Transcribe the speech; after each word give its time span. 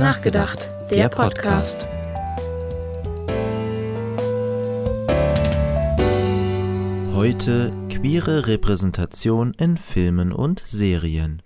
nachgedacht, 0.00 0.66
der 0.90 1.10
Podcast. 1.10 1.86
Heute 7.14 7.70
queere 7.90 8.46
Repräsentation 8.46 9.52
in 9.58 9.76
Filmen 9.76 10.32
und 10.32 10.62
Serien. 10.64 11.42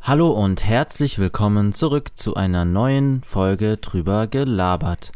Hallo 0.00 0.30
und 0.30 0.64
herzlich 0.64 1.18
willkommen 1.18 1.74
zurück 1.74 2.16
zu 2.16 2.36
einer 2.36 2.64
neuen 2.64 3.22
Folge 3.22 3.76
drüber 3.76 4.28
gelabert. 4.28 5.12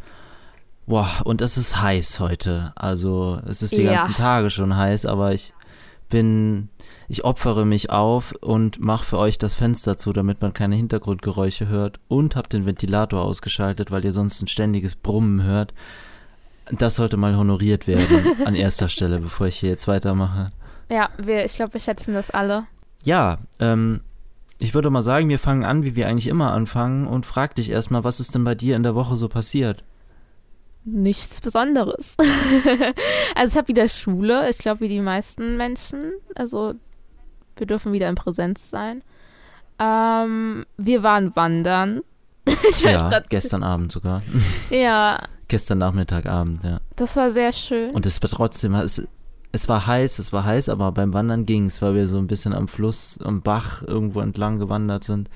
Boah, 0.87 1.09
und 1.25 1.41
es 1.41 1.57
ist 1.57 1.81
heiß 1.81 2.21
heute. 2.21 2.73
Also, 2.77 3.41
es 3.49 3.63
ist 3.63 3.73
die 3.79 3.83
Ja. 3.85 3.95
ganzen 3.95 4.15
Tage 4.15 4.51
schon 4.51 4.77
heiß, 4.77 5.07
aber 5.07 5.33
ich 5.33 5.55
bin, 6.13 6.69
ich 7.09 7.25
opfere 7.25 7.65
mich 7.65 7.89
auf 7.89 8.35
und 8.43 8.79
mache 8.79 9.05
für 9.05 9.19
euch 9.19 9.39
das 9.39 9.55
Fenster 9.55 9.97
zu, 9.97 10.13
damit 10.13 10.43
man 10.43 10.53
keine 10.53 10.77
Hintergrundgeräusche 10.77 11.69
hört 11.69 12.01
und 12.07 12.37
habe 12.37 12.51
den 12.51 12.67
Ventilator 12.67 13.23
ausgeschaltet, 13.23 13.91
weil 13.91 14.05
ihr 14.05 14.13
sonst 14.13 14.43
ein 14.43 14.47
ständiges 14.47 14.95
Brummen 14.95 15.43
hört. 15.43 15.73
Das 16.71 16.97
sollte 16.97 17.17
mal 17.17 17.35
honoriert 17.35 17.87
werden 17.87 18.43
an 18.45 18.55
erster 18.55 18.91
Stelle, 18.91 19.21
bevor 19.21 19.47
ich 19.47 19.59
hier 19.59 19.71
jetzt 19.71 19.89
weitermache. 19.89 20.51
Ja, 20.91 21.09
wir, 21.17 21.47
ich 21.47 21.55
glaube, 21.55 21.73
wir 21.73 21.81
schätzen 21.81 22.13
das 22.13 22.31
alle. 22.31 22.65
Ja, 23.05 23.39
ähm, 23.59 24.03
ich 24.59 24.75
würde 24.75 24.91
mal 24.91 25.01
sagen, 25.01 25.31
wir 25.31 25.39
fangen 25.39 25.65
an, 25.65 25.83
wie 25.83 25.97
wir 25.97 26.09
eigentlich 26.09 26.29
immer 26.29 26.53
anfangen 26.53 27.07
und 27.07 27.25
frag 27.25 27.55
dich 27.55 27.71
erstmal, 27.71 28.05
was 28.05 28.21
ist 28.21 28.35
denn 28.35 28.45
bei 28.45 28.55
dir 28.55 28.77
in 28.77 28.83
der 28.83 28.95
Woche 28.95 29.17
so 29.17 29.31
passiert? 29.31 29.83
Nichts 30.85 31.41
Besonderes. 31.41 32.17
also 33.37 33.53
ich 33.53 33.57
habe 33.57 33.69
wieder 33.69 33.89
Schule, 33.89 34.51
ich 34.51 34.59
glaube 34.59 34.81
wie 34.81 34.89
die 34.89 35.01
meisten 35.01 35.57
Menschen. 35.57 36.13
Also 36.35 36.75
wir 37.57 37.67
dürfen 37.67 37.93
wieder 37.93 38.09
in 38.09 38.17
Präsenz 38.17 38.71
sein. 38.71 39.03
Ähm, 39.79 40.67
wir 40.77 41.03
waren 41.03 41.35
wandern. 41.37 42.03
Ja, 42.81 43.21
gestern 43.29 43.63
Abend 43.63 43.93
sogar. 43.93 44.23
Ja, 44.71 45.21
gestern 45.49 45.79
Nachmittag, 45.79 46.27
Abend, 46.27 46.65
ja. 46.65 46.81
das 46.97 47.15
war 47.17 47.31
sehr 47.31 47.53
schön. 47.53 47.91
Und 47.91 48.07
es 48.07 48.21
war 48.23 48.31
trotzdem, 48.31 48.75
es, 48.75 49.07
es 49.53 49.69
war 49.69 49.87
heiß, 49.87 50.19
es 50.19 50.33
war 50.33 50.45
heiß, 50.45 50.69
aber 50.69 50.91
beim 50.93 51.13
Wandern 51.13 51.45
ging 51.45 51.67
es, 51.67 51.83
weil 51.83 51.95
wir 51.95 52.09
so 52.09 52.19
ein 52.19 52.27
bisschen 52.27 52.55
am 52.55 52.69
Fluss, 52.69 53.19
am 53.23 53.43
Bach 53.43 53.83
irgendwo 53.83 54.21
entlang 54.21 54.59
gewandert 54.59 55.05
sind. 55.05 55.29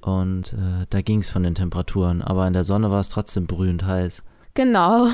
Und 0.00 0.52
äh, 0.54 0.86
da 0.90 1.02
ging 1.02 1.20
es 1.20 1.30
von 1.30 1.42
den 1.42 1.54
Temperaturen, 1.54 2.22
aber 2.22 2.46
in 2.46 2.52
der 2.52 2.64
Sonne 2.64 2.90
war 2.90 3.00
es 3.00 3.08
trotzdem 3.08 3.46
brühend 3.46 3.84
heiß. 3.84 4.22
Genau. 4.54 5.08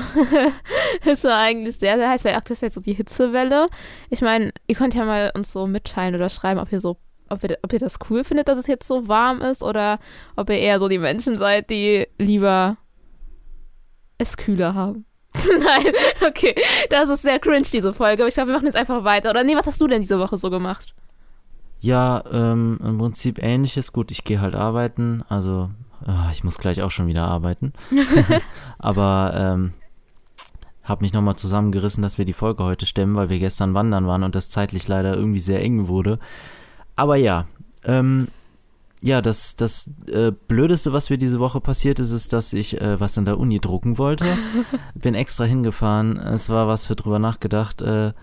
es 1.05 1.23
war 1.23 1.39
eigentlich 1.39 1.77
sehr, 1.77 1.97
sehr 1.97 2.09
heiß, 2.09 2.25
weil 2.25 2.35
aktuell 2.35 2.55
ist 2.55 2.61
jetzt 2.61 2.75
so 2.75 2.81
die 2.81 2.93
Hitzewelle. 2.93 3.69
Ich 4.09 4.21
meine, 4.21 4.51
ihr 4.67 4.75
könnt 4.75 4.95
ja 4.95 5.05
mal 5.05 5.31
uns 5.35 5.53
so 5.53 5.65
mitteilen 5.65 6.15
oder 6.15 6.29
schreiben, 6.29 6.59
ob 6.59 6.71
ihr 6.71 6.81
so, 6.81 6.97
ob 7.29 7.43
ihr, 7.43 7.57
ob 7.61 7.71
ihr 7.71 7.79
das 7.79 7.99
cool 8.09 8.23
findet, 8.23 8.49
dass 8.49 8.57
es 8.57 8.67
jetzt 8.67 8.87
so 8.87 9.07
warm 9.07 9.41
ist 9.41 9.63
oder 9.63 9.99
ob 10.35 10.49
ihr 10.49 10.57
eher 10.57 10.79
so 10.79 10.89
die 10.89 10.97
Menschen 10.97 11.35
seid, 11.35 11.69
die 11.69 12.07
lieber 12.17 12.77
es 14.17 14.35
kühler 14.35 14.75
haben. 14.75 15.05
Nein, 15.35 15.93
okay. 16.27 16.55
Das 16.89 17.07
ist 17.07 17.21
sehr 17.21 17.39
cringe, 17.39 17.67
diese 17.71 17.93
Folge. 17.93 18.23
Aber 18.23 18.27
ich 18.27 18.33
glaube, 18.33 18.49
wir 18.49 18.55
machen 18.55 18.65
jetzt 18.65 18.75
einfach 18.75 19.03
weiter. 19.03 19.29
Oder 19.29 19.43
nee, 19.43 19.55
was 19.55 19.67
hast 19.67 19.79
du 19.79 19.87
denn 19.87 20.01
diese 20.01 20.19
Woche 20.19 20.37
so 20.37 20.49
gemacht? 20.49 20.93
Ja, 21.79 22.23
ähm, 22.31 22.77
im 22.83 22.97
Prinzip 22.97 23.41
ähnliches. 23.41 23.93
Gut, 23.93 24.11
ich 24.11 24.23
gehe 24.25 24.41
halt 24.41 24.55
arbeiten, 24.55 25.23
also 25.29 25.69
ah, 26.05 26.29
ich 26.31 26.43
muss 26.43 26.57
gleich 26.57 26.81
auch 26.81 26.91
schon 26.91 27.07
wieder 27.07 27.25
arbeiten. 27.25 27.73
Aber 28.79 29.33
ähm, 29.35 29.73
habe 30.83 31.03
mich 31.03 31.13
nochmal 31.13 31.35
zusammengerissen, 31.35 32.01
dass 32.01 32.17
wir 32.17 32.25
die 32.25 32.33
Folge 32.33 32.63
heute 32.63 32.85
stemmen, 32.85 33.15
weil 33.15 33.29
wir 33.29 33.39
gestern 33.39 33.73
wandern 33.75 34.07
waren 34.07 34.23
und 34.23 34.35
das 34.35 34.49
zeitlich 34.49 34.87
leider 34.87 35.15
irgendwie 35.15 35.39
sehr 35.39 35.61
eng 35.61 35.87
wurde. 35.87 36.19
Aber 36.95 37.15
ja, 37.15 37.45
ähm, 37.83 38.27
ja, 39.01 39.21
das, 39.21 39.55
das 39.55 39.89
äh, 40.11 40.31
Blödeste, 40.47 40.91
was 40.91 41.09
mir 41.09 41.17
diese 41.17 41.39
Woche 41.39 41.61
passiert 41.61 41.99
ist, 41.99 42.11
ist, 42.11 42.33
dass 42.33 42.51
ich 42.53 42.81
äh, 42.81 42.99
was 42.99 43.15
in 43.17 43.25
der 43.25 43.37
Uni 43.37 43.59
drucken 43.59 43.97
wollte. 43.97 44.25
Bin 44.95 45.15
extra 45.15 45.45
hingefahren. 45.45 46.17
Es 46.17 46.49
war 46.49 46.67
was 46.67 46.85
für 46.85 46.95
drüber 46.95 47.19
nachgedacht. 47.19 47.81
Äh, 47.81 48.13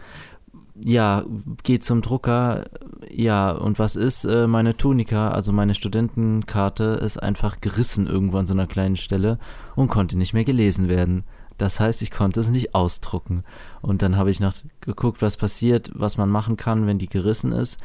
ja, 0.84 1.25
geht 1.62 1.84
zum 1.84 2.03
Drucker. 2.03 2.64
Ja, 3.10 3.50
und 3.50 3.78
was 3.78 3.97
ist? 3.97 4.25
Äh, 4.25 4.47
meine 4.47 4.76
Tunika, 4.76 5.28
also 5.28 5.53
meine 5.53 5.75
Studentenkarte, 5.75 7.00
ist 7.03 7.22
einfach 7.22 7.60
gerissen 7.60 8.06
irgendwo 8.06 8.38
an 8.38 8.47
so 8.47 8.54
einer 8.54 8.66
kleinen 8.66 8.97
Stelle 8.97 9.38
und 9.75 9.88
konnte 9.88 10.19
nicht 10.19 10.34
mehr 10.34 10.44
gelesen 10.44 10.88
werden. 10.88 11.25
Das 11.59 11.81
heißt, 11.81 12.03
ich 12.03 12.10
konnte 12.10 12.41
es 12.41 12.50
nicht 12.50 12.75
ausdrucken. 12.75 13.42
Und 13.81 14.03
dann 14.03 14.16
habe 14.16 14.31
ich 14.31 14.41
noch 14.41 14.53
geguckt, 14.81 15.22
was 15.22 15.36
passiert, 15.36 15.91
was 15.94 16.19
man 16.19 16.28
machen 16.28 16.56
kann, 16.56 16.86
wenn 16.86 16.98
die 16.98 17.09
gerissen 17.09 17.53
ist. 17.53 17.78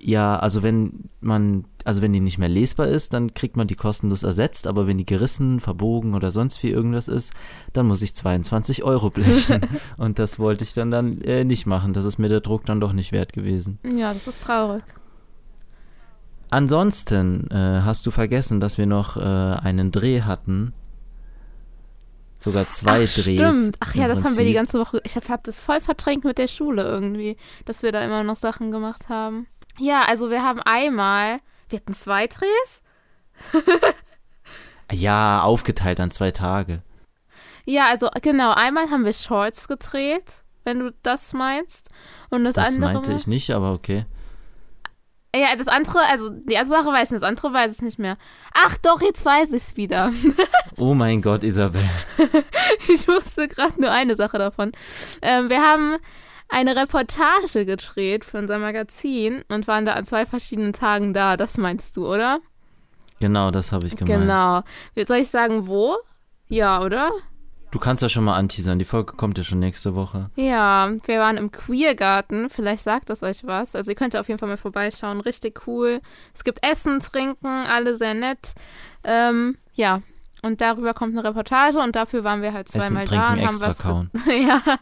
Ja, 0.00 0.38
also 0.38 0.62
wenn 0.62 1.10
man, 1.20 1.64
also 1.88 2.02
wenn 2.02 2.12
die 2.12 2.20
nicht 2.20 2.36
mehr 2.36 2.50
lesbar 2.50 2.86
ist, 2.86 3.14
dann 3.14 3.32
kriegt 3.32 3.56
man 3.56 3.66
die 3.66 3.74
kostenlos 3.74 4.22
ersetzt, 4.22 4.66
aber 4.66 4.86
wenn 4.86 4.98
die 4.98 5.06
gerissen, 5.06 5.58
verbogen 5.58 6.14
oder 6.14 6.30
sonst 6.30 6.62
wie 6.62 6.68
irgendwas 6.68 7.08
ist, 7.08 7.32
dann 7.72 7.86
muss 7.86 8.02
ich 8.02 8.14
22 8.14 8.84
Euro 8.84 9.08
blechen. 9.18 9.62
Und 9.96 10.18
das 10.18 10.38
wollte 10.38 10.64
ich 10.64 10.74
dann 10.74 10.90
dann 10.90 11.22
äh, 11.22 11.44
nicht 11.44 11.64
machen. 11.64 11.94
Das 11.94 12.04
ist 12.04 12.18
mir 12.18 12.28
der 12.28 12.42
Druck 12.42 12.66
dann 12.66 12.78
doch 12.78 12.92
nicht 12.92 13.10
wert 13.10 13.32
gewesen. 13.32 13.78
Ja, 13.84 14.12
das 14.12 14.26
ist 14.26 14.42
traurig. 14.42 14.82
Ansonsten 16.50 17.50
äh, 17.50 17.80
hast 17.82 18.06
du 18.06 18.10
vergessen, 18.10 18.60
dass 18.60 18.76
wir 18.76 18.84
noch 18.84 19.16
äh, 19.16 19.20
einen 19.20 19.90
Dreh 19.90 20.20
hatten. 20.20 20.74
Sogar 22.36 22.68
zwei 22.68 23.06
Ach, 23.08 23.14
Drehs. 23.14 23.40
Stimmt. 23.40 23.76
Ach 23.80 23.94
ja, 23.94 24.08
das 24.08 24.18
haben 24.18 24.36
wir 24.36 24.44
die 24.44 24.52
Prinzip. 24.52 24.56
ganze 24.56 24.78
Woche. 24.78 25.00
Ich 25.04 25.16
habe 25.16 25.26
hab 25.30 25.42
das 25.42 25.58
voll 25.58 25.80
verdrängt 25.80 26.24
mit 26.24 26.36
der 26.36 26.48
Schule 26.48 26.82
irgendwie, 26.82 27.38
dass 27.64 27.82
wir 27.82 27.92
da 27.92 28.04
immer 28.04 28.24
noch 28.24 28.36
Sachen 28.36 28.72
gemacht 28.72 29.08
haben. 29.08 29.46
Ja, 29.78 30.02
also 30.06 30.28
wir 30.28 30.42
haben 30.42 30.60
einmal, 30.60 31.40
wir 31.70 31.78
hatten 31.78 31.94
zwei 31.94 32.26
Drehs. 32.26 32.80
Ja, 34.92 35.42
aufgeteilt 35.42 36.00
an 36.00 36.10
zwei 36.10 36.30
Tage. 36.30 36.82
Ja, 37.66 37.86
also 37.86 38.08
genau, 38.22 38.52
einmal 38.52 38.90
haben 38.90 39.04
wir 39.04 39.12
Shorts 39.12 39.68
gedreht, 39.68 40.42
wenn 40.64 40.78
du 40.78 40.92
das 41.02 41.32
meinst. 41.34 41.90
Und 42.30 42.44
das, 42.44 42.54
Das 42.54 42.74
andere. 42.76 42.94
meinte 42.94 43.12
ich 43.12 43.26
nicht, 43.26 43.50
aber 43.50 43.72
okay. 43.72 44.06
Ja, 45.36 45.54
das 45.56 45.68
andere, 45.68 45.98
also 46.10 46.30
die 46.30 46.54
erste 46.54 46.70
Sache 46.70 46.86
weiß 46.88 47.08
ich 47.08 47.10
nicht, 47.12 47.22
das 47.22 47.28
andere 47.28 47.52
weiß 47.52 47.72
ich 47.72 47.82
nicht 47.82 47.98
mehr. 47.98 48.16
Ach 48.54 48.78
doch, 48.78 49.02
jetzt 49.02 49.22
weiß 49.24 49.52
ich 49.52 49.62
es 49.62 49.76
wieder. 49.76 50.10
Oh 50.80 50.94
mein 50.94 51.20
Gott, 51.22 51.42
Isabel. 51.42 51.82
Ich 52.88 53.08
wusste 53.08 53.48
gerade 53.48 53.80
nur 53.80 53.90
eine 53.90 54.14
Sache 54.14 54.38
davon. 54.38 54.70
Ähm, 55.20 55.50
wir 55.50 55.60
haben 55.60 55.96
eine 56.48 56.76
Reportage 56.76 57.64
gedreht 57.64 58.24
für 58.24 58.38
unser 58.38 58.58
Magazin 58.58 59.42
und 59.48 59.66
waren 59.66 59.84
da 59.84 59.94
an 59.94 60.04
zwei 60.04 60.26
verschiedenen 60.26 60.72
Tagen 60.72 61.12
da. 61.12 61.36
Das 61.36 61.56
meinst 61.58 61.96
du, 61.96 62.06
oder? 62.06 62.40
Genau, 63.20 63.50
das 63.50 63.72
habe 63.72 63.86
ich 63.86 63.96
gemeint. 63.96 64.22
Genau. 64.22 64.62
Soll 65.04 65.18
ich 65.18 65.28
sagen, 65.28 65.66
wo? 65.66 65.96
Ja, 66.48 66.82
oder? 66.82 67.12
Du 67.70 67.78
kannst 67.78 68.02
ja 68.02 68.08
schon 68.08 68.24
mal 68.24 68.36
anteasern. 68.36 68.78
Die 68.78 68.86
Folge 68.86 69.12
kommt 69.14 69.36
ja 69.36 69.44
schon 69.44 69.58
nächste 69.58 69.94
Woche. 69.94 70.30
Ja, 70.36 70.90
wir 71.04 71.18
waren 71.18 71.36
im 71.36 71.52
Queergarten. 71.52 72.48
Vielleicht 72.48 72.82
sagt 72.82 73.10
das 73.10 73.22
euch 73.22 73.44
was. 73.44 73.74
Also 73.76 73.90
ihr 73.90 73.94
könnt 73.94 74.16
auf 74.16 74.28
jeden 74.28 74.38
Fall 74.38 74.48
mal 74.48 74.56
vorbeischauen. 74.56 75.20
Richtig 75.20 75.66
cool. 75.66 76.00
Es 76.34 76.44
gibt 76.44 76.64
Essen, 76.64 77.00
Trinken, 77.00 77.46
alle 77.46 77.96
sehr 77.98 78.14
nett. 78.14 78.54
Ähm, 79.04 79.58
ja. 79.74 80.00
Und 80.42 80.60
darüber 80.60 80.94
kommt 80.94 81.16
eine 81.16 81.24
Reportage 81.26 81.78
und 81.78 81.96
dafür 81.96 82.24
waren 82.24 82.42
wir 82.42 82.52
halt 82.52 82.68
Essen, 82.68 82.80
zweimal 82.80 83.06
da 83.06 83.34
trinken, 83.34 83.40
und 83.40 83.46
haben 83.46 83.60
was 83.60 83.78
ja, 84.26 84.78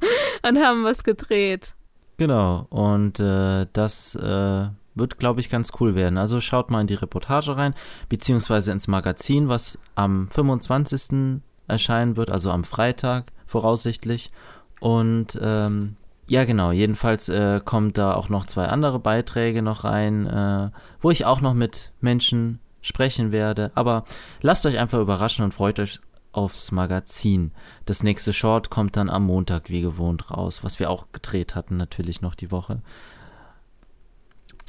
und 0.49 0.59
haben 0.59 0.84
was 0.84 1.03
gedreht. 1.03 1.75
Genau, 2.19 2.67
und 2.71 3.21
äh, 3.21 3.66
das 3.72 4.15
äh, 4.16 4.69
wird, 4.95 5.19
glaube 5.19 5.41
ich, 5.41 5.49
ganz 5.49 5.72
cool 5.81 5.95
werden. 5.95 6.19
Also 6.19 6.41
schaut 6.41 6.71
mal 6.71 6.81
in 6.81 6.87
die 6.87 6.95
Reportage 6.95 7.56
rein, 7.56 7.75
beziehungsweise 8.09 8.72
ins 8.72 8.89
Magazin, 8.89 9.49
was 9.49 9.78
am 9.95 10.28
25. 10.31 11.41
erscheinen 11.69 12.16
wird, 12.16 12.31
also 12.31 12.50
am 12.50 12.65
Freitag 12.65 13.33
voraussichtlich. 13.47 14.33
Und 14.81 15.39
ähm, 15.41 15.97
ja, 16.27 16.45
genau, 16.45 16.72
jedenfalls 16.72 17.28
äh, 17.28 17.61
kommt 17.65 17.98
da 17.98 18.15
auch 18.15 18.28
noch 18.28 18.47
zwei 18.47 18.66
andere 18.66 18.98
Beiträge 18.98 19.63
noch 19.63 19.84
rein, 19.84 20.27
äh, 20.27 20.71
wo 21.01 21.10
ich 21.10 21.25
auch 21.25 21.41
noch 21.41 21.54
mit 21.54 21.92
Menschen 22.01 22.59
sprechen 22.86 23.33
werde. 23.33 23.71
Aber 23.74 24.04
lasst 24.41 24.65
euch 24.66 24.78
einfach 24.78 25.00
überraschen 25.00 25.44
und 25.44 25.53
freut 25.54 25.78
euch 25.80 26.00
aufs 26.33 26.71
Magazin. 26.72 27.53
Das 27.86 28.03
nächste 28.03 28.33
Short 28.33 28.68
kommt 28.71 28.97
dann 28.97 29.09
am 29.10 29.24
Montag 29.24 29.71
wie 29.71 29.80
gewohnt 29.80 30.30
raus, 30.30 30.62
was 30.62 30.78
wir 30.78 30.91
auch 30.91 31.06
gedreht 31.12 31.54
hatten 31.54 31.77
natürlich 31.77 32.21
noch 32.21 32.34
die 32.34 32.50
Woche. 32.50 32.83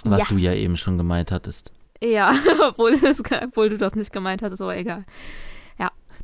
Was 0.03 0.21
Ja. 0.21 0.25
du 0.29 0.37
ja 0.37 0.53
eben 0.53 0.77
schon 0.77 0.97
gemeint 0.97 1.31
hattest. 1.31 1.73
Ja, 2.01 2.33
obwohl, 2.69 2.97
das, 2.99 3.19
obwohl 3.43 3.69
du 3.69 3.77
das 3.77 3.95
nicht 3.95 4.13
gemeint 4.13 4.41
hattest, 4.41 4.61
aber 4.61 4.75
egal. 4.77 5.05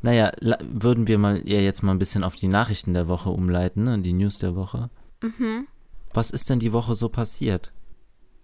Naja, 0.05 0.31
la- 0.39 0.57
würden 0.61 1.07
wir 1.07 1.17
mal 1.17 1.41
ja 1.47 1.61
jetzt 1.61 1.81
mal 1.81 1.93
ein 1.93 1.99
bisschen 1.99 2.25
auf 2.25 2.35
die 2.35 2.49
Nachrichten 2.49 2.93
der 2.93 3.07
Woche 3.07 3.29
umleiten, 3.29 3.85
ne? 3.85 4.01
die 4.01 4.11
News 4.11 4.37
der 4.37 4.53
Woche. 4.53 4.89
Mhm. 5.21 5.65
Was 6.13 6.29
ist 6.29 6.49
denn 6.49 6.59
die 6.59 6.73
Woche 6.73 6.93
so 6.93 7.07
passiert 7.07 7.71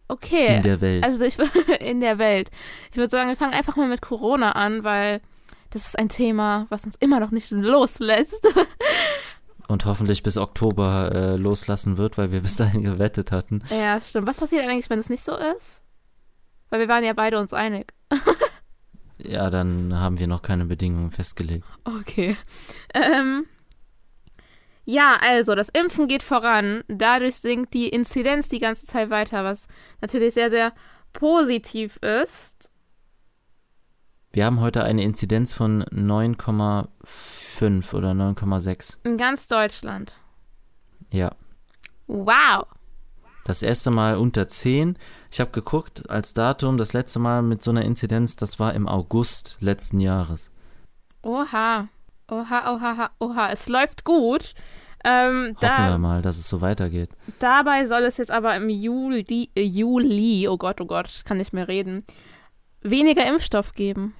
Okay. 0.09 0.57
in 0.57 0.63
der 0.63 0.81
Welt? 0.81 1.03
Also 1.03 1.23
ich 1.23 1.37
in 1.79 2.01
der 2.01 2.17
Welt. 2.17 2.51
Ich 2.91 2.97
würde 2.97 3.09
sagen, 3.09 3.29
wir 3.29 3.37
fangen 3.37 3.53
einfach 3.53 3.75
mal 3.77 3.87
mit 3.87 4.01
Corona 4.01 4.51
an, 4.51 4.83
weil 4.83 5.21
das 5.69 5.85
ist 5.85 5.97
ein 5.97 6.09
Thema, 6.09 6.65
was 6.69 6.83
uns 6.83 6.95
immer 6.95 7.19
noch 7.19 7.31
nicht 7.31 7.51
loslässt. 7.51 8.45
Und 9.67 9.85
hoffentlich 9.85 10.23
bis 10.23 10.37
Oktober 10.37 11.11
äh, 11.13 11.35
loslassen 11.35 11.97
wird, 11.97 12.17
weil 12.17 12.31
wir 12.31 12.41
bis 12.41 12.55
dahin 12.55 12.83
gewettet 12.83 13.31
hatten. 13.31 13.63
ja, 13.69 14.01
stimmt. 14.01 14.27
Was 14.27 14.37
passiert 14.37 14.67
eigentlich, 14.67 14.89
wenn 14.89 14.97
es 14.97 15.09
nicht 15.09 15.23
so 15.23 15.35
ist? 15.35 15.81
Weil 16.71 16.79
wir 16.79 16.87
waren 16.87 17.03
ja 17.03 17.13
beide 17.13 17.39
uns 17.39 17.53
einig. 17.53 17.93
Ja, 19.21 19.49
dann 19.49 19.93
haben 19.99 20.17
wir 20.17 20.27
noch 20.27 20.41
keine 20.41 20.65
Bedingungen 20.65 21.11
festgelegt. 21.11 21.65
Okay. 21.83 22.37
Ähm, 22.93 23.45
ja, 24.89 25.17
also 25.21 25.53
das 25.53 25.69
Impfen 25.69 26.07
geht 26.07 26.23
voran. 26.23 26.83
Dadurch 26.87 27.35
sinkt 27.35 27.75
die 27.75 27.89
Inzidenz 27.89 28.49
die 28.49 28.57
ganze 28.57 28.87
Zeit 28.87 29.11
weiter, 29.11 29.43
was 29.43 29.67
natürlich 30.01 30.33
sehr, 30.33 30.49
sehr 30.49 30.73
positiv 31.13 31.97
ist. 31.97 32.71
Wir 34.31 34.45
haben 34.45 34.61
heute 34.61 34.83
eine 34.83 35.03
Inzidenz 35.03 35.53
von 35.53 35.83
9,5 35.85 37.93
oder 37.93 38.11
9,6. 38.11 38.97
In 39.03 39.17
ganz 39.17 39.47
Deutschland. 39.47 40.17
Ja. 41.11 41.35
Wow. 42.07 42.65
Das 43.45 43.61
erste 43.61 43.91
Mal 43.91 44.17
unter 44.17 44.47
10. 44.47 44.97
Ich 45.31 45.39
habe 45.39 45.51
geguckt, 45.51 46.09
als 46.09 46.33
Datum, 46.33 46.77
das 46.77 46.93
letzte 46.93 47.19
Mal 47.19 47.43
mit 47.43 47.61
so 47.61 47.69
einer 47.69 47.85
Inzidenz, 47.85 48.37
das 48.37 48.59
war 48.59 48.73
im 48.73 48.87
August 48.87 49.57
letzten 49.59 49.99
Jahres. 49.99 50.49
Oha. 51.21 51.89
Oha, 52.29 52.73
oha, 52.73 53.09
oha. 53.19 53.51
Es 53.51 53.67
läuft 53.67 54.03
gut. 54.03 54.53
Ähm, 55.03 55.55
Hoffen 55.55 55.57
da, 55.61 55.89
wir 55.89 55.97
mal, 55.97 56.21
dass 56.21 56.37
es 56.37 56.49
so 56.49 56.61
weitergeht. 56.61 57.09
Dabei 57.39 57.85
soll 57.85 58.01
es 58.01 58.17
jetzt 58.17 58.31
aber 58.31 58.55
im 58.55 58.69
Juli, 58.69 59.49
äh, 59.55 59.61
Juli, 59.61 60.47
oh 60.49 60.57
Gott, 60.57 60.81
oh 60.81 60.85
Gott, 60.85 61.07
ich 61.07 61.23
kann 61.23 61.37
nicht 61.37 61.53
mehr 61.53 61.69
reden, 61.69 62.03
weniger 62.81 63.25
Impfstoff 63.25 63.73
geben. 63.73 64.13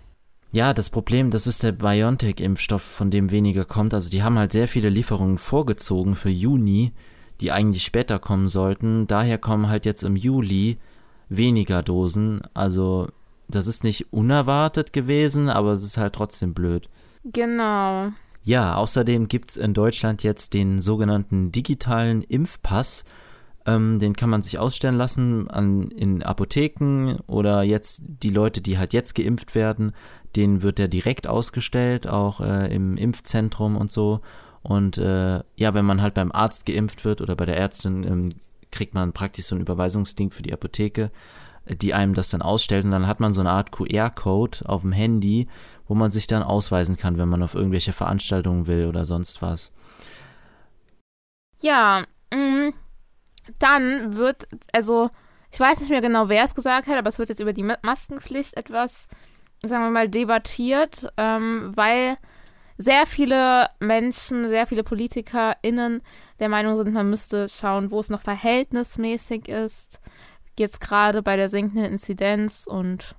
Ja, 0.51 0.73
das 0.73 0.89
Problem, 0.89 1.31
das 1.31 1.47
ist 1.47 1.63
der 1.63 1.73
BioNTech-Impfstoff, 1.73 2.81
von 2.81 3.11
dem 3.11 3.29
weniger 3.29 3.65
kommt. 3.65 3.93
Also 3.93 4.09
die 4.09 4.23
haben 4.23 4.39
halt 4.39 4.51
sehr 4.51 4.67
viele 4.67 4.89
Lieferungen 4.89 5.37
vorgezogen 5.37 6.15
für 6.15 6.29
Juni, 6.29 6.93
die 7.39 7.51
eigentlich 7.51 7.83
später 7.83 8.17
kommen 8.17 8.47
sollten. 8.47 9.05
Daher 9.05 9.37
kommen 9.37 9.69
halt 9.69 9.85
jetzt 9.85 10.03
im 10.03 10.15
Juli 10.15 10.79
weniger 11.27 11.83
Dosen. 11.83 12.41
Also 12.53 13.07
das 13.47 13.67
ist 13.67 13.83
nicht 13.83 14.11
unerwartet 14.11 14.91
gewesen, 14.91 15.49
aber 15.49 15.73
es 15.73 15.83
ist 15.83 15.97
halt 15.97 16.13
trotzdem 16.13 16.53
blöd. 16.53 16.89
Genau. 17.33 18.11
Ja, 18.43 18.75
außerdem 18.75 19.27
gibt 19.27 19.49
es 19.49 19.57
in 19.57 19.73
Deutschland 19.73 20.23
jetzt 20.23 20.53
den 20.53 20.81
sogenannten 20.81 21.51
digitalen 21.51 22.23
Impfpass. 22.23 23.03
Ähm, 23.65 23.99
den 23.99 24.15
kann 24.15 24.29
man 24.29 24.41
sich 24.41 24.57
ausstellen 24.57 24.95
lassen 24.95 25.49
an, 25.49 25.91
in 25.91 26.23
Apotheken 26.23 27.17
oder 27.27 27.61
jetzt 27.63 28.01
die 28.05 28.29
Leute, 28.29 28.61
die 28.61 28.77
halt 28.77 28.93
jetzt 28.93 29.15
geimpft 29.15 29.53
werden, 29.53 29.93
denen 30.35 30.63
wird 30.63 30.77
der 30.77 30.87
direkt 30.87 31.27
ausgestellt, 31.27 32.07
auch 32.07 32.41
äh, 32.41 32.73
im 32.73 32.97
Impfzentrum 32.97 33.75
und 33.75 33.91
so. 33.91 34.21
Und 34.61 34.97
äh, 34.97 35.41
ja, 35.55 35.73
wenn 35.73 35.85
man 35.85 36.01
halt 36.01 36.13
beim 36.13 36.31
Arzt 36.31 36.65
geimpft 36.65 37.05
wird 37.05 37.21
oder 37.21 37.35
bei 37.35 37.45
der 37.45 37.57
Ärztin, 37.57 38.03
ähm, 38.03 38.29
kriegt 38.71 38.93
man 38.93 39.13
praktisch 39.13 39.45
so 39.45 39.55
ein 39.55 39.61
Überweisungsding 39.61 40.31
für 40.31 40.43
die 40.43 40.53
Apotheke, 40.53 41.11
die 41.81 41.93
einem 41.93 42.13
das 42.13 42.29
dann 42.29 42.41
ausstellt. 42.41 42.85
Und 42.85 42.91
dann 42.91 43.07
hat 43.07 43.19
man 43.19 43.33
so 43.33 43.41
eine 43.41 43.51
Art 43.51 43.71
QR-Code 43.71 44.59
auf 44.65 44.81
dem 44.81 44.91
Handy, 44.91 45.47
wo 45.89 45.95
man 45.95 46.11
sich 46.11 46.27
dann 46.27 46.43
ausweisen 46.43 46.95
kann, 46.95 47.17
wenn 47.17 47.27
man 47.27 47.43
auf 47.43 47.55
irgendwelche 47.55 47.93
Veranstaltungen 47.93 48.67
will 48.67 48.85
oder 48.85 49.05
sonst 49.05 49.41
was. 49.41 49.71
Ja, 51.61 52.03
mh, 52.31 52.71
dann 53.57 54.15
wird, 54.15 54.47
also 54.71 55.09
ich 55.51 55.59
weiß 55.59 55.79
nicht 55.79 55.89
mehr 55.89 56.01
genau, 56.01 56.29
wer 56.29 56.45
es 56.45 56.53
gesagt 56.53 56.87
hat, 56.87 56.95
aber 56.95 57.09
es 57.09 57.17
wird 57.17 57.29
jetzt 57.29 57.41
über 57.41 57.53
die 57.53 57.67
Maskenpflicht 57.81 58.55
etwas, 58.55 59.07
sagen 59.63 59.83
wir 59.83 59.89
mal, 59.89 60.07
debattiert, 60.07 61.11
ähm, 61.17 61.71
weil 61.75 62.17
sehr 62.77 63.07
viele 63.07 63.67
Menschen, 63.79 64.47
sehr 64.47 64.67
viele 64.67 64.83
PolitikerInnen 64.83 66.03
der 66.39 66.49
Meinung 66.49 66.77
sind, 66.77 66.93
man 66.93 67.09
müsste 67.09 67.49
schauen, 67.49 67.89
wo 67.89 67.99
es 67.99 68.09
noch 68.09 68.21
verhältnismäßig 68.21 69.49
ist. 69.49 69.99
Jetzt 70.57 70.79
gerade 70.81 71.23
bei 71.23 71.35
der 71.35 71.49
sinkenden 71.49 71.85
Inzidenz 71.85 72.67
und 72.67 73.15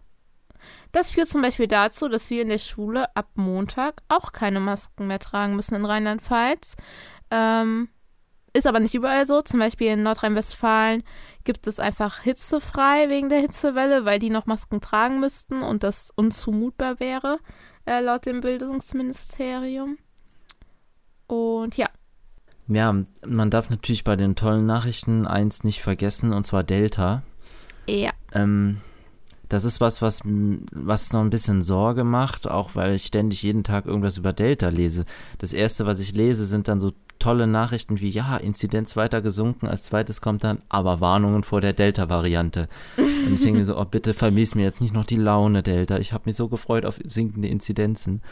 das 0.93 1.11
führt 1.11 1.29
zum 1.29 1.43
Beispiel 1.43 1.69
dazu, 1.69 2.09
dass 2.09 2.31
wir 2.31 2.43
in 2.43 2.49
der 2.49 2.59
Schule 2.59 3.15
ab 3.17 3.29
Montag 3.35 4.03
auch 4.09 4.33
keine 4.33 4.61
Masken 4.61 5.07
mehr 5.07 5.19
tragen 5.19 5.57
müssen 5.57 5.75
in 5.75 5.85
Rheinland-Pfalz. 5.85 6.77
Ähm, 7.31 7.89
ist 8.53 8.67
aber 8.67 8.81
nicht 8.81 8.95
überall 8.95 9.27
so. 9.27 9.43
Zum 9.43 9.61
Beispiel 9.61 9.89
in 9.89 10.03
Nordrhein-Westfalen 10.03 11.05
gibt 11.45 11.67
es 11.67 11.79
einfach 11.79 12.21
hitzefrei 12.21 13.09
wegen 13.09 13.29
der 13.29 13.39
Hitzewelle, 13.39 14.05
weil 14.05 14.19
die 14.19 14.31
noch 14.31 14.47
Masken 14.47 14.81
tragen 14.81 15.21
müssten 15.21 15.63
und 15.63 15.83
das 15.83 16.11
unzumutbar 16.17 16.99
wäre, 16.99 17.39
äh, 17.87 18.01
laut 18.01 18.27
dem 18.27 18.41
Bildungsministerium. 18.41 19.99
Und 21.29 21.77
ja. 21.77 21.89
Ja, 22.67 22.95
man 23.27 23.51
darf 23.51 23.71
natürlich 23.71 24.05
bei 24.05 24.17
den 24.17 24.37
tollen 24.37 24.67
Nachrichten 24.67 25.27
eins 25.27 25.65
nicht 25.65 25.83
vergessen, 25.83 26.33
und 26.33 26.45
zwar 26.45 26.65
Delta. 26.65 27.23
Ja. 27.87 28.11
Ähm, 28.33 28.81
das 29.51 29.65
ist 29.65 29.81
was, 29.81 30.01
was, 30.01 30.23
was 30.25 31.13
noch 31.13 31.21
ein 31.21 31.31
bisschen 31.31 31.61
Sorge 31.61 32.05
macht, 32.05 32.49
auch 32.49 32.77
weil 32.77 32.95
ich 32.95 33.05
ständig 33.05 33.43
jeden 33.43 33.65
Tag 33.65 33.85
irgendwas 33.85 34.17
über 34.17 34.33
Delta 34.33 34.69
lese. 34.69 35.05
Das 35.39 35.53
erste, 35.53 35.87
was 35.87 35.99
ich 35.99 36.15
lese, 36.15 36.47
sind 36.47 36.69
dann 36.69 36.81
so 36.81 36.93
tolle 37.19 37.49
Nachrichten 37.49 38.01
wie, 38.01 38.09
ja, 38.09 38.37
Inzidenz 38.37 38.97
weiter 38.97 39.21
gesunken. 39.21 39.67
Als 39.67 39.83
zweites 39.83 40.21
kommt 40.21 40.45
dann, 40.45 40.63
aber 40.69 41.01
Warnungen 41.01 41.43
vor 41.43 41.61
der 41.61 41.73
Delta-Variante. 41.73 42.69
Und 42.97 43.35
ich 43.35 43.43
denke 43.43 43.65
so, 43.65 43.77
oh, 43.77 43.85
bitte 43.85 44.15
vermies 44.15 44.55
mir 44.55 44.63
jetzt 44.63 44.81
nicht 44.81 44.95
noch 44.95 45.05
die 45.05 45.17
Laune, 45.17 45.65
Delta. 45.65 45.99
Ich 45.99 46.13
habe 46.13 46.23
mich 46.27 46.37
so 46.37 46.49
gefreut 46.49 46.87
auf 46.87 47.01
sinkende 47.05 47.49
Inzidenzen. 47.49 48.23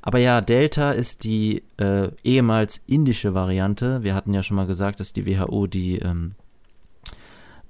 Aber 0.00 0.18
ja, 0.18 0.40
Delta 0.40 0.92
ist 0.92 1.24
die 1.24 1.62
äh, 1.76 2.08
ehemals 2.24 2.80
indische 2.86 3.34
Variante. 3.34 4.02
Wir 4.02 4.14
hatten 4.14 4.32
ja 4.32 4.42
schon 4.42 4.56
mal 4.56 4.66
gesagt, 4.66 4.98
dass 4.98 5.12
die 5.12 5.26
WHO 5.26 5.66
die 5.66 5.98
ähm, 5.98 6.34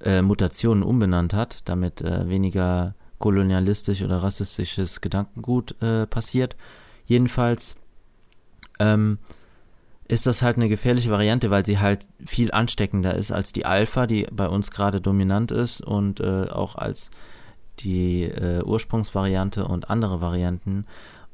äh, 0.01 0.21
Mutationen 0.21 0.83
umbenannt 0.83 1.33
hat, 1.33 1.59
damit 1.65 2.01
äh, 2.01 2.29
weniger 2.29 2.95
kolonialistisch 3.19 4.01
oder 4.01 4.23
rassistisches 4.23 5.01
Gedankengut 5.01 5.81
äh, 5.81 6.05
passiert. 6.05 6.55
Jedenfalls 7.05 7.75
ähm, 8.79 9.19
ist 10.07 10.27
das 10.27 10.41
halt 10.41 10.57
eine 10.57 10.69
gefährliche 10.69 11.11
Variante, 11.11 11.49
weil 11.49 11.65
sie 11.65 11.79
halt 11.79 12.07
viel 12.25 12.51
ansteckender 12.51 13.15
ist 13.15 13.31
als 13.31 13.53
die 13.53 13.65
Alpha, 13.65 14.05
die 14.05 14.27
bei 14.31 14.47
uns 14.47 14.71
gerade 14.71 15.01
dominant 15.01 15.51
ist 15.51 15.81
und 15.81 16.19
äh, 16.19 16.47
auch 16.49 16.75
als 16.75 17.09
die 17.79 18.23
äh, 18.23 18.63
Ursprungsvariante 18.63 19.65
und 19.65 19.89
andere 19.89 20.21
Varianten. 20.21 20.85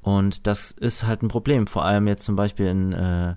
Und 0.02 0.48
das 0.48 0.72
ist 0.72 1.06
halt 1.06 1.22
ein 1.22 1.28
Problem, 1.28 1.68
vor 1.68 1.86
allem 1.86 2.08
jetzt 2.08 2.24
zum 2.24 2.36
Beispiel 2.36 2.68
in 2.68 2.94
äh, 2.94 3.36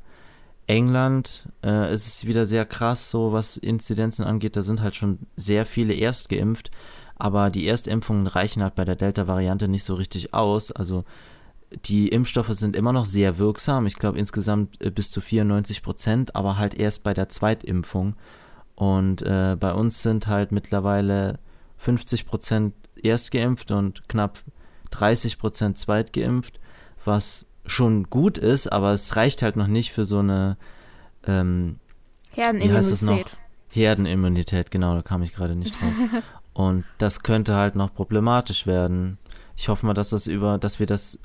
England 0.67 1.49
äh, 1.65 1.93
ist 1.93 2.07
es 2.07 2.27
wieder 2.27 2.47
sehr 2.47 2.65
krass, 2.65 3.11
so 3.11 3.33
was 3.33 3.57
Inzidenzen 3.57 4.25
angeht. 4.25 4.57
Da 4.57 4.63
sind 4.63 4.81
halt 4.81 4.95
schon 4.97 5.19
sehr 5.37 5.67
viele 5.67 5.95
erst 5.95 6.29
geimpft, 6.29 6.71
aber 7.17 7.51
die 7.51 7.67
Erstimpfungen 7.67 8.27
reichen 8.27 8.63
halt 8.63 8.75
bei 8.75 8.85
der 8.85 8.97
Delta-Variante 8.97 9.69
nicht 9.69 9.85
so 9.85 9.95
richtig 9.95 10.33
aus. 10.33 10.73
Also 10.73 11.05
die 11.85 12.09
Impfstoffe 12.09 12.53
sind 12.53 12.77
immer 12.77 12.93
noch 12.93 13.07
sehr 13.07 13.39
wirksam. 13.39 13.87
Ich 13.87 13.97
glaube 13.97 14.19
insgesamt 14.19 14.81
äh, 14.83 14.91
bis 14.91 15.11
zu 15.11 15.21
94 15.21 15.83
Prozent, 15.83 16.37
aber 16.37 16.57
halt 16.57 16.75
erst 16.75 17.03
bei 17.03 17.15
der 17.15 17.29
Zweitimpfung. 17.29 18.15
Und 18.75 19.23
äh, 19.23 19.57
bei 19.59 19.73
uns 19.73 20.03
sind 20.03 20.27
halt 20.27 20.51
mittlerweile 20.51 21.39
50 21.79 22.27
Prozent 22.27 22.75
erst 23.01 23.31
geimpft 23.31 23.71
und 23.71 24.09
knapp 24.09 24.39
30 24.91 25.39
Prozent 25.39 25.79
zweitgeimpft, 25.79 26.59
was 27.05 27.47
schon 27.67 28.05
gut 28.11 28.39
ist, 28.39 28.69
aber 28.69 28.93
es 28.93 29.17
reicht 29.17 29.43
halt 29.43 29.57
noch 29.57 29.67
nicht 29.67 29.93
für 29.93 30.05
so 30.05 30.19
eine 30.19 30.57
ähm, 31.27 31.79
Herdenimmunität. 32.31 33.37
Herdenimmunität, 33.73 34.71
genau, 34.71 34.95
da 34.95 35.03
kam 35.03 35.23
ich 35.23 35.33
gerade 35.33 35.57
nicht 35.57 35.75
drauf. 35.81 36.23
Und 36.53 36.85
das 36.99 37.21
könnte 37.23 37.57
halt 37.57 37.75
noch 37.75 37.93
problematisch 37.93 38.67
werden. 38.67 39.19
Ich 39.57 39.69
hoffe 39.69 39.87
mal, 39.87 39.95
dass 39.95 40.11
das 40.11 40.27
über, 40.27 40.59
dass 40.59 40.79
wir 40.79 40.87
das 40.87 41.19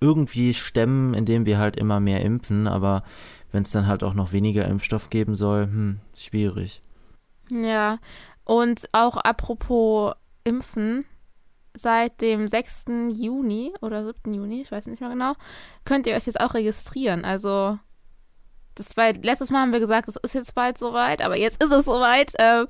irgendwie 0.00 0.52
stemmen, 0.52 1.14
indem 1.14 1.46
wir 1.46 1.58
halt 1.58 1.76
immer 1.76 2.00
mehr 2.00 2.20
impfen, 2.20 2.66
aber 2.66 3.02
wenn 3.52 3.62
es 3.62 3.70
dann 3.70 3.86
halt 3.86 4.02
auch 4.02 4.14
noch 4.14 4.32
weniger 4.32 4.66
Impfstoff 4.66 5.08
geben 5.08 5.36
soll, 5.36 5.64
hm, 5.64 6.00
schwierig. 6.16 6.82
Ja, 7.50 7.98
und 8.44 8.88
auch 8.92 9.16
apropos 9.16 10.14
Impfen, 10.42 11.06
seit 11.76 12.20
dem 12.20 12.48
6. 12.48 12.86
Juni 13.12 13.72
oder 13.80 14.04
7. 14.04 14.32
Juni, 14.32 14.62
ich 14.62 14.72
weiß 14.72 14.86
nicht 14.86 15.00
mehr 15.00 15.10
genau, 15.10 15.34
könnt 15.84 16.06
ihr 16.06 16.14
euch 16.14 16.26
jetzt 16.26 16.40
auch 16.40 16.54
registrieren. 16.54 17.24
Also, 17.24 17.78
das 18.74 18.96
war, 18.96 19.12
letztes 19.12 19.50
Mal 19.50 19.62
haben 19.62 19.72
wir 19.72 19.80
gesagt, 19.80 20.08
es 20.08 20.16
ist 20.16 20.34
jetzt 20.34 20.54
bald 20.54 20.78
soweit, 20.78 21.22
aber 21.22 21.36
jetzt 21.36 21.62
ist 21.62 21.72
es 21.72 21.84
soweit. 21.84 22.32
Ähm, 22.38 22.66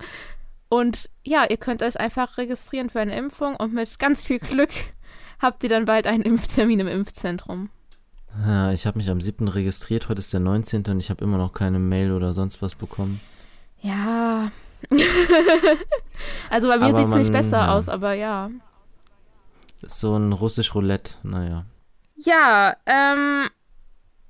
und 0.68 1.08
ja, 1.23 1.44
ihr 1.49 1.56
könnt 1.56 1.82
euch 1.82 2.00
einfach 2.00 2.38
registrieren 2.38 2.90
für 2.90 3.00
eine 3.00 3.16
Impfung 3.16 3.56
und 3.56 3.73
mit 3.73 3.99
ganz 3.99 4.25
viel 4.25 4.38
Glück 4.38 4.70
habt 5.38 5.62
ihr 5.62 5.68
dann 5.68 5.84
bald 5.84 6.06
einen 6.06 6.23
Impftermin 6.23 6.80
im 6.80 6.88
Impfzentrum. 6.88 7.70
Ja, 8.44 8.73
ich 8.73 8.87
habe 8.87 8.99
mich 8.99 9.08
am 9.11 9.20
7. 9.20 9.46
registriert, 9.46 10.08
heute 10.08 10.18
ist 10.18 10.32
der 10.32 10.40
19. 10.40 10.82
und 10.88 10.99
ich 10.99 11.11
habe 11.11 11.23
immer 11.23 11.38
noch 11.38 11.52
keine 11.52 11.78
Mail 11.78 12.11
oder 12.11 12.32
sonst 12.32 12.61
was 12.62 12.75
bekommen. 12.75 13.20
Ja. 13.80 14.50
also 16.50 16.68
bei 16.68 16.78
mir 16.78 16.96
sieht 16.96 17.04
es 17.04 17.14
nicht 17.14 17.32
besser 17.32 17.58
ja. 17.58 17.75
aus, 17.75 17.88
aber 17.88 18.14
ja. 18.14 18.50
So 19.87 20.17
ein 20.17 20.33
russisch 20.33 20.75
Roulette, 20.75 21.14
naja. 21.23 21.67
Ja, 22.17 22.76
ähm, 22.87 23.49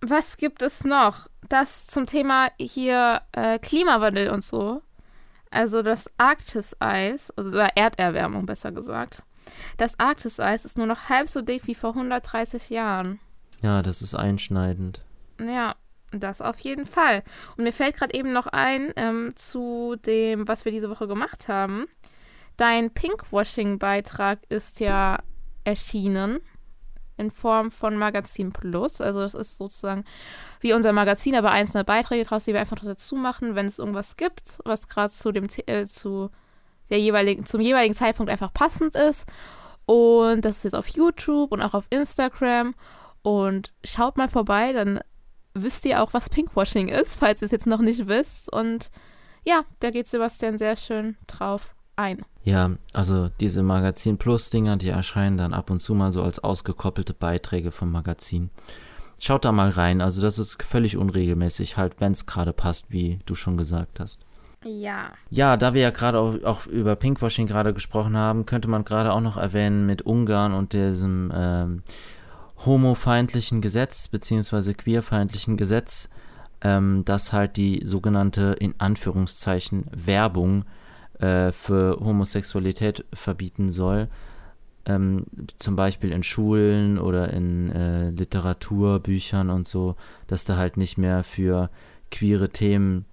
was 0.01 0.37
gibt 0.37 0.63
es 0.63 0.85
noch? 0.85 1.29
Das 1.49 1.87
zum 1.87 2.07
Thema 2.07 2.51
hier 2.59 3.23
äh, 3.33 3.59
Klimawandel 3.59 4.31
und 4.31 4.43
so. 4.43 4.83
Also 5.51 5.83
das 5.83 6.11
Arktiseis, 6.19 7.31
also 7.37 7.57
Erderwärmung 7.57 8.47
besser 8.47 8.73
gesagt. 8.73 9.23
Das 9.77 9.99
Arktiseis 10.01 10.65
ist 10.65 10.79
nur 10.79 10.87
noch 10.87 11.09
halb 11.09 11.29
so 11.29 11.43
dick 11.43 11.67
wie 11.67 11.75
vor 11.75 11.91
130 11.91 12.71
Jahren. 12.71 13.21
Ja, 13.63 13.83
das 13.83 14.03
ist 14.03 14.15
einschneidend. 14.15 15.01
Ja, 15.39 15.77
das 16.11 16.41
auf 16.41 16.59
jeden 16.59 16.87
Fall. 16.87 17.23
Und 17.57 17.65
mir 17.65 17.73
fällt 17.73 17.97
gerade 17.97 18.15
eben 18.15 18.33
noch 18.33 18.47
ein 18.47 18.93
ähm, 18.97 19.33
zu 19.37 19.97
dem, 20.05 20.49
was 20.49 20.65
wir 20.65 20.73
diese 20.73 20.91
Woche 20.91 21.07
gemacht 21.07 21.49
haben. 21.49 21.87
Dein 22.57 22.91
Pinkwashing-Beitrag 22.91 24.41
ist 24.49 24.81
ja 24.81 25.19
erschienen 25.65 26.41
in 27.17 27.31
Form 27.31 27.71
von 27.71 27.97
Magazin 27.97 28.53
Plus. 28.53 29.01
Also 29.01 29.21
das 29.21 29.35
ist 29.35 29.57
sozusagen 29.57 30.05
wie 30.61 30.73
unser 30.73 30.93
Magazin, 30.93 31.35
aber 31.35 31.51
einzelne 31.51 31.85
Beiträge 31.85 32.25
draus, 32.25 32.45
die 32.45 32.53
wir 32.53 32.61
einfach 32.61 32.79
dazu 32.83 33.17
machen, 33.17 33.55
wenn 33.55 33.67
es 33.67 33.79
irgendwas 33.79 34.17
gibt, 34.17 34.59
was 34.65 34.89
gerade 34.89 35.13
zu 35.13 35.33
dem 35.33 35.49
äh, 35.67 35.87
zu 35.87 36.31
der 36.91 37.01
jeweiligen, 37.01 37.47
zum 37.47 37.61
jeweiligen 37.61 37.95
Zeitpunkt 37.95 38.31
einfach 38.31 38.53
passend 38.53 38.95
ist. 38.95 39.27
Und 39.87 40.45
das 40.45 40.59
ist 40.59 40.65
jetzt 40.65 40.75
auf 40.75 40.89
YouTube 40.89 41.53
und 41.53 41.63
auch 41.63 41.75
auf 41.75 41.87
Instagram. 41.91 42.75
Und 43.23 43.73
schaut 43.85 44.17
mal 44.17 44.29
vorbei, 44.29 44.73
dann 44.73 45.01
wisst 45.55 45.87
ihr 45.87 46.03
auch, 46.03 46.13
was 46.13 46.29
Pinkwashing 46.29 46.89
ist, 46.89 47.17
falls 47.17 47.41
ihr 47.41 47.47
es 47.47 47.53
jetzt 47.53 47.67
noch 47.67 47.81
nicht 47.81 48.07
wisst. 48.07 48.53
Und 48.53 48.91
ja, 49.45 49.65
da 49.81 49.91
geht 49.91 50.09
Sebastian 50.09 50.59
sehr 50.59 50.77
schön 50.77 51.17
drauf 51.27 51.74
ein. 51.97 52.23
Ja, 52.43 52.73
also 52.93 53.31
diese 53.41 53.63
Magazin 53.63 54.19
Plus 54.19 54.51
Dinger, 54.51 54.77
die 54.77 54.89
erscheinen 54.89 55.39
dann 55.39 55.55
ab 55.55 55.71
und 55.71 55.81
zu 55.81 55.95
mal 55.95 56.13
so 56.13 56.23
als 56.23 56.39
ausgekoppelte 56.39 57.15
Beiträge 57.15 57.73
vom 57.73 57.91
Magazin. 57.91 58.51
Schaut 59.21 59.45
da 59.45 59.53
mal 59.53 59.71
rein, 59.71 60.01
also 60.01 60.21
das 60.21 60.39
ist 60.39 60.63
völlig 60.63 60.97
unregelmäßig, 60.97 61.77
halt 61.77 61.95
wenn 62.01 62.13
es 62.13 62.27
gerade 62.27 62.53
passt, 62.53 62.87
wie 62.91 63.21
du 63.27 63.35
schon 63.35 63.57
gesagt 63.57 64.01
hast. 64.01 64.21
Ja. 64.65 65.13
Ja, 65.31 65.57
da 65.57 65.75
wir 65.75 65.83
ja 65.83 65.91
gerade 65.91 66.19
auch, 66.19 66.43
auch, 66.43 66.67
über 66.67 66.97
Pinkwashing 66.97 67.47
gerade 67.47 67.75
gesprochen 67.75 68.17
haben, 68.17 68.47
könnte 68.47 68.69
man 68.69 68.85
gerade 68.85 69.13
auch 69.13 69.21
noch 69.21 69.37
erwähnen 69.37 69.87
mit 69.87 70.03
Ungarn 70.03 70.53
und 70.53 70.73
diesem 70.73 71.33
ähm, 71.35 71.83
homofeindlichen 72.65 73.61
Gesetz, 73.61 74.09
beziehungsweise 74.09 74.75
queerfeindlichen 74.75 75.57
Gesetz, 75.57 76.09
ähm, 76.63 77.03
das 77.05 77.33
halt 77.33 77.57
die 77.57 77.83
sogenannte, 77.85 78.57
in 78.59 78.75
Anführungszeichen, 78.79 79.87
Werbung 79.93 80.65
äh, 81.19 81.53
für 81.53 81.99
Homosexualität 82.01 83.05
verbieten 83.13 83.73
soll. 83.73 84.09
Ähm, 84.87 85.25
zum 85.59 85.77
Beispiel 85.77 86.13
in 86.13 86.23
Schulen 86.23 86.99
oder 86.99 87.33
in 87.33 87.71
äh, 87.71 88.11
Literaturbüchern 88.11 89.49
und 89.49 89.67
so, 89.67 89.97
dass 90.27 90.45
da 90.45 90.57
halt 90.57 90.77
nicht 90.77 90.99
mehr 90.99 91.25
für 91.25 91.71
queere 92.11 92.51
Themen 92.51 93.07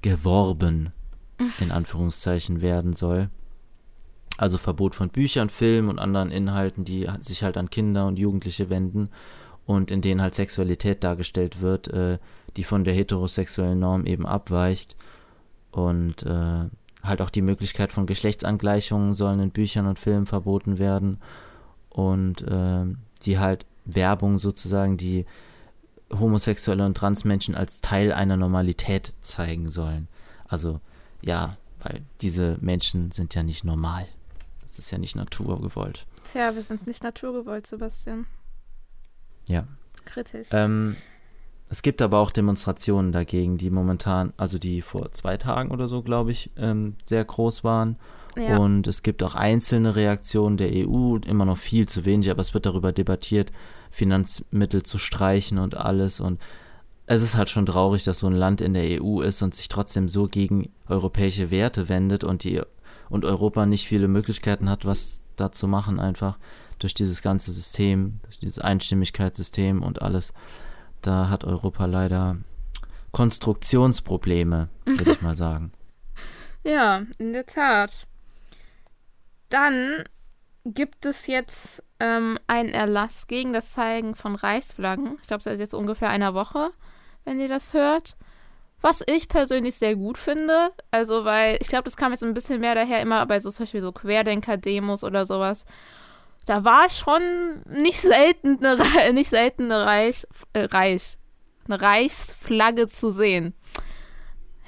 geworben, 0.00 0.92
in 1.60 1.70
Anführungszeichen, 1.70 2.62
werden 2.62 2.94
soll. 2.94 3.28
Also 4.38 4.56
Verbot 4.56 4.94
von 4.94 5.10
Büchern, 5.10 5.50
Filmen 5.50 5.90
und 5.90 5.98
anderen 5.98 6.30
Inhalten, 6.30 6.84
die 6.84 7.06
sich 7.20 7.42
halt 7.42 7.58
an 7.58 7.68
Kinder 7.68 8.06
und 8.06 8.18
Jugendliche 8.18 8.70
wenden 8.70 9.10
und 9.66 9.90
in 9.90 10.00
denen 10.00 10.22
halt 10.22 10.34
Sexualität 10.34 11.04
dargestellt 11.04 11.60
wird, 11.60 11.88
äh, 11.88 12.18
die 12.56 12.64
von 12.64 12.84
der 12.84 12.94
heterosexuellen 12.94 13.78
Norm 13.78 14.06
eben 14.06 14.26
abweicht. 14.26 14.96
Und 15.70 16.22
äh, 16.24 16.64
halt 17.02 17.22
auch 17.22 17.30
die 17.30 17.42
Möglichkeit 17.42 17.92
von 17.92 18.06
Geschlechtsangleichungen 18.06 19.14
sollen 19.14 19.40
in 19.40 19.50
Büchern 19.50 19.86
und 19.86 19.98
Filmen 19.98 20.26
verboten 20.26 20.78
werden 20.78 21.18
und 21.88 22.42
äh, 22.42 22.84
die 23.22 23.38
halt 23.38 23.66
Werbung 23.84 24.38
sozusagen 24.38 24.96
die 24.96 25.26
homosexuelle 26.12 26.84
und 26.84 26.96
Transmenschen 26.96 27.54
als 27.54 27.80
Teil 27.80 28.12
einer 28.12 28.36
Normalität 28.36 29.14
zeigen 29.20 29.70
sollen. 29.70 30.08
Also 30.46 30.80
ja, 31.22 31.56
weil 31.80 32.02
diese 32.20 32.58
Menschen 32.60 33.12
sind 33.12 33.34
ja 33.34 33.42
nicht 33.42 33.64
normal. 33.64 34.06
Das 34.62 34.78
ist 34.78 34.90
ja 34.90 34.98
nicht 34.98 35.16
naturgewollt. 35.16 36.06
Tja, 36.30 36.54
wir 36.54 36.62
sind 36.62 36.86
nicht 36.86 37.02
naturgewollt, 37.02 37.66
Sebastian. 37.66 38.26
Ja. 39.46 39.66
Kritisch. 40.04 40.48
Ähm, 40.52 40.96
es 41.70 41.82
gibt 41.82 42.02
aber 42.02 42.18
auch 42.18 42.32
Demonstrationen 42.32 43.12
dagegen, 43.12 43.56
die 43.56 43.70
momentan, 43.70 44.32
also 44.36 44.58
die 44.58 44.82
vor 44.82 45.12
zwei 45.12 45.36
Tagen 45.36 45.70
oder 45.70 45.86
so, 45.86 46.02
glaube 46.02 46.32
ich, 46.32 46.50
ähm, 46.56 46.96
sehr 47.04 47.24
groß 47.24 47.62
waren. 47.62 47.96
Ja. 48.36 48.58
Und 48.58 48.88
es 48.88 49.04
gibt 49.04 49.22
auch 49.22 49.36
einzelne 49.36 49.94
Reaktionen 49.94 50.56
der 50.56 50.70
EU, 50.72 51.16
immer 51.24 51.44
noch 51.44 51.58
viel 51.58 51.88
zu 51.88 52.04
wenig, 52.04 52.28
aber 52.28 52.40
es 52.40 52.54
wird 52.54 52.66
darüber 52.66 52.90
debattiert, 52.90 53.52
Finanzmittel 53.92 54.82
zu 54.82 54.98
streichen 54.98 55.58
und 55.58 55.76
alles. 55.76 56.18
Und 56.18 56.40
es 57.06 57.22
ist 57.22 57.36
halt 57.36 57.50
schon 57.50 57.66
traurig, 57.66 58.02
dass 58.02 58.18
so 58.18 58.26
ein 58.26 58.34
Land 58.34 58.60
in 58.60 58.74
der 58.74 59.00
EU 59.00 59.20
ist 59.20 59.40
und 59.40 59.54
sich 59.54 59.68
trotzdem 59.68 60.08
so 60.08 60.26
gegen 60.26 60.70
europäische 60.88 61.52
Werte 61.52 61.88
wendet 61.88 62.24
und 62.24 62.42
die 62.42 62.60
und 63.08 63.24
Europa 63.24 63.64
nicht 63.66 63.86
viele 63.86 64.08
Möglichkeiten 64.08 64.68
hat, 64.68 64.86
was 64.86 65.22
da 65.36 65.52
zu 65.52 65.68
machen, 65.68 66.00
einfach 66.00 66.36
durch 66.80 66.94
dieses 66.94 67.22
ganze 67.22 67.52
System, 67.52 68.18
durch 68.22 68.40
dieses 68.40 68.58
Einstimmigkeitssystem 68.58 69.82
und 69.82 70.02
alles 70.02 70.32
da 71.02 71.28
hat 71.28 71.44
Europa 71.44 71.86
leider 71.86 72.36
Konstruktionsprobleme, 73.12 74.68
würde 74.84 75.12
ich 75.12 75.22
mal 75.22 75.36
sagen. 75.36 75.72
Ja, 76.62 77.04
in 77.16 77.32
der 77.32 77.46
Tat. 77.46 78.06
Dann 79.48 80.04
gibt 80.66 81.06
es 81.06 81.26
jetzt 81.26 81.82
ähm, 82.00 82.38
einen 82.46 82.68
Erlass 82.68 83.26
gegen 83.26 83.54
das 83.54 83.72
Zeigen 83.72 84.14
von 84.14 84.34
Reichsflaggen. 84.34 85.16
Ich 85.22 85.26
glaube, 85.26 85.42
seit 85.42 85.58
jetzt 85.58 85.72
ungefähr 85.72 86.10
einer 86.10 86.34
Woche, 86.34 86.70
wenn 87.24 87.40
ihr 87.40 87.48
das 87.48 87.72
hört. 87.72 88.16
Was 88.82 89.02
ich 89.06 89.28
persönlich 89.28 89.76
sehr 89.76 89.96
gut 89.96 90.18
finde. 90.18 90.70
Also, 90.90 91.24
weil 91.24 91.58
ich 91.60 91.68
glaube, 91.68 91.84
das 91.84 91.96
kam 91.96 92.12
jetzt 92.12 92.22
ein 92.22 92.34
bisschen 92.34 92.60
mehr 92.60 92.74
daher, 92.74 93.00
immer 93.00 93.24
bei 93.24 93.40
so 93.40 93.50
zum 93.50 93.64
Beispiel 93.64 93.80
so 93.80 93.92
Querdenker-Demos 93.92 95.02
oder 95.04 95.24
sowas 95.24 95.64
da 96.50 96.64
war 96.64 96.90
schon 96.90 97.22
nicht 97.68 98.00
selten 98.00 98.58
eine, 98.64 98.76
nicht 99.14 99.30
selten 99.30 99.70
eine 99.70 99.86
Reich, 99.86 100.26
äh, 100.52 100.64
Reich, 100.64 101.16
eine 101.66 101.80
Reichsflagge 101.80 102.88
zu 102.88 103.12
sehen. 103.12 103.54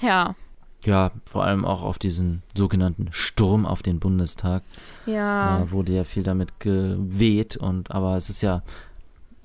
Ja. 0.00 0.36
Ja, 0.84 1.10
vor 1.24 1.44
allem 1.44 1.64
auch 1.64 1.82
auf 1.82 1.98
diesen 1.98 2.42
sogenannten 2.56 3.08
Sturm 3.10 3.66
auf 3.66 3.82
den 3.82 3.98
Bundestag. 3.98 4.62
Ja. 5.06 5.58
Da 5.58 5.70
wurde 5.72 5.92
ja 5.92 6.04
viel 6.04 6.22
damit 6.22 6.60
geweht 6.60 7.56
und 7.56 7.90
aber 7.90 8.16
es 8.16 8.30
ist 8.30 8.42
ja 8.42 8.62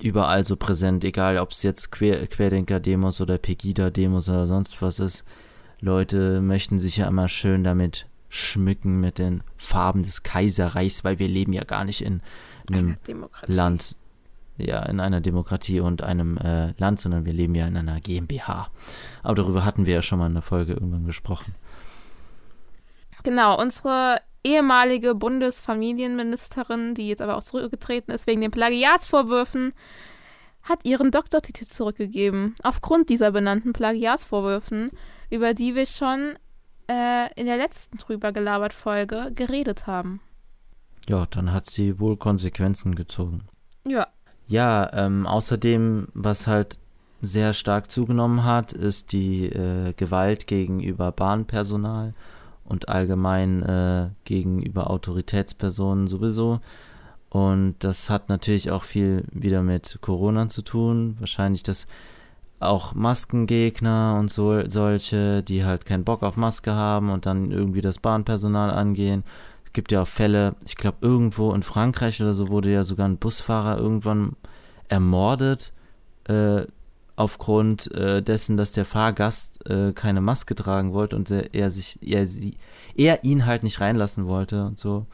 überall 0.00 0.44
so 0.44 0.56
präsent, 0.56 1.02
egal 1.02 1.38
ob 1.38 1.50
es 1.50 1.64
jetzt 1.64 1.90
Quer 1.90 2.24
Querdenker-Demos 2.28 3.20
oder 3.20 3.38
Pegida-Demos 3.38 4.28
oder 4.28 4.46
sonst 4.46 4.80
was 4.80 5.00
ist. 5.00 5.24
Leute 5.80 6.40
möchten 6.40 6.78
sich 6.78 6.98
ja 6.98 7.08
immer 7.08 7.28
schön 7.28 7.64
damit 7.64 8.06
schmücken 8.28 9.00
mit 9.00 9.18
den 9.18 9.42
Farben 9.56 10.02
des 10.02 10.22
Kaiserreichs, 10.22 11.04
weil 11.04 11.18
wir 11.18 11.28
leben 11.28 11.52
ja 11.52 11.64
gar 11.64 11.84
nicht 11.84 12.02
in 12.02 12.20
einem 12.68 12.96
Land, 13.46 13.96
ja, 14.58 14.82
in 14.82 15.00
einer 15.00 15.20
Demokratie 15.20 15.80
und 15.80 16.02
einem 16.02 16.36
äh, 16.38 16.72
Land, 16.78 17.00
sondern 17.00 17.24
wir 17.24 17.32
leben 17.32 17.54
ja 17.54 17.66
in 17.66 17.76
einer 17.76 18.00
GmbH. 18.00 18.68
Aber 19.22 19.34
darüber 19.34 19.64
hatten 19.64 19.86
wir 19.86 19.94
ja 19.94 20.02
schon 20.02 20.18
mal 20.18 20.26
in 20.26 20.34
der 20.34 20.42
Folge 20.42 20.74
irgendwann 20.74 21.06
gesprochen. 21.06 21.54
Genau, 23.22 23.60
unsere 23.60 24.20
ehemalige 24.44 25.14
Bundesfamilienministerin, 25.14 26.94
die 26.94 27.08
jetzt 27.08 27.22
aber 27.22 27.36
auch 27.36 27.42
zurückgetreten 27.42 28.12
ist 28.12 28.26
wegen 28.26 28.40
den 28.40 28.50
Plagiatsvorwürfen, 28.50 29.72
hat 30.62 30.84
ihren 30.84 31.10
Doktortitel 31.10 31.64
zurückgegeben. 31.66 32.54
Aufgrund 32.62 33.08
dieser 33.08 33.30
benannten 33.32 33.72
Plagiatsvorwürfen, 33.72 34.90
über 35.30 35.54
die 35.54 35.74
wir 35.74 35.86
schon 35.86 36.36
äh, 36.88 37.32
in 37.34 37.46
der 37.46 37.56
letzten 37.56 37.98
drüber 37.98 38.32
gelabert 38.32 38.72
Folge 38.72 39.30
geredet 39.34 39.86
haben. 39.86 40.20
Ja, 41.08 41.26
dann 41.30 41.52
hat 41.52 41.66
sie 41.70 41.98
wohl 42.00 42.16
Konsequenzen 42.16 42.94
gezogen. 42.94 43.44
Ja. 43.86 44.08
Ja, 44.46 44.90
ähm, 44.92 45.26
außerdem, 45.26 46.08
was 46.14 46.46
halt 46.46 46.78
sehr 47.20 47.52
stark 47.52 47.90
zugenommen 47.90 48.44
hat, 48.44 48.72
ist 48.72 49.12
die 49.12 49.46
äh, 49.46 49.92
Gewalt 49.94 50.46
gegenüber 50.46 51.12
Bahnpersonal 51.12 52.14
und 52.64 52.88
allgemein 52.88 53.62
äh, 53.62 54.08
gegenüber 54.24 54.90
Autoritätspersonen 54.90 56.06
sowieso. 56.06 56.60
Und 57.30 57.76
das 57.80 58.08
hat 58.08 58.28
natürlich 58.28 58.70
auch 58.70 58.84
viel 58.84 59.24
wieder 59.32 59.62
mit 59.62 59.98
Corona 60.00 60.48
zu 60.48 60.62
tun. 60.62 61.16
Wahrscheinlich 61.18 61.62
das 61.62 61.86
auch 62.60 62.94
Maskengegner 62.94 64.16
und 64.18 64.30
so 64.30 64.68
solche, 64.68 65.42
die 65.42 65.64
halt 65.64 65.84
keinen 65.86 66.04
Bock 66.04 66.22
auf 66.22 66.36
Maske 66.36 66.74
haben 66.74 67.10
und 67.10 67.26
dann 67.26 67.50
irgendwie 67.50 67.80
das 67.80 67.98
Bahnpersonal 67.98 68.70
angehen. 68.70 69.24
Es 69.64 69.72
gibt 69.72 69.92
ja 69.92 70.02
auch 70.02 70.08
Fälle, 70.08 70.56
ich 70.64 70.76
glaube 70.76 70.98
irgendwo 71.00 71.52
in 71.52 71.62
Frankreich 71.62 72.20
oder 72.20 72.34
so 72.34 72.48
wurde 72.48 72.72
ja 72.72 72.82
sogar 72.82 73.06
ein 73.06 73.18
Busfahrer 73.18 73.78
irgendwann 73.78 74.36
ermordet 74.88 75.72
äh, 76.24 76.62
aufgrund 77.16 77.92
äh, 77.92 78.22
dessen, 78.22 78.56
dass 78.56 78.72
der 78.72 78.84
Fahrgast 78.84 79.68
äh, 79.68 79.92
keine 79.92 80.20
Maske 80.20 80.54
tragen 80.54 80.92
wollte 80.92 81.16
und 81.16 81.30
er, 81.30 81.54
er 81.54 81.70
sich 81.70 81.98
er, 82.02 82.26
sie, 82.26 82.56
er 82.96 83.24
ihn 83.24 83.46
halt 83.46 83.62
nicht 83.62 83.80
reinlassen 83.80 84.26
wollte 84.26 84.64
und 84.64 84.78
so. 84.78 85.06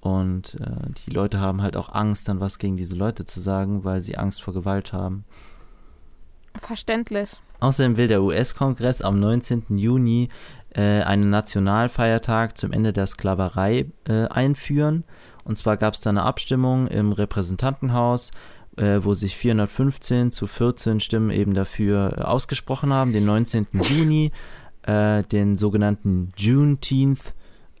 Und 0.00 0.54
äh, 0.60 0.90
die 1.04 1.10
Leute 1.10 1.40
haben 1.40 1.60
halt 1.60 1.76
auch 1.76 1.92
Angst, 1.92 2.28
dann 2.28 2.40
was 2.40 2.58
gegen 2.58 2.76
diese 2.76 2.94
Leute 2.94 3.24
zu 3.24 3.40
sagen, 3.40 3.84
weil 3.84 4.00
sie 4.00 4.16
Angst 4.16 4.42
vor 4.42 4.54
Gewalt 4.54 4.92
haben. 4.92 5.24
Verständlich. 6.60 7.40
Außerdem 7.60 7.96
will 7.96 8.08
der 8.08 8.22
US-Kongress 8.22 9.02
am 9.02 9.18
19. 9.18 9.78
Juni 9.78 10.28
äh, 10.70 11.02
einen 11.02 11.30
Nationalfeiertag 11.30 12.56
zum 12.56 12.72
Ende 12.72 12.92
der 12.92 13.06
Sklaverei 13.06 13.86
äh, 14.08 14.26
einführen. 14.28 15.04
Und 15.44 15.56
zwar 15.56 15.76
gab 15.76 15.94
es 15.94 16.00
da 16.00 16.10
eine 16.10 16.22
Abstimmung 16.22 16.86
im 16.88 17.12
Repräsentantenhaus, 17.12 18.30
äh, 18.76 19.00
wo 19.02 19.14
sich 19.14 19.36
415 19.36 20.30
zu 20.30 20.46
14 20.46 21.00
Stimmen 21.00 21.30
eben 21.30 21.54
dafür 21.54 22.18
äh, 22.18 22.20
ausgesprochen 22.22 22.92
haben, 22.92 23.12
den 23.12 23.24
19. 23.24 23.66
Juni, 23.88 24.30
äh, 24.82 25.22
den 25.24 25.56
sogenannten 25.56 26.32
Juneteenth 26.36 27.34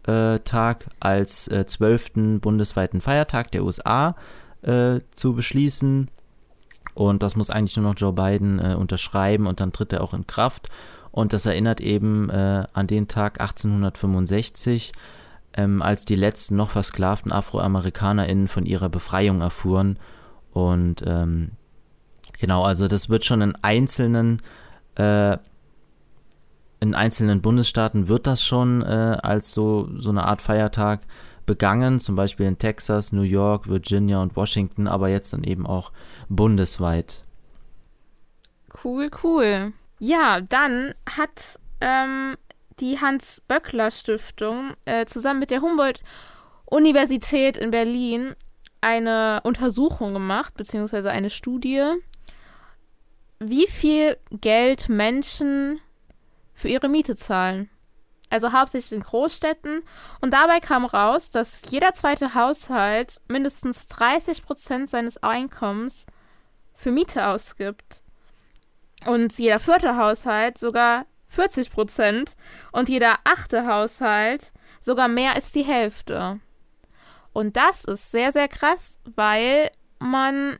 äh, 0.06 0.40
Tag 0.40 0.86
als 0.98 1.48
äh, 1.48 1.66
12. 1.66 2.40
bundesweiten 2.40 3.00
Feiertag 3.00 3.52
der 3.52 3.64
USA 3.64 4.16
äh, 4.62 5.00
zu 5.14 5.34
beschließen. 5.34 6.08
Und 6.98 7.22
das 7.22 7.36
muss 7.36 7.48
eigentlich 7.48 7.76
nur 7.76 7.88
noch 7.88 7.96
Joe 7.96 8.12
Biden 8.12 8.58
äh, 8.58 8.74
unterschreiben 8.74 9.46
und 9.46 9.60
dann 9.60 9.72
tritt 9.72 9.92
er 9.92 10.02
auch 10.02 10.14
in 10.14 10.26
Kraft. 10.26 10.68
Und 11.12 11.32
das 11.32 11.46
erinnert 11.46 11.80
eben 11.80 12.28
äh, 12.28 12.64
an 12.72 12.88
den 12.88 13.06
Tag 13.06 13.40
1865, 13.40 14.92
ähm, 15.54 15.80
als 15.80 16.06
die 16.06 16.16
letzten 16.16 16.56
noch 16.56 16.70
versklavten 16.70 17.30
AfroamerikanerInnen 17.30 18.48
von 18.48 18.66
ihrer 18.66 18.88
Befreiung 18.88 19.42
erfuhren. 19.42 20.00
Und 20.50 21.04
ähm, 21.06 21.52
genau, 22.36 22.64
also 22.64 22.88
das 22.88 23.08
wird 23.08 23.24
schon 23.24 23.42
in 23.42 23.54
einzelnen 23.62 24.42
äh, 24.96 25.38
in 26.80 26.96
einzelnen 26.96 27.42
Bundesstaaten 27.42 28.08
wird 28.08 28.26
das 28.26 28.42
schon 28.42 28.82
äh, 28.82 29.18
als 29.22 29.52
so, 29.52 29.88
so 29.98 30.10
eine 30.10 30.24
Art 30.24 30.42
Feiertag 30.42 31.02
begangen, 31.48 31.98
zum 31.98 32.14
Beispiel 32.14 32.46
in 32.46 32.58
Texas, 32.58 33.10
New 33.10 33.22
York, 33.22 33.66
Virginia 33.68 34.22
und 34.22 34.36
Washington, 34.36 34.86
aber 34.86 35.08
jetzt 35.08 35.32
dann 35.32 35.42
eben 35.42 35.66
auch 35.66 35.90
bundesweit. 36.28 37.24
Cool, 38.84 39.10
cool. 39.24 39.72
Ja, 39.98 40.40
dann 40.40 40.94
hat 41.08 41.58
ähm, 41.80 42.36
die 42.78 43.00
Hans-Böckler-Stiftung 43.00 44.74
äh, 44.84 45.06
zusammen 45.06 45.40
mit 45.40 45.50
der 45.50 45.62
Humboldt-Universität 45.62 47.56
in 47.56 47.72
Berlin 47.72 48.36
eine 48.80 49.40
Untersuchung 49.42 50.12
gemacht, 50.12 50.54
beziehungsweise 50.56 51.10
eine 51.10 51.30
Studie, 51.30 51.82
wie 53.40 53.66
viel 53.66 54.16
Geld 54.30 54.88
Menschen 54.88 55.80
für 56.54 56.68
ihre 56.68 56.88
Miete 56.88 57.16
zahlen. 57.16 57.68
Also 58.30 58.52
hauptsächlich 58.52 58.92
in 58.92 59.02
Großstädten. 59.02 59.82
Und 60.20 60.32
dabei 60.32 60.60
kam 60.60 60.84
raus, 60.84 61.30
dass 61.30 61.62
jeder 61.70 61.94
zweite 61.94 62.34
Haushalt 62.34 63.20
mindestens 63.28 63.86
30 63.86 64.42
Prozent 64.42 64.90
seines 64.90 65.22
Einkommens 65.22 66.06
für 66.74 66.92
Miete 66.92 67.26
ausgibt. 67.26 68.02
Und 69.06 69.38
jeder 69.38 69.60
vierte 69.60 69.96
Haushalt 69.96 70.58
sogar 70.58 71.06
40 71.28 71.70
Prozent. 71.70 72.36
Und 72.72 72.88
jeder 72.88 73.16
achte 73.24 73.66
Haushalt 73.66 74.52
sogar 74.80 75.08
mehr 75.08 75.34
als 75.34 75.52
die 75.52 75.62
Hälfte. 75.62 76.40
Und 77.32 77.56
das 77.56 77.84
ist 77.84 78.10
sehr, 78.10 78.32
sehr 78.32 78.48
krass, 78.48 79.00
weil 79.04 79.70
man, 79.98 80.58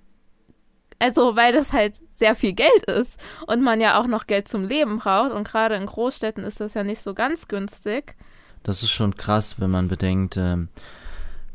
also 0.98 1.36
weil 1.36 1.52
das 1.52 1.72
halt 1.72 2.00
sehr 2.18 2.34
viel 2.34 2.52
Geld 2.52 2.84
ist 2.86 3.18
und 3.46 3.62
man 3.62 3.80
ja 3.80 4.00
auch 4.00 4.06
noch 4.06 4.26
Geld 4.26 4.48
zum 4.48 4.64
Leben 4.64 4.98
braucht. 4.98 5.32
Und 5.32 5.46
gerade 5.46 5.76
in 5.76 5.86
Großstädten 5.86 6.44
ist 6.44 6.60
das 6.60 6.74
ja 6.74 6.84
nicht 6.84 7.02
so 7.02 7.14
ganz 7.14 7.48
günstig. 7.48 8.16
Das 8.62 8.82
ist 8.82 8.90
schon 8.90 9.16
krass, 9.16 9.60
wenn 9.60 9.70
man 9.70 9.88
bedenkt, 9.88 10.36
ähm, 10.36 10.68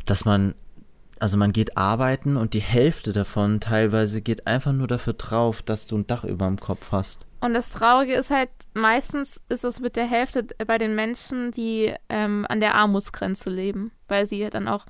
dass 0.05 0.25
man, 0.25 0.55
also 1.19 1.37
man 1.37 1.51
geht 1.51 1.77
arbeiten 1.77 2.37
und 2.37 2.53
die 2.53 2.61
Hälfte 2.61 3.13
davon 3.13 3.59
teilweise 3.59 4.21
geht 4.21 4.47
einfach 4.47 4.71
nur 4.71 4.87
dafür 4.87 5.13
drauf, 5.13 5.61
dass 5.61 5.87
du 5.87 5.97
ein 5.97 6.07
Dach 6.07 6.23
über 6.23 6.47
dem 6.47 6.59
Kopf 6.59 6.91
hast. 6.91 7.25
Und 7.41 7.53
das 7.53 7.71
Traurige 7.71 8.13
ist 8.13 8.29
halt, 8.29 8.49
meistens 8.73 9.41
ist 9.49 9.65
es 9.65 9.81
mit 9.81 9.97
der 9.97 10.05
Hälfte 10.05 10.47
bei 10.65 10.77
den 10.77 10.95
Menschen, 10.95 11.51
die 11.51 11.93
ähm, 12.07 12.45
an 12.47 12.61
der 12.61 12.75
Armutsgrenze 12.75 13.49
leben, 13.49 13.91
weil 14.07 14.25
sie 14.25 14.49
dann 14.49 14.69
auch 14.69 14.85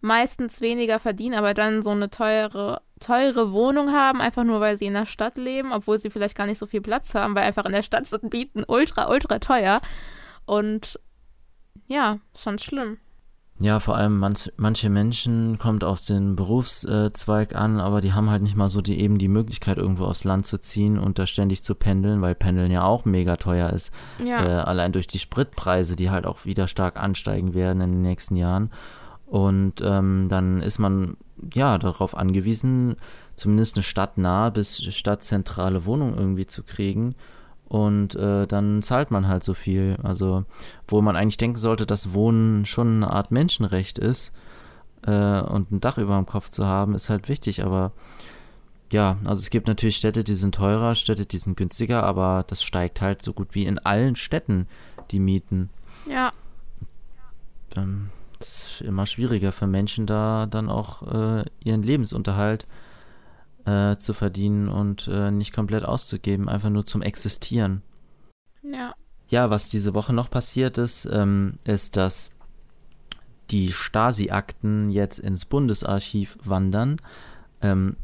meistens 0.00 0.60
weniger 0.60 0.98
verdienen, 0.98 1.34
aber 1.34 1.54
dann 1.54 1.82
so 1.82 1.90
eine 1.90 2.10
teure, 2.10 2.82
teure 3.00 3.52
Wohnung 3.52 3.92
haben, 3.92 4.20
einfach 4.20 4.44
nur 4.44 4.60
weil 4.60 4.76
sie 4.76 4.86
in 4.86 4.94
der 4.94 5.06
Stadt 5.06 5.36
leben, 5.36 5.72
obwohl 5.72 5.98
sie 5.98 6.10
vielleicht 6.10 6.36
gar 6.36 6.46
nicht 6.46 6.58
so 6.58 6.66
viel 6.66 6.80
Platz 6.80 7.14
haben, 7.14 7.34
weil 7.34 7.44
einfach 7.44 7.64
in 7.64 7.72
der 7.72 7.82
Stadt 7.82 8.06
sind 8.06 8.32
Mieten 8.32 8.64
ultra, 8.66 9.10
ultra 9.10 9.38
teuer. 9.38 9.80
Und 10.44 11.00
ja, 11.88 12.18
schon 12.34 12.58
schlimm. 12.58 12.98
Ja, 13.58 13.80
vor 13.80 13.96
allem 13.96 14.18
manch, 14.18 14.52
manche 14.58 14.90
Menschen 14.90 15.58
kommt 15.58 15.82
auf 15.82 16.04
den 16.04 16.36
Berufszweig 16.36 17.54
an, 17.54 17.80
aber 17.80 18.02
die 18.02 18.12
haben 18.12 18.28
halt 18.28 18.42
nicht 18.42 18.56
mal 18.56 18.68
so 18.68 18.82
die 18.82 19.00
eben 19.00 19.16
die 19.16 19.28
Möglichkeit, 19.28 19.78
irgendwo 19.78 20.04
aufs 20.04 20.24
Land 20.24 20.44
zu 20.46 20.60
ziehen 20.60 20.98
und 20.98 21.18
da 21.18 21.24
ständig 21.24 21.64
zu 21.64 21.74
pendeln, 21.74 22.20
weil 22.20 22.34
Pendeln 22.34 22.70
ja 22.70 22.84
auch 22.84 23.06
mega 23.06 23.36
teuer 23.36 23.70
ist. 23.70 23.92
Ja. 24.22 24.44
Äh, 24.44 24.62
allein 24.62 24.92
durch 24.92 25.06
die 25.06 25.18
Spritpreise, 25.18 25.96
die 25.96 26.10
halt 26.10 26.26
auch 26.26 26.44
wieder 26.44 26.68
stark 26.68 27.00
ansteigen 27.02 27.54
werden 27.54 27.80
in 27.80 27.92
den 27.92 28.02
nächsten 28.02 28.36
Jahren. 28.36 28.70
Und 29.26 29.82
ähm, 29.82 30.26
dann 30.28 30.62
ist 30.62 30.78
man 30.78 31.16
ja 31.52 31.78
darauf 31.78 32.16
angewiesen, 32.16 32.96
zumindest 33.34 33.76
eine 33.76 33.82
stadtnahe 33.82 34.50
bis 34.50 34.82
stadtzentrale 34.82 35.84
Wohnung 35.84 36.16
irgendwie 36.16 36.46
zu 36.46 36.62
kriegen. 36.62 37.14
Und 37.68 38.14
äh, 38.14 38.46
dann 38.46 38.82
zahlt 38.82 39.10
man 39.10 39.26
halt 39.26 39.42
so 39.42 39.52
viel. 39.52 39.96
Also, 40.02 40.44
wo 40.86 41.02
man 41.02 41.16
eigentlich 41.16 41.36
denken 41.36 41.58
sollte, 41.58 41.84
dass 41.84 42.14
Wohnen 42.14 42.64
schon 42.64 43.02
eine 43.02 43.10
Art 43.10 43.32
Menschenrecht 43.32 43.98
ist 43.98 44.32
äh, 45.02 45.40
und 45.40 45.72
ein 45.72 45.80
Dach 45.80 45.98
über 45.98 46.16
dem 46.16 46.26
Kopf 46.26 46.50
zu 46.50 46.66
haben, 46.66 46.94
ist 46.94 47.10
halt 47.10 47.28
wichtig. 47.28 47.64
Aber 47.64 47.90
ja, 48.92 49.16
also 49.24 49.42
es 49.42 49.50
gibt 49.50 49.66
natürlich 49.66 49.96
Städte, 49.96 50.22
die 50.22 50.36
sind 50.36 50.54
teurer, 50.54 50.94
Städte, 50.94 51.26
die 51.26 51.38
sind 51.38 51.56
günstiger, 51.56 52.04
aber 52.04 52.44
das 52.46 52.62
steigt 52.62 53.00
halt 53.00 53.24
so 53.24 53.32
gut 53.32 53.48
wie 53.50 53.66
in 53.66 53.80
allen 53.80 54.14
Städten 54.14 54.68
die 55.10 55.18
Mieten. 55.18 55.70
Ja. 56.08 56.30
Ähm, 57.76 58.10
es 58.40 58.80
ist 58.80 58.80
immer 58.82 59.06
schwieriger 59.06 59.52
für 59.52 59.66
Menschen 59.66 60.06
da 60.06 60.46
dann 60.46 60.68
auch 60.68 61.02
äh, 61.02 61.44
ihren 61.64 61.82
Lebensunterhalt 61.82 62.66
äh, 63.64 63.96
zu 63.96 64.14
verdienen 64.14 64.68
und 64.68 65.08
äh, 65.08 65.30
nicht 65.30 65.52
komplett 65.52 65.84
auszugeben, 65.84 66.48
einfach 66.48 66.70
nur 66.70 66.86
zum 66.86 67.02
Existieren. 67.02 67.82
Ja. 68.62 68.94
Ja, 69.28 69.50
was 69.50 69.70
diese 69.70 69.94
Woche 69.94 70.12
noch 70.12 70.30
passiert 70.30 70.78
ist, 70.78 71.04
ähm, 71.06 71.58
ist, 71.64 71.96
dass 71.96 72.30
die 73.50 73.72
Stasi-Akten 73.72 74.88
jetzt 74.88 75.18
ins 75.18 75.44
Bundesarchiv 75.44 76.38
wandern. 76.44 77.00
Ähm, 77.60 77.96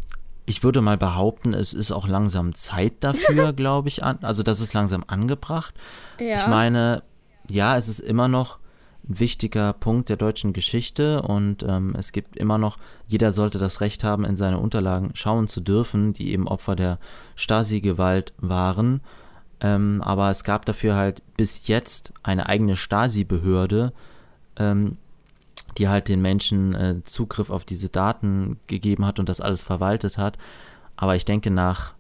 ich 0.47 0.65
würde 0.65 0.81
mal 0.81 0.97
behaupten, 0.97 1.55
es 1.55 1.73
ist 1.73 1.93
auch 1.93 2.09
langsam 2.09 2.55
Zeit 2.55 2.95
dafür, 3.01 3.53
glaube 3.55 3.89
ich. 3.89 4.03
An, 4.03 4.19
also 4.23 4.43
das 4.43 4.61
ist 4.61 4.75
langsam 4.75 5.05
angebracht. 5.07 5.75
Ja. 6.19 6.37
Ich 6.37 6.47
meine, 6.47 7.03
ja, 7.49 7.77
es 7.77 7.89
ist 7.89 8.01
immer 8.01 8.29
noch 8.29 8.59
wichtiger 9.05 9.73
Punkt 9.73 10.09
der 10.09 10.17
deutschen 10.17 10.53
Geschichte 10.53 11.23
und 11.23 11.65
ähm, 11.65 11.95
es 11.99 12.13
gibt 12.13 12.37
immer 12.37 12.59
noch, 12.59 12.79
jeder 13.09 13.33
sollte 13.33 13.59
das 13.59 13.81
Recht 13.81 14.05
haben, 14.05 14.25
in 14.25 14.37
seine 14.37 14.59
Unterlagen 14.59 15.11
schauen 15.15 15.49
zu 15.49 15.61
dürfen, 15.61 16.13
die 16.13 16.33
eben 16.33 16.47
Opfer 16.47 16.77
der 16.77 16.99
Stasi-Gewalt 17.35 18.33
waren. 18.39 19.01
Ähm, 19.61 20.03
aber 20.03 20.31
es 20.31 20.45
gab 20.45 20.67
dafür 20.67 20.95
halt 20.95 21.23
bis 21.37 21.67
jetzt 21.67 22.13
eine 22.23 22.49
eigene 22.49 22.77
Stasi-Behörde, 22.77 23.93
ähm, 24.57 24.97
die 25.79 25.89
halt 25.89 26.09
den 26.09 26.23
Menschen 26.23 26.75
äh, 26.75 27.03
Zugriff 27.05 27.51
auf 27.51 27.65
diese 27.65 27.89
Daten 27.89 28.59
gegeben 28.67 29.07
hat 29.07 29.19
und 29.19 29.29
das 29.29 29.41
alles 29.41 29.63
verwaltet 29.63 30.19
hat. 30.19 30.39
Aber 30.97 31.17
ich 31.17 31.25
denke, 31.25 31.51
nach 31.51 31.95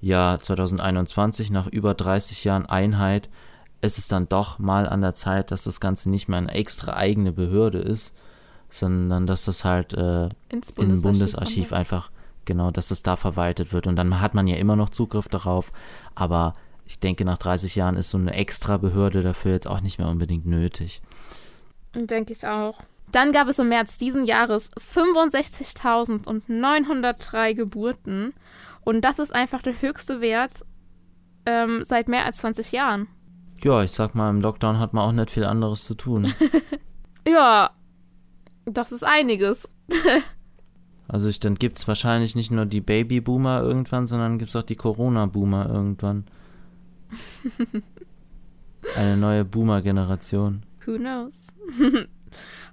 Jahr 0.00 0.38
2021, 0.38 1.50
nach 1.50 1.66
über 1.66 1.94
30 1.94 2.44
Jahren 2.44 2.66
Einheit, 2.66 3.28
ist 3.80 3.98
es 3.98 4.08
dann 4.08 4.28
doch 4.28 4.58
mal 4.58 4.88
an 4.88 5.00
der 5.00 5.14
Zeit, 5.14 5.50
dass 5.50 5.64
das 5.64 5.80
Ganze 5.80 6.10
nicht 6.10 6.28
mehr 6.28 6.38
eine 6.38 6.52
extra 6.52 6.94
eigene 6.94 7.32
Behörde 7.32 7.78
ist, 7.78 8.14
sondern 8.70 9.26
dass 9.26 9.44
das 9.44 9.64
halt 9.64 9.94
äh, 9.94 10.28
Ins 10.48 10.72
Bundesarchiv 10.72 10.78
im 10.78 11.02
Bundesarchiv 11.02 11.72
einfach, 11.72 12.10
genau, 12.44 12.70
dass 12.70 12.88
das 12.88 13.02
da 13.02 13.16
verwaltet 13.16 13.72
wird. 13.72 13.86
Und 13.86 13.96
dann 13.96 14.20
hat 14.20 14.34
man 14.34 14.46
ja 14.46 14.56
immer 14.56 14.76
noch 14.76 14.90
Zugriff 14.90 15.28
darauf, 15.28 15.72
aber 16.14 16.52
ich 16.84 16.98
denke, 16.98 17.24
nach 17.24 17.38
30 17.38 17.76
Jahren 17.76 17.96
ist 17.96 18.10
so 18.10 18.18
eine 18.18 18.34
extra 18.34 18.76
Behörde 18.78 19.22
dafür 19.22 19.52
jetzt 19.52 19.68
auch 19.68 19.80
nicht 19.80 19.98
mehr 19.98 20.08
unbedingt 20.08 20.46
nötig. 20.46 21.00
Denke 21.94 22.32
ich 22.32 22.44
auch. 22.46 22.80
Dann 23.12 23.32
gab 23.32 23.48
es 23.48 23.58
im 23.58 23.68
März 23.68 23.98
diesen 23.98 24.24
Jahres 24.24 24.70
65.903 24.72 27.54
Geburten. 27.54 28.32
Und 28.82 29.02
das 29.02 29.18
ist 29.18 29.34
einfach 29.34 29.60
der 29.62 29.80
höchste 29.80 30.20
Wert 30.20 30.64
ähm, 31.46 31.82
seit 31.84 32.08
mehr 32.08 32.24
als 32.24 32.38
20 32.38 32.72
Jahren. 32.72 33.08
Ja, 33.64 33.82
ich 33.82 33.92
sag 33.92 34.14
mal, 34.14 34.30
im 34.30 34.40
Lockdown 34.40 34.78
hat 34.78 34.94
man 34.94 35.04
auch 35.04 35.12
nicht 35.12 35.30
viel 35.30 35.44
anderes 35.44 35.84
zu 35.84 35.94
tun. 35.94 36.32
ja, 37.28 37.70
das 38.64 38.92
ist 38.92 39.04
einiges. 39.04 39.68
also 41.08 41.28
ich, 41.28 41.40
dann 41.40 41.56
gibt 41.56 41.78
es 41.78 41.88
wahrscheinlich 41.88 42.34
nicht 42.36 42.50
nur 42.50 42.66
die 42.66 42.80
Babyboomer 42.80 43.62
irgendwann, 43.62 44.06
sondern 44.06 44.38
gibt 44.38 44.50
es 44.50 44.56
auch 44.56 44.62
die 44.62 44.76
Corona-Boomer 44.76 45.68
irgendwann. 45.68 46.24
Eine 48.96 49.16
neue 49.16 49.44
Boomer-Generation. 49.44 50.62
Who 50.86 50.96
knows? 50.96 51.48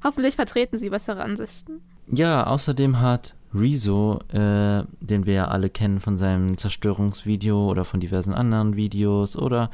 Hoffentlich 0.03 0.35
vertreten 0.35 0.77
sie 0.77 0.89
bessere 0.89 1.23
Ansichten. 1.23 1.81
Ja, 2.07 2.45
außerdem 2.45 2.99
hat 2.99 3.35
Rezo, 3.53 4.19
äh, 4.31 4.83
den 4.99 5.25
wir 5.25 5.33
ja 5.33 5.47
alle 5.47 5.69
kennen 5.69 5.99
von 5.99 6.17
seinem 6.17 6.57
Zerstörungsvideo 6.57 7.69
oder 7.69 7.85
von 7.85 7.99
diversen 7.99 8.33
anderen 8.33 8.75
Videos 8.75 9.35
oder 9.35 9.71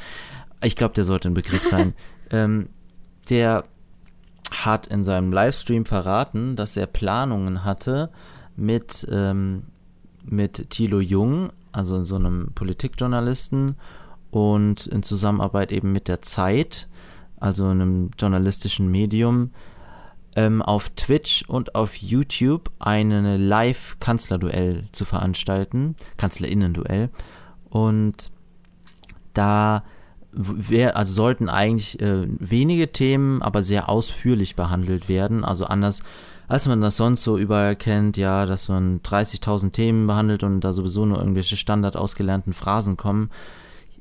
ich 0.63 0.75
glaube, 0.75 0.93
der 0.93 1.03
sollte 1.03 1.29
ein 1.29 1.33
Begriff 1.33 1.63
sein. 1.63 1.93
ähm, 2.29 2.69
der 3.29 3.65
hat 4.51 4.87
in 4.87 5.03
seinem 5.03 5.31
Livestream 5.31 5.85
verraten, 5.85 6.55
dass 6.55 6.75
er 6.75 6.85
Planungen 6.85 7.63
hatte 7.63 8.09
mit, 8.55 9.07
ähm, 9.09 9.63
mit 10.25 10.69
Thilo 10.69 10.99
Jung, 10.99 11.51
also 11.71 12.03
so 12.03 12.15
einem 12.15 12.51
Politikjournalisten, 12.53 13.75
und 14.29 14.87
in 14.87 15.03
Zusammenarbeit 15.03 15.71
eben 15.71 15.91
mit 15.91 16.07
der 16.07 16.21
Zeit, 16.21 16.87
also 17.39 17.67
einem 17.67 18.11
journalistischen 18.17 18.89
Medium, 18.89 19.51
ähm, 20.35 20.61
auf 20.61 20.89
Twitch 20.91 21.43
und 21.47 21.75
auf 21.75 21.95
YouTube 21.95 22.71
eine 22.79 23.37
Live-Kanzlerduell 23.37 24.85
zu 24.93 25.03
veranstalten, 25.03 25.95
Kanzlerinnen-Duell. 26.17 27.09
Und 27.69 28.31
da 29.33 29.83
wär, 30.33 30.95
also 30.95 31.13
sollten 31.13 31.49
eigentlich 31.49 31.99
äh, 32.01 32.27
wenige 32.39 32.91
Themen, 32.91 33.41
aber 33.41 33.63
sehr 33.63 33.89
ausführlich 33.89 34.55
behandelt 34.55 35.09
werden. 35.09 35.43
Also 35.43 35.65
anders, 35.65 36.03
als 36.47 36.67
man 36.67 36.81
das 36.81 36.97
sonst 36.97 37.23
so 37.23 37.37
überall 37.37 37.75
kennt, 37.75 38.17
ja, 38.17 38.45
dass 38.45 38.69
man 38.69 39.01
30.000 39.01 39.71
Themen 39.71 40.07
behandelt 40.07 40.43
und 40.43 40.61
da 40.61 40.73
sowieso 40.73 41.05
nur 41.05 41.19
irgendwelche 41.19 41.57
standard 41.57 41.95
ausgelernten 41.97 42.53
Phrasen 42.53 42.97
kommen. 42.97 43.29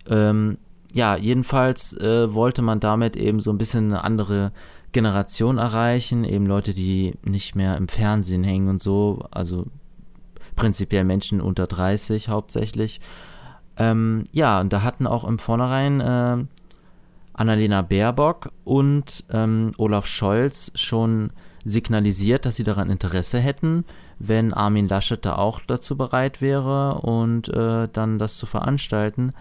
Ähm, 0.09 0.59
ja, 0.93 1.17
jedenfalls 1.17 1.97
äh, 1.97 2.33
wollte 2.35 2.63
man 2.63 2.81
damit 2.81 3.17
eben 3.17 3.41
so 3.41 3.51
ein 3.51 3.59
bisschen 3.59 3.87
eine 3.87 4.05
andere 4.05 4.53
Generation 4.93 5.59
erreichen, 5.59 6.25
eben 6.25 6.47
Leute, 6.47 6.75
die 6.75 7.15
nicht 7.25 7.55
mehr 7.55 7.77
im 7.77 7.89
Fernsehen 7.89 8.43
hängen 8.43 8.69
und 8.69 8.83
so, 8.83 9.25
also 9.31 9.67
prinzipiell 10.57 11.05
Menschen 11.05 11.41
unter 11.41 11.67
30 11.67 12.29
hauptsächlich. 12.29 13.01
Ähm, 13.81 14.25
ja, 14.33 14.61
und 14.61 14.73
da 14.73 14.83
hatten 14.83 15.07
auch 15.07 15.25
im 15.25 15.39
Vornherein 15.39 16.01
äh, 16.01 16.45
Annalena 17.33 17.81
Baerbock 17.81 18.53
und 18.65 19.25
ähm, 19.31 19.73
Olaf 19.79 20.07
Scholz 20.07 20.71
schon 20.75 21.31
signalisiert, 21.65 22.45
dass 22.45 22.57
sie 22.57 22.65
daran 22.65 22.91
Interesse 22.91 23.39
hätten, 23.39 23.85
wenn 24.19 24.53
Armin 24.53 24.87
Laschet 24.87 25.25
da 25.25 25.37
auch 25.37 25.61
dazu 25.67 25.97
bereit 25.97 26.43
wäre 26.43 27.01
und 27.01 27.49
äh, 27.49 27.89
dann 27.91 28.19
das 28.19 28.37
zu 28.37 28.45
veranstalten. 28.45 29.33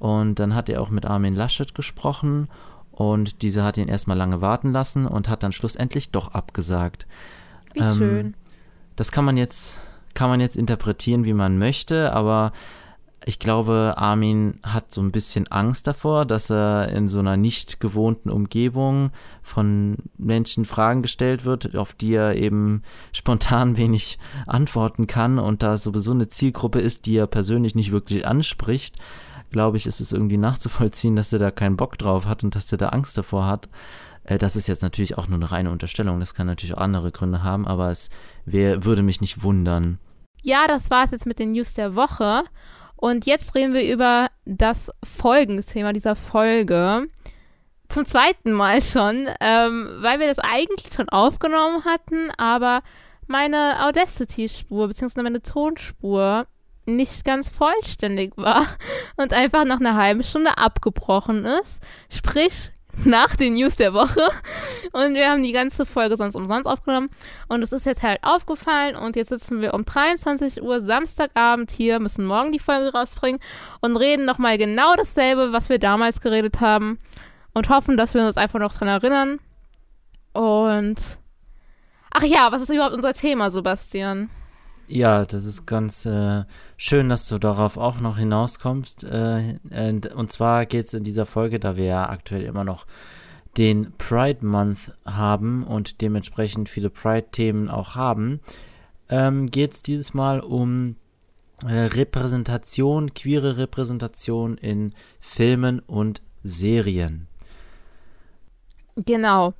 Und 0.00 0.40
dann 0.40 0.56
hat 0.56 0.68
er 0.68 0.82
auch 0.82 0.90
mit 0.90 1.06
Armin 1.06 1.36
Laschet 1.36 1.74
gesprochen 1.74 2.48
und 2.90 3.42
dieser 3.42 3.62
hat 3.62 3.76
ihn 3.76 3.88
erstmal 3.88 4.16
lange 4.16 4.40
warten 4.40 4.72
lassen 4.72 5.06
und 5.06 5.28
hat 5.28 5.44
dann 5.44 5.52
schlussendlich 5.52 6.10
doch 6.10 6.34
abgesagt. 6.34 7.06
Wie 7.72 7.80
ähm, 7.80 7.96
schön. 7.96 8.34
Das 8.96 9.12
kann 9.12 9.24
man 9.24 9.36
jetzt, 9.36 9.78
kann 10.14 10.30
man 10.30 10.40
jetzt 10.40 10.56
interpretieren, 10.56 11.24
wie 11.24 11.32
man 11.32 11.58
möchte, 11.58 12.12
aber 12.12 12.52
ich 13.26 13.38
glaube, 13.38 13.94
Armin 13.96 14.60
hat 14.62 14.92
so 14.92 15.00
ein 15.00 15.10
bisschen 15.10 15.48
Angst 15.48 15.86
davor, 15.86 16.26
dass 16.26 16.50
er 16.50 16.90
in 16.90 17.08
so 17.08 17.20
einer 17.20 17.38
nicht 17.38 17.80
gewohnten 17.80 18.28
Umgebung 18.28 19.12
von 19.42 19.96
Menschen 20.18 20.66
Fragen 20.66 21.00
gestellt 21.00 21.46
wird, 21.46 21.74
auf 21.74 21.94
die 21.94 22.14
er 22.14 22.36
eben 22.36 22.82
spontan 23.12 23.76
wenig 23.78 24.18
antworten 24.46 25.06
kann 25.06 25.38
und 25.38 25.62
da 25.62 25.74
es 25.74 25.84
sowieso 25.84 26.12
eine 26.12 26.28
Zielgruppe 26.28 26.80
ist, 26.80 27.06
die 27.06 27.16
er 27.16 27.26
persönlich 27.26 27.74
nicht 27.74 27.92
wirklich 27.92 28.26
anspricht, 28.26 28.96
glaube 29.50 29.78
ich, 29.78 29.86
ist 29.86 30.00
es 30.00 30.12
irgendwie 30.12 30.36
nachzuvollziehen, 30.36 31.16
dass 31.16 31.32
er 31.32 31.38
da 31.38 31.50
keinen 31.50 31.76
Bock 31.76 31.96
drauf 31.96 32.26
hat 32.26 32.44
und 32.44 32.54
dass 32.54 32.72
er 32.72 32.78
da 32.78 32.88
Angst 32.88 33.16
davor 33.16 33.46
hat. 33.46 33.68
Äh, 34.24 34.36
das 34.36 34.56
ist 34.56 34.66
jetzt 34.66 34.82
natürlich 34.82 35.16
auch 35.16 35.28
nur 35.28 35.38
eine 35.38 35.50
reine 35.50 35.70
Unterstellung. 35.70 36.20
Das 36.20 36.34
kann 36.34 36.46
natürlich 36.46 36.74
auch 36.74 36.80
andere 36.80 37.12
Gründe 37.12 37.42
haben, 37.42 37.66
aber 37.66 37.90
es 37.90 38.10
wär, 38.44 38.84
würde 38.84 39.02
mich 39.02 39.20
nicht 39.20 39.42
wundern. 39.42 39.98
Ja, 40.42 40.66
das 40.66 40.90
war 40.90 41.04
es 41.04 41.12
jetzt 41.12 41.24
mit 41.24 41.38
den 41.38 41.52
News 41.52 41.72
der 41.72 41.94
Woche. 41.94 42.42
Und 43.04 43.26
jetzt 43.26 43.54
reden 43.54 43.74
wir 43.74 43.92
über 43.92 44.30
das 44.46 44.90
Folgenthema 45.04 45.92
dieser 45.92 46.16
Folge. 46.16 47.06
Zum 47.90 48.06
zweiten 48.06 48.50
Mal 48.50 48.80
schon, 48.80 49.28
ähm, 49.42 49.98
weil 49.98 50.20
wir 50.20 50.26
das 50.26 50.38
eigentlich 50.38 50.90
schon 50.90 51.10
aufgenommen 51.10 51.84
hatten, 51.84 52.30
aber 52.38 52.80
meine 53.26 53.84
Audacity-Spur 53.86 54.88
bzw. 54.88 55.20
meine 55.20 55.42
Tonspur 55.42 56.46
nicht 56.86 57.26
ganz 57.26 57.50
vollständig 57.50 58.38
war 58.38 58.66
und 59.18 59.34
einfach 59.34 59.66
nach 59.66 59.80
einer 59.80 59.96
halben 59.96 60.22
Stunde 60.22 60.56
abgebrochen 60.56 61.44
ist. 61.44 61.82
Sprich, 62.08 62.72
nach 63.04 63.36
den 63.36 63.54
News 63.54 63.76
der 63.76 63.94
Woche. 63.94 64.28
Und 64.92 65.14
wir 65.14 65.30
haben 65.30 65.42
die 65.42 65.52
ganze 65.52 65.86
Folge 65.86 66.16
sonst 66.16 66.34
umsonst 66.34 66.66
aufgenommen. 66.66 67.10
Und 67.48 67.62
es 67.62 67.72
ist 67.72 67.86
jetzt 67.86 68.02
halt 68.02 68.22
aufgefallen. 68.22 68.96
Und 68.96 69.16
jetzt 69.16 69.28
sitzen 69.28 69.60
wir 69.60 69.74
um 69.74 69.84
23 69.84 70.62
Uhr 70.62 70.80
Samstagabend 70.82 71.70
hier, 71.70 72.00
müssen 72.00 72.26
morgen 72.26 72.52
die 72.52 72.58
Folge 72.58 72.92
rausbringen 72.92 73.40
und 73.80 73.96
reden 73.96 74.24
nochmal 74.24 74.58
genau 74.58 74.94
dasselbe, 74.96 75.52
was 75.52 75.68
wir 75.68 75.78
damals 75.78 76.20
geredet 76.20 76.60
haben. 76.60 76.98
Und 77.52 77.68
hoffen, 77.68 77.96
dass 77.96 78.14
wir 78.14 78.26
uns 78.26 78.36
einfach 78.36 78.58
noch 78.58 78.74
dran 78.74 78.88
erinnern. 78.88 79.38
Und. 80.32 80.96
Ach 82.10 82.22
ja, 82.22 82.52
was 82.52 82.62
ist 82.62 82.70
überhaupt 82.70 82.94
unser 82.94 83.12
Thema, 83.12 83.50
Sebastian? 83.50 84.30
Ja, 84.86 85.24
das 85.24 85.44
ist 85.44 85.66
ganz 85.66 86.04
äh, 86.04 86.44
schön, 86.76 87.08
dass 87.08 87.26
du 87.28 87.38
darauf 87.38 87.76
auch 87.76 88.00
noch 88.00 88.18
hinauskommst. 88.18 89.04
Äh, 89.04 89.58
und 90.14 90.32
zwar 90.32 90.66
geht 90.66 90.86
es 90.86 90.94
in 90.94 91.04
dieser 91.04 91.26
Folge, 91.26 91.58
da 91.58 91.76
wir 91.76 91.86
ja 91.86 92.08
aktuell 92.08 92.42
immer 92.42 92.64
noch 92.64 92.86
den 93.56 93.92
Pride 93.98 94.44
Month 94.44 94.92
haben 95.04 95.64
und 95.64 96.00
dementsprechend 96.00 96.68
viele 96.68 96.90
Pride-Themen 96.90 97.70
auch 97.70 97.94
haben, 97.94 98.40
ähm, 99.08 99.50
geht 99.50 99.74
es 99.74 99.82
dieses 99.82 100.12
Mal 100.12 100.40
um 100.40 100.96
äh, 101.62 101.72
Repräsentation, 101.72 103.14
queere 103.14 103.56
Repräsentation 103.56 104.58
in 104.58 104.92
Filmen 105.20 105.80
und 105.80 106.20
Serien. 106.42 107.26
Genau. 108.96 109.54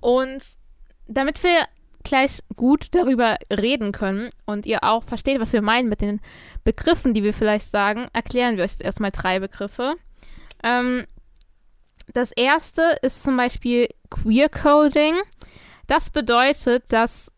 Und 0.00 0.42
damit 1.06 1.42
wir 1.42 1.66
gleich 2.04 2.40
gut 2.54 2.88
darüber 2.92 3.38
reden 3.50 3.92
können 3.92 4.30
und 4.46 4.66
ihr 4.66 4.84
auch 4.84 5.04
versteht, 5.04 5.40
was 5.40 5.52
wir 5.52 5.62
meinen 5.62 5.88
mit 5.88 6.00
den 6.00 6.20
Begriffen, 6.62 7.14
die 7.14 7.22
wir 7.22 7.34
vielleicht 7.34 7.70
sagen, 7.70 8.08
erklären 8.12 8.56
wir 8.56 8.64
euch 8.64 8.72
jetzt 8.72 8.82
erstmal 8.82 9.10
drei 9.10 9.40
Begriffe. 9.40 9.94
Ähm, 10.62 11.06
das 12.12 12.32
erste 12.32 12.82
ist 13.02 13.22
zum 13.22 13.36
Beispiel 13.36 13.88
Queer 14.10 14.48
Coding. 14.48 15.16
Das 15.86 16.10
bedeutet, 16.10 16.84
dass 16.92 17.32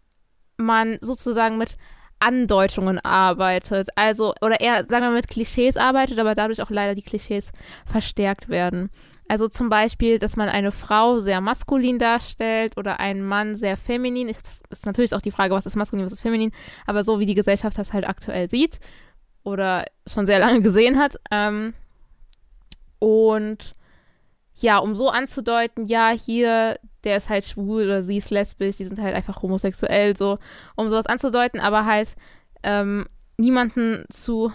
man 0.57 0.99
sozusagen 1.01 1.59
mit 1.59 1.77
Andeutungen 2.19 2.99
arbeitet, 2.99 3.89
also 3.95 4.33
oder 4.41 4.61
eher 4.61 4.87
sagen 4.87 5.05
wir 5.05 5.11
mit 5.11 5.29
Klischees 5.29 5.77
arbeitet, 5.77 6.19
aber 6.19 6.35
dadurch 6.35 6.63
auch 6.63 6.71
leider 6.71 6.95
die 6.95 7.03
Klischees 7.03 7.53
verstärkt 7.85 8.49
werden. 8.49 8.91
Also 9.29 9.49
zum 9.49 9.69
Beispiel, 9.69 10.19
dass 10.19 10.37
man 10.37 10.49
eine 10.49 10.71
Frau 10.71 11.19
sehr 11.19 11.41
maskulin 11.41 11.99
darstellt 11.99 12.77
oder 12.77 13.01
einen 13.01 13.25
Mann 13.25 13.57
sehr 13.57 13.77
feminin. 13.77 14.29
Das 14.29 14.61
ist 14.71 14.87
natürlich 14.87 15.15
auch 15.15 15.21
die 15.21 15.33
Frage, 15.33 15.55
was 15.55 15.67
ist 15.67 15.77
maskulin, 15.77 16.05
was 16.05 16.13
ist 16.13 16.21
feminin. 16.21 16.53
Aber 16.87 17.03
so 17.03 17.19
wie 17.19 17.27
die 17.27 17.35
Gesellschaft 17.35 17.77
das 17.77 17.93
halt 17.93 18.07
aktuell 18.07 18.49
sieht 18.49 18.79
oder 19.43 19.85
schon 20.07 20.27
sehr 20.27 20.39
lange 20.39 20.63
gesehen 20.63 20.99
hat. 20.99 21.17
Ähm, 21.31 21.75
und 22.99 23.75
ja, 24.55 24.79
um 24.79 24.95
so 24.95 25.11
anzudeuten, 25.11 25.87
ja, 25.87 26.11
hier, 26.11 26.79
der 27.05 27.17
ist 27.17 27.29
halt 27.29 27.45
schwul 27.45 27.85
oder 27.85 28.03
sie 28.03 28.19
ist 28.19 28.31
lesbisch, 28.31 28.77
die 28.77 28.85
sind 28.85 29.01
halt 29.01 29.15
einfach 29.15 29.43
homosexuell, 29.43 30.17
so, 30.17 30.39
um 30.77 30.89
sowas 30.89 31.07
anzudeuten, 31.07 31.61
aber 31.61 31.85
halt 31.85 32.15
ähm, 32.63 33.07
niemanden 33.37 34.07
zu 34.09 34.53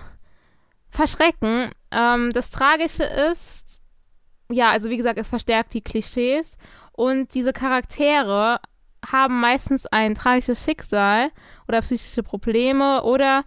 verschrecken. 0.90 1.70
Ähm, 1.92 2.32
das 2.34 2.50
Tragische 2.50 3.04
ist, 3.04 3.81
ja, 4.52 4.70
also 4.70 4.90
wie 4.90 4.98
gesagt, 4.98 5.20
es 5.20 5.30
verstärkt 5.30 5.74
die 5.74 5.82
Klischees 5.82 6.58
und 6.92 7.34
diese 7.34 7.54
Charaktere 7.54 8.60
haben 9.06 9.40
meistens 9.40 9.86
ein 9.88 10.16
tragisches 10.16 10.64
Schicksal 10.64 11.32
oder 11.68 11.82
psychische 11.82 12.24
Probleme 12.24 13.04
oder 13.04 13.44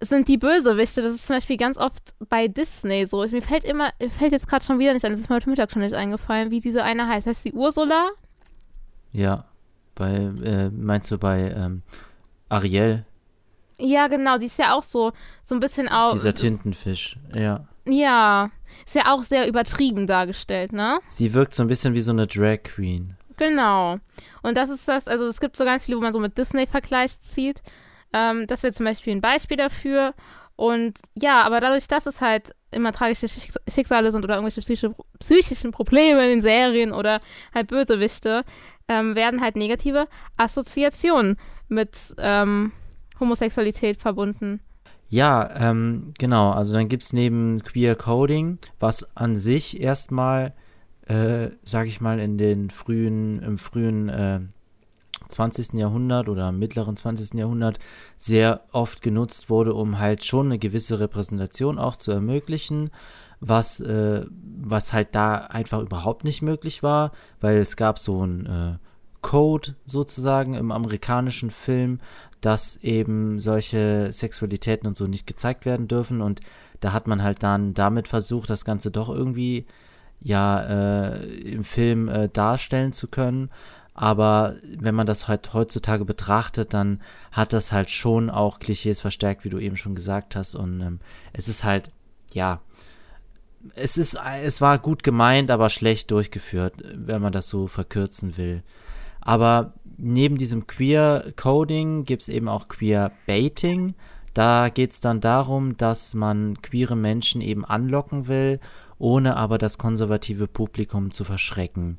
sind 0.00 0.28
die 0.28 0.38
Bösewichte. 0.38 1.02
Das 1.02 1.14
ist 1.14 1.26
zum 1.26 1.36
Beispiel 1.36 1.56
ganz 1.56 1.78
oft 1.78 2.14
bei 2.28 2.48
Disney 2.48 3.06
so. 3.06 3.26
Mir 3.26 3.42
fällt 3.42 3.64
immer, 3.64 3.90
mir 4.00 4.10
fällt 4.10 4.32
jetzt 4.32 4.48
gerade 4.48 4.64
schon 4.64 4.78
wieder 4.78 4.94
nicht 4.94 5.04
ein, 5.04 5.12
das 5.12 5.20
ist 5.20 5.28
mir 5.28 5.36
heute 5.36 5.50
Mittag 5.50 5.72
schon 5.72 5.82
nicht 5.82 5.94
eingefallen, 5.94 6.50
wie 6.50 6.60
diese 6.60 6.82
eine 6.82 7.06
heißt. 7.06 7.26
Heißt 7.26 7.42
sie 7.42 7.52
Ursula? 7.52 8.10
Ja, 9.12 9.44
bei, 9.94 10.12
äh, 10.12 10.70
meinst 10.70 11.10
du 11.10 11.18
bei 11.18 11.50
ähm, 11.50 11.82
Ariel? 12.48 13.04
Ja, 13.78 14.06
genau, 14.06 14.38
die 14.38 14.46
ist 14.46 14.58
ja 14.58 14.74
auch 14.74 14.82
so, 14.82 15.12
so 15.42 15.54
ein 15.54 15.60
bisschen 15.60 15.88
auch. 15.88 16.12
Dieser 16.12 16.34
Tintenfisch, 16.34 17.18
ja. 17.34 17.66
Ja, 17.86 18.50
ist 18.84 18.94
ja 18.94 19.12
auch 19.14 19.22
sehr 19.22 19.48
übertrieben 19.48 20.06
dargestellt, 20.06 20.72
ne? 20.72 20.98
Sie 21.08 21.34
wirkt 21.34 21.54
so 21.54 21.62
ein 21.62 21.68
bisschen 21.68 21.94
wie 21.94 22.00
so 22.00 22.12
eine 22.12 22.26
Drag 22.26 22.62
Queen. 22.64 23.16
Genau. 23.36 23.98
Und 24.42 24.56
das 24.56 24.70
ist 24.70 24.88
das, 24.88 25.08
also 25.08 25.26
es 25.26 25.40
gibt 25.40 25.56
so 25.56 25.64
ganz 25.64 25.84
viele, 25.84 25.98
wo 25.98 26.02
man 26.02 26.12
so 26.12 26.20
mit 26.20 26.36
Disney-Vergleich 26.38 27.20
zieht. 27.20 27.62
Ähm, 28.12 28.46
das 28.46 28.62
wäre 28.62 28.72
zum 28.72 28.86
Beispiel 28.86 29.14
ein 29.14 29.20
Beispiel 29.20 29.56
dafür. 29.56 30.14
Und 30.56 30.98
ja, 31.14 31.42
aber 31.42 31.60
dadurch, 31.60 31.86
dass 31.86 32.06
es 32.06 32.20
halt 32.20 32.54
immer 32.70 32.92
tragische 32.92 33.28
Schicksale 33.68 34.10
sind 34.10 34.24
oder 34.24 34.34
irgendwelche 34.34 34.60
psychische, 34.60 34.94
psychischen 35.18 35.70
Probleme 35.72 36.24
in 36.24 36.30
den 36.30 36.42
Serien 36.42 36.92
oder 36.92 37.20
halt 37.54 37.68
Bösewichte, 37.68 38.44
ähm, 38.88 39.14
werden 39.14 39.40
halt 39.40 39.56
negative 39.56 40.08
Assoziationen 40.36 41.36
mit 41.68 42.14
ähm, 42.18 42.72
Homosexualität 43.20 44.00
verbunden. 44.00 44.60
Ja, 45.08 45.48
ähm, 45.56 46.12
genau. 46.18 46.50
Also 46.50 46.74
dann 46.74 46.88
gibt 46.88 47.04
es 47.04 47.12
neben 47.12 47.62
Queer 47.62 47.94
Coding, 47.94 48.58
was 48.78 49.16
an 49.16 49.36
sich 49.36 49.80
erstmal 49.80 50.52
äh, 51.06 51.50
sag 51.64 51.86
ich 51.86 52.00
mal, 52.00 52.18
in 52.18 52.36
den 52.36 52.70
frühen, 52.70 53.40
im 53.40 53.58
frühen 53.58 54.08
äh, 54.08 54.40
20. 55.28 55.74
Jahrhundert 55.74 56.28
oder 56.28 56.52
mittleren 56.52 56.96
20. 56.96 57.34
Jahrhundert 57.34 57.78
sehr 58.16 58.62
oft 58.72 59.02
genutzt 59.02 59.48
wurde, 59.48 59.74
um 59.74 59.98
halt 59.98 60.24
schon 60.24 60.46
eine 60.46 60.58
gewisse 60.58 61.00
Repräsentation 61.00 61.78
auch 61.78 61.96
zu 61.96 62.12
ermöglichen, 62.12 62.90
was, 63.40 63.80
äh, 63.80 64.24
was 64.58 64.92
halt 64.92 65.14
da 65.14 65.36
einfach 65.36 65.80
überhaupt 65.80 66.24
nicht 66.24 66.42
möglich 66.42 66.82
war, 66.82 67.12
weil 67.40 67.58
es 67.58 67.76
gab 67.76 67.98
so 67.98 68.24
ein 68.24 68.46
äh, 68.46 68.86
Code 69.22 69.74
sozusagen 69.84 70.54
im 70.54 70.70
amerikanischen 70.70 71.50
Film, 71.50 72.00
dass 72.40 72.76
eben 72.78 73.40
solche 73.40 74.12
Sexualitäten 74.12 74.86
und 74.86 74.96
so 74.96 75.06
nicht 75.06 75.26
gezeigt 75.26 75.64
werden 75.64 75.88
dürfen 75.88 76.20
und 76.20 76.40
da 76.80 76.92
hat 76.92 77.06
man 77.06 77.22
halt 77.22 77.42
dann 77.42 77.74
damit 77.74 78.08
versucht, 78.08 78.50
das 78.50 78.64
Ganze 78.64 78.90
doch 78.90 79.08
irgendwie 79.08 79.66
ja 80.20 80.60
äh, 80.62 81.24
im 81.40 81.64
Film 81.64 82.08
äh, 82.08 82.28
darstellen 82.28 82.92
zu 82.92 83.08
können. 83.08 83.50
Aber 83.94 84.56
wenn 84.62 84.94
man 84.94 85.06
das 85.06 85.26
halt 85.26 85.54
heutzutage 85.54 86.04
betrachtet, 86.04 86.74
dann 86.74 87.00
hat 87.32 87.54
das 87.54 87.72
halt 87.72 87.90
schon 87.90 88.28
auch 88.28 88.58
Klischees 88.58 89.00
verstärkt, 89.00 89.44
wie 89.44 89.48
du 89.48 89.58
eben 89.58 89.78
schon 89.78 89.94
gesagt 89.94 90.36
hast. 90.36 90.54
Und 90.54 90.82
ähm, 90.82 91.00
es 91.32 91.48
ist 91.48 91.64
halt, 91.64 91.90
ja, 92.34 92.60
es 93.74 93.96
ist, 93.96 94.18
es 94.42 94.60
war 94.60 94.78
gut 94.78 95.02
gemeint, 95.02 95.50
aber 95.50 95.70
schlecht 95.70 96.10
durchgeführt, 96.10 96.74
wenn 96.94 97.22
man 97.22 97.32
das 97.32 97.48
so 97.48 97.68
verkürzen 97.68 98.36
will. 98.36 98.62
Aber 99.22 99.72
neben 99.98 100.36
diesem 100.36 100.66
Queer 100.66 101.32
Coding 101.36 102.04
gibt 102.04 102.22
es 102.22 102.28
eben 102.28 102.48
auch 102.48 102.68
Queer 102.68 103.12
Baiting. 103.26 103.94
Da 104.34 104.68
geht 104.68 104.92
es 104.92 105.00
dann 105.00 105.20
darum, 105.20 105.76
dass 105.76 106.14
man 106.14 106.60
queere 106.60 106.96
Menschen 106.96 107.40
eben 107.40 107.64
anlocken 107.64 108.28
will, 108.28 108.60
ohne 108.98 109.36
aber 109.36 109.58
das 109.58 109.78
konservative 109.78 110.46
Publikum 110.46 111.12
zu 111.12 111.24
verschrecken. 111.24 111.98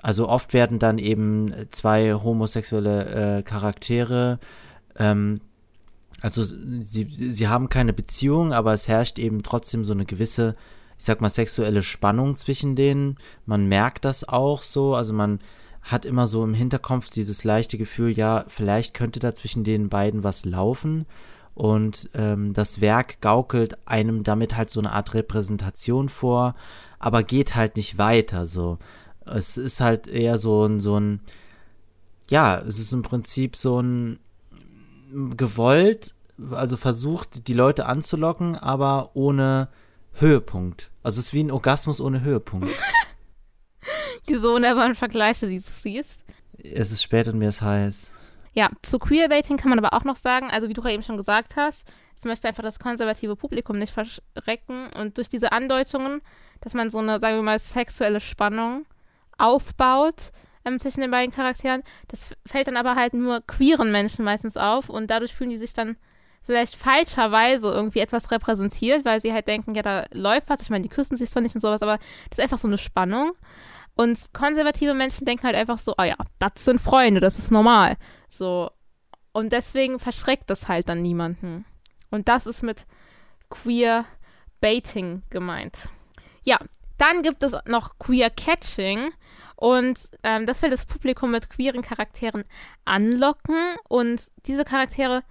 Also 0.00 0.28
oft 0.28 0.54
werden 0.54 0.78
dann 0.78 0.98
eben 0.98 1.52
zwei 1.70 2.14
homosexuelle 2.14 3.38
äh, 3.38 3.42
Charaktere, 3.42 4.38
ähm, 4.96 5.40
also 6.20 6.42
sie, 6.44 7.06
sie 7.10 7.48
haben 7.48 7.68
keine 7.68 7.92
Beziehung, 7.92 8.52
aber 8.52 8.72
es 8.72 8.88
herrscht 8.88 9.18
eben 9.18 9.42
trotzdem 9.42 9.84
so 9.84 9.92
eine 9.92 10.04
gewisse, 10.04 10.56
ich 10.98 11.04
sag 11.04 11.20
mal, 11.20 11.28
sexuelle 11.28 11.82
Spannung 11.82 12.36
zwischen 12.36 12.74
denen. 12.74 13.18
Man 13.46 13.66
merkt 13.66 14.04
das 14.04 14.28
auch 14.28 14.62
so, 14.62 14.94
also 14.94 15.14
man 15.14 15.38
hat 15.90 16.04
immer 16.04 16.26
so 16.26 16.44
im 16.44 16.54
Hinterkopf 16.54 17.08
dieses 17.08 17.44
leichte 17.44 17.78
Gefühl, 17.78 18.16
ja, 18.16 18.44
vielleicht 18.48 18.94
könnte 18.94 19.20
da 19.20 19.34
zwischen 19.34 19.64
den 19.64 19.88
beiden 19.88 20.22
was 20.22 20.44
laufen. 20.44 21.06
Und 21.54 22.10
ähm, 22.14 22.52
das 22.52 22.80
Werk 22.80 23.20
gaukelt 23.20 23.76
einem 23.86 24.22
damit 24.22 24.56
halt 24.56 24.70
so 24.70 24.80
eine 24.80 24.92
Art 24.92 25.14
Repräsentation 25.14 26.08
vor, 26.08 26.54
aber 26.98 27.22
geht 27.22 27.56
halt 27.56 27.76
nicht 27.76 27.98
weiter 27.98 28.46
so. 28.46 28.78
Es 29.24 29.56
ist 29.56 29.80
halt 29.80 30.06
eher 30.06 30.38
so 30.38 30.66
ein, 30.66 30.80
so 30.80 31.00
ein, 31.00 31.20
ja, 32.30 32.58
es 32.58 32.78
ist 32.78 32.92
im 32.92 33.02
Prinzip 33.02 33.56
so 33.56 33.80
ein 33.80 34.20
gewollt, 35.36 36.14
also 36.50 36.76
versucht, 36.76 37.48
die 37.48 37.54
Leute 37.54 37.86
anzulocken, 37.86 38.54
aber 38.54 39.10
ohne 39.14 39.68
Höhepunkt. 40.12 40.90
Also 41.02 41.18
es 41.18 41.26
ist 41.26 41.34
wie 41.34 41.42
ein 41.42 41.50
Orgasmus 41.50 42.00
ohne 42.00 42.22
Höhepunkt. 42.22 42.68
Diese 44.34 44.42
wunderbaren 44.42 44.94
Vergleiche, 44.94 45.46
die 45.46 45.58
du 45.58 45.64
siehst. 45.82 46.20
Es 46.62 46.92
ist 46.92 47.02
spät 47.02 47.28
und 47.28 47.38
mir 47.38 47.48
ist 47.48 47.62
heiß. 47.62 48.12
Ja, 48.52 48.70
zu 48.82 48.98
Queerbaiting 48.98 49.56
kann 49.56 49.70
man 49.70 49.78
aber 49.78 49.96
auch 49.96 50.04
noch 50.04 50.16
sagen, 50.16 50.50
also 50.50 50.68
wie 50.68 50.72
du 50.72 50.84
eben 50.86 51.02
schon 51.02 51.16
gesagt 51.16 51.56
hast, 51.56 51.86
es 52.16 52.24
möchte 52.24 52.48
einfach 52.48 52.62
das 52.62 52.80
konservative 52.80 53.36
Publikum 53.36 53.78
nicht 53.78 53.92
verschrecken 53.92 54.88
und 54.94 55.16
durch 55.16 55.28
diese 55.28 55.52
Andeutungen, 55.52 56.20
dass 56.60 56.74
man 56.74 56.90
so 56.90 56.98
eine, 56.98 57.20
sagen 57.20 57.36
wir 57.36 57.42
mal, 57.42 57.60
sexuelle 57.60 58.20
Spannung 58.20 58.84
aufbaut 59.36 60.32
ähm, 60.64 60.80
zwischen 60.80 61.02
den 61.02 61.12
beiden 61.12 61.32
Charakteren, 61.32 61.84
das 62.08 62.26
fällt 62.44 62.66
dann 62.66 62.76
aber 62.76 62.96
halt 62.96 63.14
nur 63.14 63.42
queeren 63.46 63.92
Menschen 63.92 64.24
meistens 64.24 64.56
auf 64.56 64.88
und 64.88 65.08
dadurch 65.08 65.32
fühlen 65.34 65.50
die 65.50 65.58
sich 65.58 65.72
dann 65.72 65.96
vielleicht 66.42 66.76
falscherweise 66.76 67.70
irgendwie 67.70 68.00
etwas 68.00 68.30
repräsentiert, 68.30 69.04
weil 69.04 69.20
sie 69.20 69.32
halt 69.32 69.46
denken, 69.46 69.74
ja, 69.74 69.82
da 69.82 70.06
läuft 70.12 70.48
was. 70.48 70.62
Ich 70.62 70.70
meine, 70.70 70.82
die 70.82 70.88
küssen 70.88 71.16
sich 71.16 71.30
zwar 71.30 71.42
nicht 71.42 71.54
und 71.54 71.60
sowas, 71.60 71.82
aber 71.82 71.98
das 72.30 72.38
ist 72.38 72.42
einfach 72.42 72.58
so 72.58 72.66
eine 72.66 72.78
Spannung. 72.78 73.32
Und 74.00 74.32
konservative 74.32 74.94
Menschen 74.94 75.24
denken 75.24 75.42
halt 75.42 75.56
einfach 75.56 75.78
so, 75.78 75.94
ah 75.96 76.04
ja, 76.04 76.14
das 76.38 76.64
sind 76.64 76.80
Freunde, 76.80 77.20
das 77.20 77.36
ist 77.40 77.50
normal. 77.50 77.96
So. 78.28 78.70
Und 79.32 79.52
deswegen 79.52 79.98
verschreckt 79.98 80.48
das 80.50 80.68
halt 80.68 80.88
dann 80.88 81.02
niemanden. 81.02 81.64
Und 82.08 82.28
das 82.28 82.46
ist 82.46 82.62
mit 82.62 82.86
Queer 83.50 84.04
Baiting 84.60 85.24
gemeint. 85.30 85.88
Ja, 86.44 86.60
dann 86.96 87.22
gibt 87.22 87.42
es 87.42 87.56
noch 87.66 87.98
Queer 87.98 88.30
Catching. 88.30 89.10
Und 89.56 89.98
ähm, 90.22 90.46
das 90.46 90.62
will 90.62 90.70
das 90.70 90.86
Publikum 90.86 91.32
mit 91.32 91.50
queeren 91.50 91.82
Charakteren 91.82 92.44
anlocken. 92.84 93.74
Und 93.88 94.22
diese 94.46 94.64
Charaktere 94.64 95.24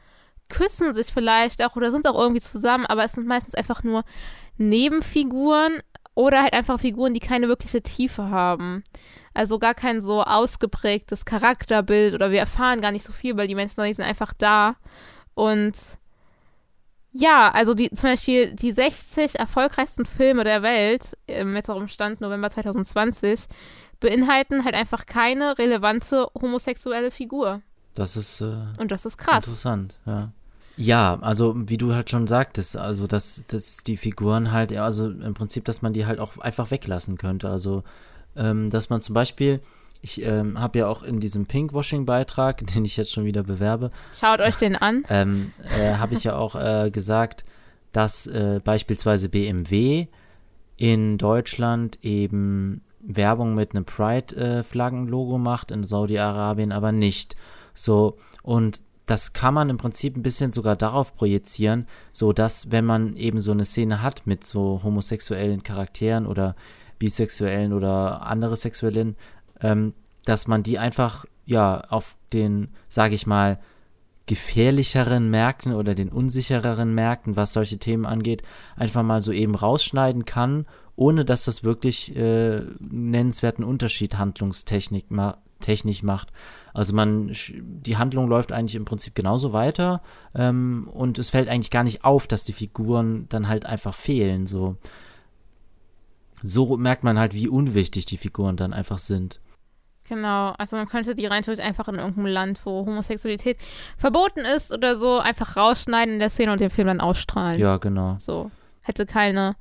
küssen 0.50 0.94
sich 0.94 1.08
vielleicht 1.08 1.64
auch 1.64 1.78
oder 1.78 1.90
sind 1.92 2.06
auch 2.06 2.20
irgendwie 2.20 2.42
zusammen, 2.42 2.86
aber 2.86 3.06
es 3.06 3.14
sind 3.14 3.28
meistens 3.28 3.56
einfach 3.56 3.84
nur 3.84 4.04
Nebenfiguren 4.58 5.82
oder 6.18 6.42
halt 6.42 6.54
einfach 6.54 6.80
Figuren, 6.80 7.14
die 7.14 7.20
keine 7.20 7.48
wirkliche 7.48 7.84
Tiefe 7.84 8.32
haben. 8.32 8.84
Also 9.36 9.60
gar 9.60 9.76
kein 9.76 10.02
so 10.02 10.24
ausgeprägtes 10.24 11.26
Charakterbild 11.26 12.16
oder 12.16 12.32
wir 12.32 12.40
erfahren 12.40 12.82
gar 12.82 12.92
nicht 12.92 13.06
so 13.06 13.14
viel, 13.14 13.38
weil 13.38 13.48
die 13.48 13.54
Menschen 13.54 13.84
die 13.84 13.94
sind 13.94 14.04
einfach 14.04 14.34
da. 14.34 14.78
Und 15.36 15.78
ja, 17.12 17.52
also 17.52 17.76
die, 17.76 17.92
zum 17.92 18.10
Beispiel 18.10 18.56
die 18.56 18.72
60 18.72 19.38
erfolgreichsten 19.38 20.08
Filme 20.08 20.44
der 20.44 20.64
Welt 20.64 21.16
im 21.28 21.54
mittleren 21.54 21.88
Stand 21.88 22.20
November 22.20 22.50
2020 22.50 23.46
beinhalten 24.00 24.66
halt 24.66 24.74
einfach 24.74 25.06
keine 25.06 25.60
relevante 25.60 26.32
homosexuelle 26.34 27.12
Figur. 27.12 27.62
Das 27.94 28.18
ist 28.18 28.42
äh, 28.42 28.56
und 28.80 28.92
das 28.92 29.06
ist 29.06 29.20
krass. 29.20 29.46
Interessant, 29.46 30.00
ja. 30.08 30.32
Ja, 30.78 31.18
also 31.22 31.56
wie 31.56 31.78
du 31.78 31.94
halt 31.96 32.10
schon 32.10 32.28
sagtest, 32.28 32.78
also 32.78 33.08
dass, 33.08 33.44
dass 33.48 33.78
die 33.78 33.98
Figuren 33.98 34.52
halt, 34.52 34.72
also 34.78 35.10
im 35.10 35.34
Prinzip, 35.34 35.66
dass 35.66 35.82
man 35.82 35.92
die 35.92 36.06
halt 36.06 36.20
auch 36.20 36.38
einfach 36.38 36.70
weglassen 36.70 37.18
könnte. 37.18 37.50
Also, 37.50 37.84
ähm, 38.36 38.70
dass 38.70 38.90
man 38.90 39.02
zum 39.02 39.16
Beispiel, 39.16 39.60
ich 40.04 40.22
ähm, 40.24 40.60
habe 40.60 40.80
ja 40.80 40.88
auch 40.88 41.02
in 41.02 41.20
diesem 41.20 41.48
Pinkwashing-Beitrag, 41.48 42.66
den 42.76 42.86
ich 42.86 42.96
jetzt 42.96 43.12
schon 43.12 43.26
wieder 43.26 43.42
bewerbe. 43.42 43.90
Schaut 44.18 44.40
euch 44.40 44.56
den 44.56 44.76
an. 44.76 45.04
ähm, 45.10 45.50
äh, 45.80 45.96
habe 45.96 46.14
ich 46.14 46.24
ja 46.24 46.36
auch 46.36 46.56
äh, 46.56 46.92
gesagt, 46.92 47.44
dass 47.92 48.28
äh, 48.28 48.62
beispielsweise 48.64 49.30
BMW 49.30 50.06
in 50.78 51.18
Deutschland 51.18 51.98
eben 52.04 52.82
Werbung 53.00 53.56
mit 53.56 53.72
einem 53.72 53.86
Pride-Flaggen-Logo 53.86 55.40
macht, 55.40 55.72
in 55.72 55.84
Saudi-Arabien 55.84 56.72
aber 56.72 56.92
nicht. 56.92 57.36
So, 57.74 58.18
und 58.44 58.82
das 59.08 59.34
kann 59.34 59.54
man 59.54 59.70
im 59.70 59.78
Prinzip 59.78 60.16
ein 60.16 60.22
bisschen 60.22 60.52
sogar 60.52 60.76
darauf 60.76 61.16
projizieren, 61.16 61.88
so 62.12 62.34
dass 62.34 62.72
wenn 62.72 62.86
man 62.86 63.16
eben 63.16 63.42
so 63.42 63.52
eine 63.52 63.66
Szene 63.66 64.02
hat 64.04 64.28
mit 64.28 64.44
so 64.44 64.82
homosexuellen 64.84 65.64
Charakteren 65.64 66.28
oder 66.28 66.56
bisexuellen 67.00 67.74
oder 67.74 68.28
andere 68.28 68.56
sexuellen, 68.56 69.16
ähm, 69.62 69.94
dass 70.26 70.48
man 70.48 70.62
die 70.62 70.78
einfach 70.78 71.26
ja 71.46 71.82
auf 71.90 72.18
den, 72.34 72.68
sage 72.90 73.16
ich 73.16 73.26
mal, 73.26 73.60
gefährlicheren 74.26 75.30
Märkten 75.30 75.74
oder 75.74 75.96
den 75.96 76.10
unsichereren 76.10 76.94
Märkten, 76.94 77.38
was 77.38 77.54
solche 77.54 77.78
Themen 77.78 78.06
angeht, 78.06 78.44
einfach 78.76 79.04
mal 79.04 79.22
so 79.22 79.32
eben 79.32 79.56
rausschneiden 79.56 80.26
kann, 80.26 80.66
ohne 80.98 81.24
dass 81.24 81.46
das 81.46 81.64
wirklich 81.64 82.14
äh, 82.16 82.62
nennenswerten 82.80 83.64
Unterschied 83.64 84.18
handlungstechnisch 84.18 85.06
ma 85.10 85.38
macht. 86.02 86.34
Also 86.78 86.94
man, 86.94 87.36
die 87.58 87.98
Handlung 87.98 88.28
läuft 88.28 88.52
eigentlich 88.52 88.76
im 88.76 88.86
Prinzip 88.86 89.16
genauso 89.16 89.52
weiter 89.52 90.04
ähm, 90.36 90.88
und 90.94 91.18
es 91.18 91.32
fällt 91.32 91.50
eigentlich 91.50 91.72
gar 91.72 91.84
nicht 91.84 92.06
auf, 92.06 92.28
dass 92.28 92.44
die 92.44 92.54
Figuren 92.54 93.26
dann 93.30 93.48
halt 93.48 93.66
einfach 93.66 93.96
fehlen. 93.96 94.46
So, 94.46 94.76
so 96.44 96.78
merkt 96.78 97.04
man 97.04 97.18
halt, 97.18 97.34
wie 97.34 97.48
unwichtig 97.48 98.06
die 98.06 98.18
Figuren 98.18 98.58
dann 98.58 98.74
einfach 98.74 99.00
sind. 99.00 99.42
Genau, 100.08 100.52
also 100.52 100.78
man 100.78 100.88
könnte 100.88 101.16
die 101.16 101.26
rein 101.26 101.44
einfach 101.44 101.88
in 101.88 101.96
irgendeinem 101.96 102.28
Land, 102.28 102.60
wo 102.64 102.86
Homosexualität 102.86 103.58
verboten 103.98 104.42
ist 104.42 104.72
oder 104.72 104.96
so, 104.98 105.18
einfach 105.18 105.58
rausschneiden 105.58 106.14
in 106.14 106.20
der 106.20 106.30
Szene 106.30 106.52
und 106.52 106.62
den 106.62 106.70
Film 106.70 106.90
dann 106.90 107.02
ausstrahlen. 107.02 107.60
Ja, 107.60 107.78
genau. 107.78 108.18
So. 108.20 108.52
Hätte 108.82 109.08
keine, 109.08 109.56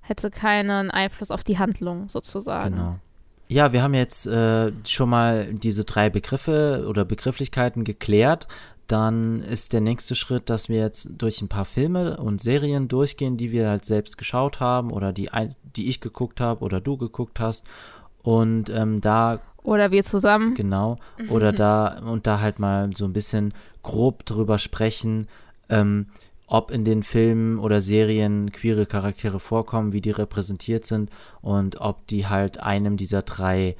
hätte 0.00 0.28
keinen 0.30 0.90
Einfluss 0.90 1.30
auf 1.30 1.44
die 1.44 1.60
Handlung 1.60 2.08
sozusagen. 2.08 2.74
Genau. 2.74 2.98
Ja, 3.48 3.72
wir 3.72 3.82
haben 3.82 3.94
jetzt 3.94 4.26
äh, 4.26 4.72
schon 4.86 5.08
mal 5.08 5.52
diese 5.54 5.84
drei 5.84 6.10
Begriffe 6.10 6.84
oder 6.86 7.06
Begrifflichkeiten 7.06 7.82
geklärt. 7.82 8.46
Dann 8.88 9.40
ist 9.40 9.72
der 9.72 9.80
nächste 9.80 10.14
Schritt, 10.14 10.50
dass 10.50 10.68
wir 10.68 10.80
jetzt 10.80 11.10
durch 11.16 11.40
ein 11.40 11.48
paar 11.48 11.64
Filme 11.64 12.18
und 12.18 12.40
Serien 12.40 12.88
durchgehen, 12.88 13.36
die 13.36 13.50
wir 13.50 13.68
halt 13.68 13.84
selbst 13.84 14.18
geschaut 14.18 14.60
haben 14.60 14.90
oder 14.90 15.12
die, 15.12 15.30
die 15.76 15.88
ich 15.88 16.00
geguckt 16.00 16.40
habe 16.40 16.64
oder 16.64 16.80
du 16.80 16.98
geguckt 16.98 17.40
hast. 17.40 17.66
Und 18.22 18.68
ähm, 18.70 19.00
da. 19.00 19.40
Oder 19.62 19.92
wir 19.92 20.02
zusammen. 20.04 20.54
Genau. 20.54 20.98
Oder 21.30 21.52
da 21.54 21.98
und 22.00 22.26
da 22.26 22.40
halt 22.40 22.58
mal 22.58 22.90
so 22.94 23.06
ein 23.06 23.12
bisschen 23.14 23.54
grob 23.82 24.26
drüber 24.26 24.58
sprechen, 24.58 25.26
ähm, 25.70 26.06
ob 26.48 26.70
in 26.70 26.84
den 26.84 27.02
Filmen 27.02 27.58
oder 27.58 27.80
Serien 27.80 28.50
queere 28.50 28.86
Charaktere 28.86 29.38
vorkommen, 29.38 29.92
wie 29.92 30.00
die 30.00 30.10
repräsentiert 30.10 30.86
sind 30.86 31.10
und 31.42 31.80
ob 31.80 32.06
die 32.06 32.26
halt 32.26 32.58
einem 32.58 32.96
dieser 32.96 33.22
drei 33.22 33.76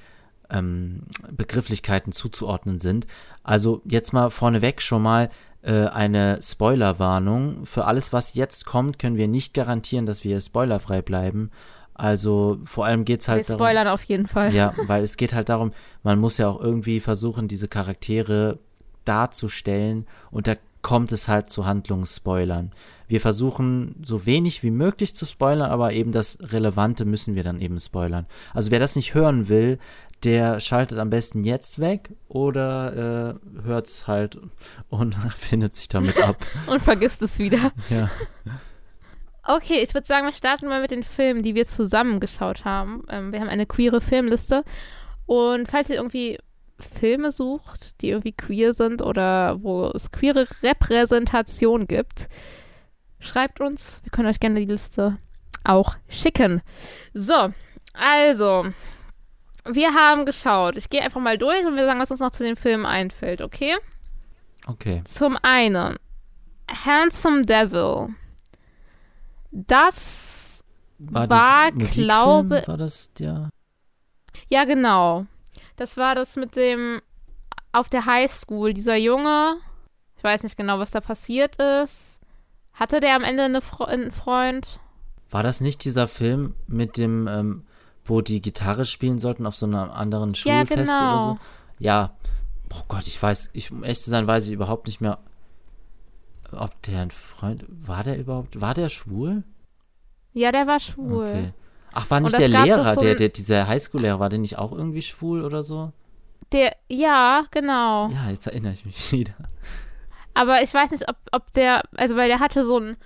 ähm, 0.50 1.00
Begrifflichkeiten 1.30 2.12
zuzuordnen 2.12 2.78
sind. 2.78 3.06
Also 3.42 3.80
jetzt 3.84 4.12
mal 4.12 4.30
vorneweg 4.30 4.82
schon 4.82 5.02
mal 5.02 5.30
äh, 5.62 5.86
eine 5.86 6.40
Spoilerwarnung. 6.42 7.64
Für 7.64 7.86
alles, 7.86 8.12
was 8.12 8.34
jetzt 8.34 8.66
kommt, 8.66 8.98
können 8.98 9.16
wir 9.16 9.28
nicht 9.28 9.54
garantieren, 9.54 10.04
dass 10.04 10.22
wir 10.22 10.38
spoilerfrei 10.40 11.00
bleiben. 11.00 11.50
Also 11.94 12.58
vor 12.64 12.84
allem 12.84 13.04
geht 13.04 13.22
es 13.22 13.28
halt 13.28 13.48
wir 13.48 13.54
spoilern 13.54 13.86
darum, 13.86 13.94
auf 13.94 14.04
jeden 14.04 14.26
Fall. 14.26 14.54
Ja, 14.54 14.74
weil 14.86 15.02
es 15.02 15.16
geht 15.16 15.32
halt 15.32 15.48
darum, 15.48 15.72
man 16.02 16.18
muss 16.18 16.36
ja 16.36 16.48
auch 16.48 16.60
irgendwie 16.60 17.00
versuchen, 17.00 17.48
diese 17.48 17.66
Charaktere 17.66 18.58
darzustellen 19.04 20.06
und 20.30 20.46
da 20.46 20.54
kommt 20.88 21.12
es 21.12 21.28
halt 21.28 21.50
zu 21.50 21.66
Handlungsspoilern. 21.66 22.70
Wir 23.08 23.20
versuchen 23.20 24.02
so 24.06 24.24
wenig 24.24 24.62
wie 24.62 24.70
möglich 24.70 25.14
zu 25.14 25.26
spoilern, 25.26 25.70
aber 25.70 25.92
eben 25.92 26.12
das 26.12 26.38
Relevante 26.40 27.04
müssen 27.04 27.34
wir 27.34 27.44
dann 27.44 27.60
eben 27.60 27.78
spoilern. 27.78 28.24
Also 28.54 28.70
wer 28.70 28.78
das 28.78 28.96
nicht 28.96 29.12
hören 29.12 29.50
will, 29.50 29.78
der 30.24 30.60
schaltet 30.60 30.98
am 30.98 31.10
besten 31.10 31.44
jetzt 31.44 31.78
weg 31.78 32.08
oder 32.26 33.36
äh, 33.36 33.64
hört 33.64 33.86
es 33.86 34.06
halt 34.06 34.38
und 34.88 35.14
findet 35.36 35.74
sich 35.74 35.90
damit 35.90 36.18
ab. 36.22 36.38
und 36.68 36.80
vergisst 36.80 37.20
es 37.20 37.38
wieder. 37.38 37.70
Ja. 37.90 38.08
Okay, 39.42 39.82
ich 39.82 39.92
würde 39.92 40.06
sagen, 40.06 40.24
wir 40.24 40.32
starten 40.32 40.68
mal 40.68 40.80
mit 40.80 40.90
den 40.90 41.04
Filmen, 41.04 41.42
die 41.42 41.54
wir 41.54 41.66
zusammen 41.66 42.18
geschaut 42.18 42.64
haben. 42.64 43.04
Ähm, 43.10 43.30
wir 43.30 43.40
haben 43.40 43.50
eine 43.50 43.66
queere 43.66 44.00
Filmliste. 44.00 44.64
Und 45.26 45.68
falls 45.68 45.90
ihr 45.90 45.96
irgendwie 45.96 46.38
Filme 46.78 47.32
sucht, 47.32 47.94
die 48.00 48.10
irgendwie 48.10 48.32
queer 48.32 48.72
sind 48.72 49.02
oder 49.02 49.62
wo 49.62 49.86
es 49.86 50.10
queere 50.10 50.46
Repräsentation 50.62 51.86
gibt, 51.86 52.28
schreibt 53.18 53.60
uns. 53.60 54.00
Wir 54.02 54.10
können 54.10 54.28
euch 54.28 54.40
gerne 54.40 54.60
die 54.60 54.66
Liste 54.66 55.18
auch 55.64 55.96
schicken. 56.08 56.62
So, 57.14 57.52
also, 57.92 58.66
wir 59.64 59.94
haben 59.94 60.24
geschaut. 60.24 60.76
Ich 60.76 60.88
gehe 60.88 61.02
einfach 61.02 61.20
mal 61.20 61.36
durch 61.36 61.66
und 61.66 61.76
wir 61.76 61.84
sagen, 61.84 62.00
was 62.00 62.10
uns 62.10 62.20
noch 62.20 62.30
zu 62.30 62.44
den 62.44 62.56
Filmen 62.56 62.86
einfällt, 62.86 63.42
okay? 63.42 63.76
Okay. 64.66 65.02
Zum 65.04 65.36
einen 65.42 65.96
Handsome 66.70 67.42
Devil. 67.42 68.08
Das 69.50 70.64
war, 70.98 71.28
war 71.30 71.72
glaube 71.72 72.62
war 72.66 72.76
das 72.76 73.10
ja. 73.18 73.48
Ja, 74.48 74.64
genau. 74.64 75.26
Das 75.78 75.96
war 75.96 76.16
das 76.16 76.34
mit 76.34 76.56
dem 76.56 77.00
auf 77.70 77.88
der 77.88 78.04
Highschool, 78.04 78.74
dieser 78.74 78.96
Junge. 78.96 79.56
Ich 80.16 80.24
weiß 80.24 80.42
nicht 80.42 80.56
genau, 80.56 80.80
was 80.80 80.90
da 80.90 81.00
passiert 81.00 81.54
ist. 81.56 82.18
Hatte 82.72 82.98
der 82.98 83.14
am 83.14 83.22
Ende 83.22 83.44
eine 83.44 83.60
Fre 83.60 83.86
einen 83.86 84.10
Freund? 84.10 84.80
War 85.30 85.44
das 85.44 85.60
nicht 85.60 85.84
dieser 85.84 86.08
Film 86.08 86.54
mit 86.66 86.96
dem, 86.96 87.28
ähm, 87.28 87.64
wo 88.04 88.22
die 88.22 88.40
Gitarre 88.40 88.86
spielen 88.86 89.20
sollten 89.20 89.46
auf 89.46 89.54
so 89.54 89.66
einem 89.66 89.76
anderen 89.76 90.34
Schulfest 90.34 90.70
ja, 90.70 90.84
genau. 90.84 91.14
oder 91.14 91.20
so? 91.22 91.38
Ja. 91.78 92.16
Oh 92.74 92.82
Gott, 92.88 93.06
ich 93.06 93.22
weiß, 93.22 93.50
ich, 93.52 93.70
um 93.70 93.84
echt 93.84 94.02
zu 94.02 94.10
sein, 94.10 94.26
weiß 94.26 94.46
ich 94.46 94.52
überhaupt 94.52 94.88
nicht 94.88 95.00
mehr, 95.00 95.20
ob 96.50 96.82
der 96.82 97.02
ein 97.02 97.10
Freund, 97.12 97.64
war 97.68 98.02
der 98.02 98.18
überhaupt, 98.18 98.60
war 98.60 98.74
der 98.74 98.88
schwul? 98.88 99.44
Ja, 100.32 100.50
der 100.50 100.66
war 100.66 100.80
schwul. 100.80 101.28
Okay. 101.28 101.52
Ach, 101.92 102.08
war 102.10 102.20
nicht 102.20 102.38
der 102.38 102.48
Lehrer, 102.48 102.94
so 102.94 103.00
der, 103.00 103.14
der, 103.14 103.28
dieser 103.28 103.66
Highschool-Lehrer, 103.66 104.20
war 104.20 104.28
der 104.28 104.38
nicht 104.38 104.58
auch 104.58 104.72
irgendwie 104.72 105.02
schwul 105.02 105.44
oder 105.44 105.62
so? 105.62 105.92
Der, 106.52 106.76
ja, 106.88 107.44
genau. 107.50 108.08
Ja, 108.08 108.30
jetzt 108.30 108.46
erinnere 108.46 108.72
ich 108.72 108.84
mich 108.84 109.12
wieder. 109.12 109.34
Aber 110.34 110.62
ich 110.62 110.72
weiß 110.72 110.92
nicht, 110.92 111.08
ob, 111.08 111.16
ob 111.32 111.52
der, 111.52 111.82
also 111.96 112.16
weil 112.16 112.28
der 112.28 112.40
hatte 112.40 112.64
so 112.64 112.78
ein 112.78 112.96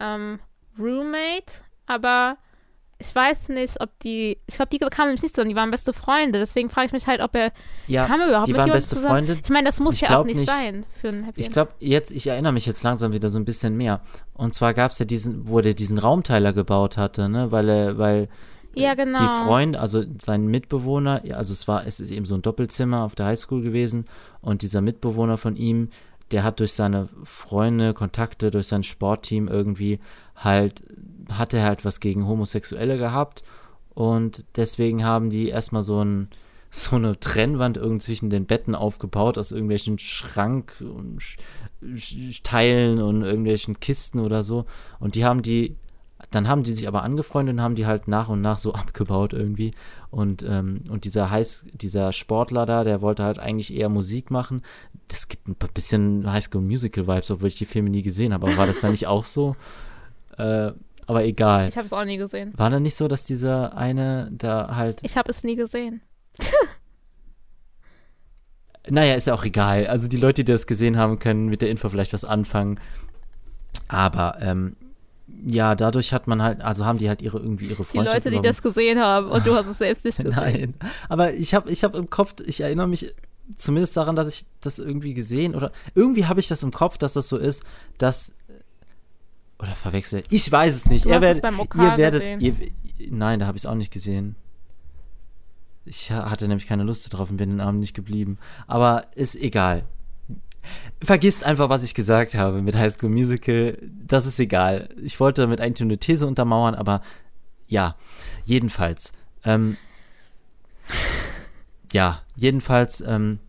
ähm, 0.00 0.38
Roommate, 0.78 1.62
aber 1.86 2.36
ich 3.04 3.14
weiß 3.14 3.50
nicht, 3.50 3.80
ob 3.80 3.90
die, 4.00 4.38
ich 4.46 4.56
glaube, 4.56 4.70
die 4.70 4.78
kamen 4.78 5.08
nämlich 5.08 5.22
nicht 5.22 5.34
zusammen, 5.34 5.50
die 5.50 5.56
waren 5.56 5.70
beste 5.70 5.92
Freunde. 5.92 6.38
Deswegen 6.38 6.70
frage 6.70 6.86
ich 6.86 6.92
mich 6.92 7.06
halt, 7.06 7.20
ob 7.20 7.34
er, 7.34 7.52
ja, 7.86 8.06
kam 8.06 8.20
er 8.20 8.28
überhaupt 8.28 8.48
die 8.48 8.56
waren 8.56 8.70
beste 8.70 8.96
zusammen? 8.96 9.26
Freunde. 9.26 9.38
Ich 9.42 9.50
meine, 9.50 9.66
das 9.66 9.80
muss 9.80 9.94
ich 9.94 10.02
ja 10.02 10.18
auch 10.18 10.24
nicht, 10.24 10.36
nicht, 10.36 10.48
sein 10.48 10.84
für 11.00 11.08
ein 11.08 11.24
Happy 11.24 11.40
Ich 11.40 11.50
glaube, 11.50 11.72
jetzt, 11.80 12.10
ich 12.10 12.26
erinnere 12.26 12.52
mich 12.52 12.66
jetzt 12.66 12.82
langsam 12.82 13.12
wieder 13.12 13.28
so 13.28 13.38
ein 13.38 13.44
bisschen 13.44 13.76
mehr. 13.76 14.00
Und 14.32 14.54
zwar 14.54 14.74
gab 14.74 14.90
es 14.90 14.98
ja 14.98 15.04
diesen, 15.04 15.48
wo 15.48 15.60
der 15.60 15.74
diesen 15.74 15.98
Raumteiler 15.98 16.52
gebaut 16.52 16.96
hatte, 16.96 17.28
ne, 17.28 17.52
weil 17.52 17.68
er, 17.68 17.98
weil 17.98 18.28
ja, 18.74 18.94
genau. 18.94 19.18
die 19.20 19.44
Freund, 19.44 19.76
also 19.76 20.02
sein 20.20 20.46
Mitbewohner, 20.46 21.22
also 21.32 21.52
es 21.52 21.68
war, 21.68 21.86
es 21.86 22.00
ist 22.00 22.10
eben 22.10 22.26
so 22.26 22.34
ein 22.34 22.42
Doppelzimmer 22.42 23.02
auf 23.02 23.14
der 23.14 23.26
Highschool 23.26 23.62
gewesen 23.62 24.06
und 24.40 24.62
dieser 24.62 24.80
Mitbewohner 24.80 25.38
von 25.38 25.56
ihm, 25.56 25.90
der 26.30 26.42
hat 26.42 26.58
durch 26.60 26.72
seine 26.72 27.08
Freunde, 27.22 27.94
Kontakte, 27.94 28.50
durch 28.50 28.66
sein 28.66 28.82
Sportteam 28.82 29.46
irgendwie 29.46 30.00
halt 30.34 30.82
hat 31.38 31.54
er 31.54 31.62
halt 31.62 31.84
was 31.84 32.00
gegen 32.00 32.26
Homosexuelle 32.26 32.98
gehabt 32.98 33.42
und 33.94 34.44
deswegen 34.56 35.04
haben 35.04 35.30
die 35.30 35.48
erstmal 35.48 35.84
so 35.84 36.04
ein 36.04 36.28
so 36.70 36.96
eine 36.96 37.20
Trennwand 37.20 37.76
irgendwie 37.76 38.04
zwischen 38.04 38.30
den 38.30 38.46
Betten 38.46 38.74
aufgebaut 38.74 39.38
aus 39.38 39.52
irgendwelchen 39.52 40.00
Schrank 40.00 40.74
und 40.80 41.20
Teilen 42.42 43.00
und 43.00 43.22
irgendwelchen 43.22 43.78
Kisten 43.78 44.18
oder 44.18 44.42
so 44.42 44.66
und 44.98 45.14
die 45.14 45.24
haben 45.24 45.42
die 45.42 45.76
dann 46.30 46.48
haben 46.48 46.64
die 46.64 46.72
sich 46.72 46.88
aber 46.88 47.02
angefreundet 47.02 47.54
und 47.54 47.60
haben 47.60 47.74
die 47.74 47.86
halt 47.86 48.08
nach 48.08 48.28
und 48.28 48.40
nach 48.40 48.58
so 48.58 48.72
abgebaut 48.74 49.32
irgendwie. 49.32 49.72
Und, 50.10 50.42
ähm, 50.42 50.82
und 50.88 51.04
dieser 51.04 51.30
Heiß, 51.30 51.66
dieser 51.72 52.12
Sportler 52.12 52.66
da, 52.66 52.84
der 52.84 53.02
wollte 53.02 53.24
halt 53.24 53.38
eigentlich 53.38 53.74
eher 53.74 53.88
Musik 53.88 54.30
machen. 54.30 54.62
Das 55.08 55.28
gibt 55.28 55.48
ein 55.48 55.56
bisschen 55.74 56.30
High 56.30 56.44
School 56.44 56.62
Musical 56.62 57.06
Vibes, 57.06 57.30
obwohl 57.30 57.48
ich 57.48 57.56
die 57.56 57.66
Filme 57.66 57.90
nie 57.90 58.02
gesehen 58.02 58.32
habe. 58.32 58.46
Aber 58.46 58.56
war 58.56 58.66
das 58.66 58.80
da 58.80 58.90
nicht 58.90 59.06
auch 59.06 59.24
so? 59.24 59.56
Äh, 60.36 60.72
aber 61.06 61.24
egal. 61.24 61.68
Ich 61.68 61.76
habe 61.76 61.86
es 61.86 61.92
auch 61.92 62.04
nie 62.04 62.16
gesehen. 62.16 62.52
War 62.56 62.70
da 62.70 62.80
nicht 62.80 62.96
so, 62.96 63.08
dass 63.08 63.24
dieser 63.24 63.76
eine 63.76 64.30
da 64.32 64.74
halt. 64.76 65.00
Ich 65.02 65.16
habe 65.16 65.30
es 65.30 65.44
nie 65.44 65.56
gesehen. 65.56 66.02
naja, 68.88 69.14
ist 69.14 69.26
ja 69.26 69.34
auch 69.34 69.44
egal. 69.44 69.86
Also 69.86 70.08
die 70.08 70.16
Leute, 70.16 70.44
die 70.44 70.52
das 70.52 70.66
gesehen 70.66 70.98
haben, 70.98 71.18
können 71.18 71.46
mit 71.46 71.62
der 71.62 71.70
Info 71.70 71.88
vielleicht 71.88 72.12
was 72.12 72.24
anfangen. 72.24 72.80
Aber 73.88 74.36
ähm, 74.40 74.76
ja, 75.46 75.74
dadurch 75.74 76.12
hat 76.12 76.26
man 76.26 76.42
halt, 76.42 76.62
also 76.62 76.84
haben 76.84 76.98
die 76.98 77.08
halt 77.08 77.22
ihre 77.22 77.38
irgendwie 77.38 77.66
ihre 77.66 77.84
Freundschaft. 77.84 78.24
Die 78.24 78.30
Leute, 78.30 78.42
die 78.42 78.48
das 78.48 78.62
gesehen 78.62 78.98
haben 78.98 79.28
und 79.28 79.46
du 79.46 79.54
hast 79.54 79.66
es 79.66 79.78
selbst 79.78 80.04
nicht 80.04 80.18
gesehen. 80.22 80.34
Nein, 80.34 80.74
aber 81.08 81.32
ich 81.32 81.54
habe 81.54 81.70
ich 81.70 81.84
habe 81.84 81.98
im 81.98 82.10
Kopf, 82.10 82.34
ich 82.46 82.60
erinnere 82.60 82.88
mich 82.88 83.14
zumindest 83.56 83.96
daran, 83.96 84.16
dass 84.16 84.28
ich 84.28 84.46
das 84.60 84.78
irgendwie 84.78 85.14
gesehen 85.14 85.54
oder 85.54 85.72
irgendwie 85.94 86.26
habe 86.26 86.40
ich 86.40 86.48
das 86.48 86.62
im 86.62 86.70
Kopf, 86.70 86.98
dass 86.98 87.14
das 87.14 87.28
so 87.28 87.36
ist, 87.36 87.62
dass 87.98 88.34
oder 89.64 89.74
verwechselt. 89.74 90.26
Ich 90.30 90.50
weiß 90.50 90.74
es 90.74 90.86
nicht. 90.86 91.06
Du 91.06 91.10
ihr, 91.10 91.20
werdet, 91.20 91.42
beim 91.42 91.58
ihr 91.58 91.96
werdet. 91.96 92.40
Ihr, 92.40 92.54
nein, 93.10 93.40
da 93.40 93.46
habe 93.46 93.56
ich 93.56 93.64
es 93.64 93.66
auch 93.66 93.74
nicht 93.74 93.92
gesehen. 93.92 94.36
Ich 95.86 96.10
hatte 96.10 96.48
nämlich 96.48 96.66
keine 96.66 96.84
Lust 96.84 97.12
drauf 97.12 97.30
und 97.30 97.36
bin 97.36 97.50
den 97.50 97.60
Abend 97.60 97.80
nicht 97.80 97.94
geblieben. 97.94 98.38
Aber 98.66 99.06
ist 99.14 99.36
egal. 99.36 99.84
Vergisst 101.02 101.44
einfach, 101.44 101.68
was 101.68 101.82
ich 101.82 101.94
gesagt 101.94 102.34
habe 102.34 102.62
mit 102.62 102.76
High 102.76 102.92
School 102.92 103.10
Musical. 103.10 103.76
Das 104.06 104.24
ist 104.26 104.38
egal. 104.38 104.88
Ich 105.02 105.18
wollte 105.20 105.42
damit 105.42 105.60
eigentlich 105.60 105.82
eine 105.82 105.98
These 105.98 106.26
untermauern, 106.26 106.74
aber 106.74 107.02
ja, 107.66 107.96
jedenfalls. 108.44 109.12
Ähm, 109.44 109.76
ja, 111.92 112.22
jedenfalls 112.36 113.02
ähm, 113.06 113.40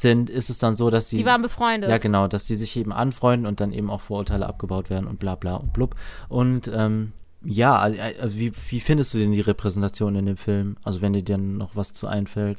sind, 0.00 0.28
ist 0.28 0.50
es 0.50 0.58
dann 0.58 0.74
so, 0.74 0.90
dass 0.90 1.08
sie. 1.08 1.18
Die 1.18 1.24
waren 1.24 1.42
befreundet. 1.42 1.88
Ja, 1.88 1.98
genau, 1.98 2.26
dass 2.26 2.46
die 2.46 2.56
sich 2.56 2.76
eben 2.76 2.92
anfreunden 2.92 3.46
und 3.46 3.60
dann 3.60 3.72
eben 3.72 3.90
auch 3.90 4.00
Vorurteile 4.00 4.46
abgebaut 4.46 4.90
werden 4.90 5.06
und 5.06 5.20
bla 5.20 5.36
bla 5.36 5.54
und 5.54 5.72
blub. 5.72 5.94
Und 6.28 6.68
ähm, 6.74 7.12
ja, 7.44 7.78
also, 7.78 8.36
wie, 8.36 8.52
wie 8.70 8.80
findest 8.80 9.14
du 9.14 9.18
denn 9.18 9.30
die 9.30 9.40
Repräsentation 9.40 10.16
in 10.16 10.26
dem 10.26 10.36
Film? 10.36 10.76
Also 10.82 11.00
wenn 11.00 11.12
dir 11.12 11.22
dann 11.22 11.58
noch 11.58 11.76
was 11.76 11.92
zu 11.92 12.08
einfällt. 12.08 12.58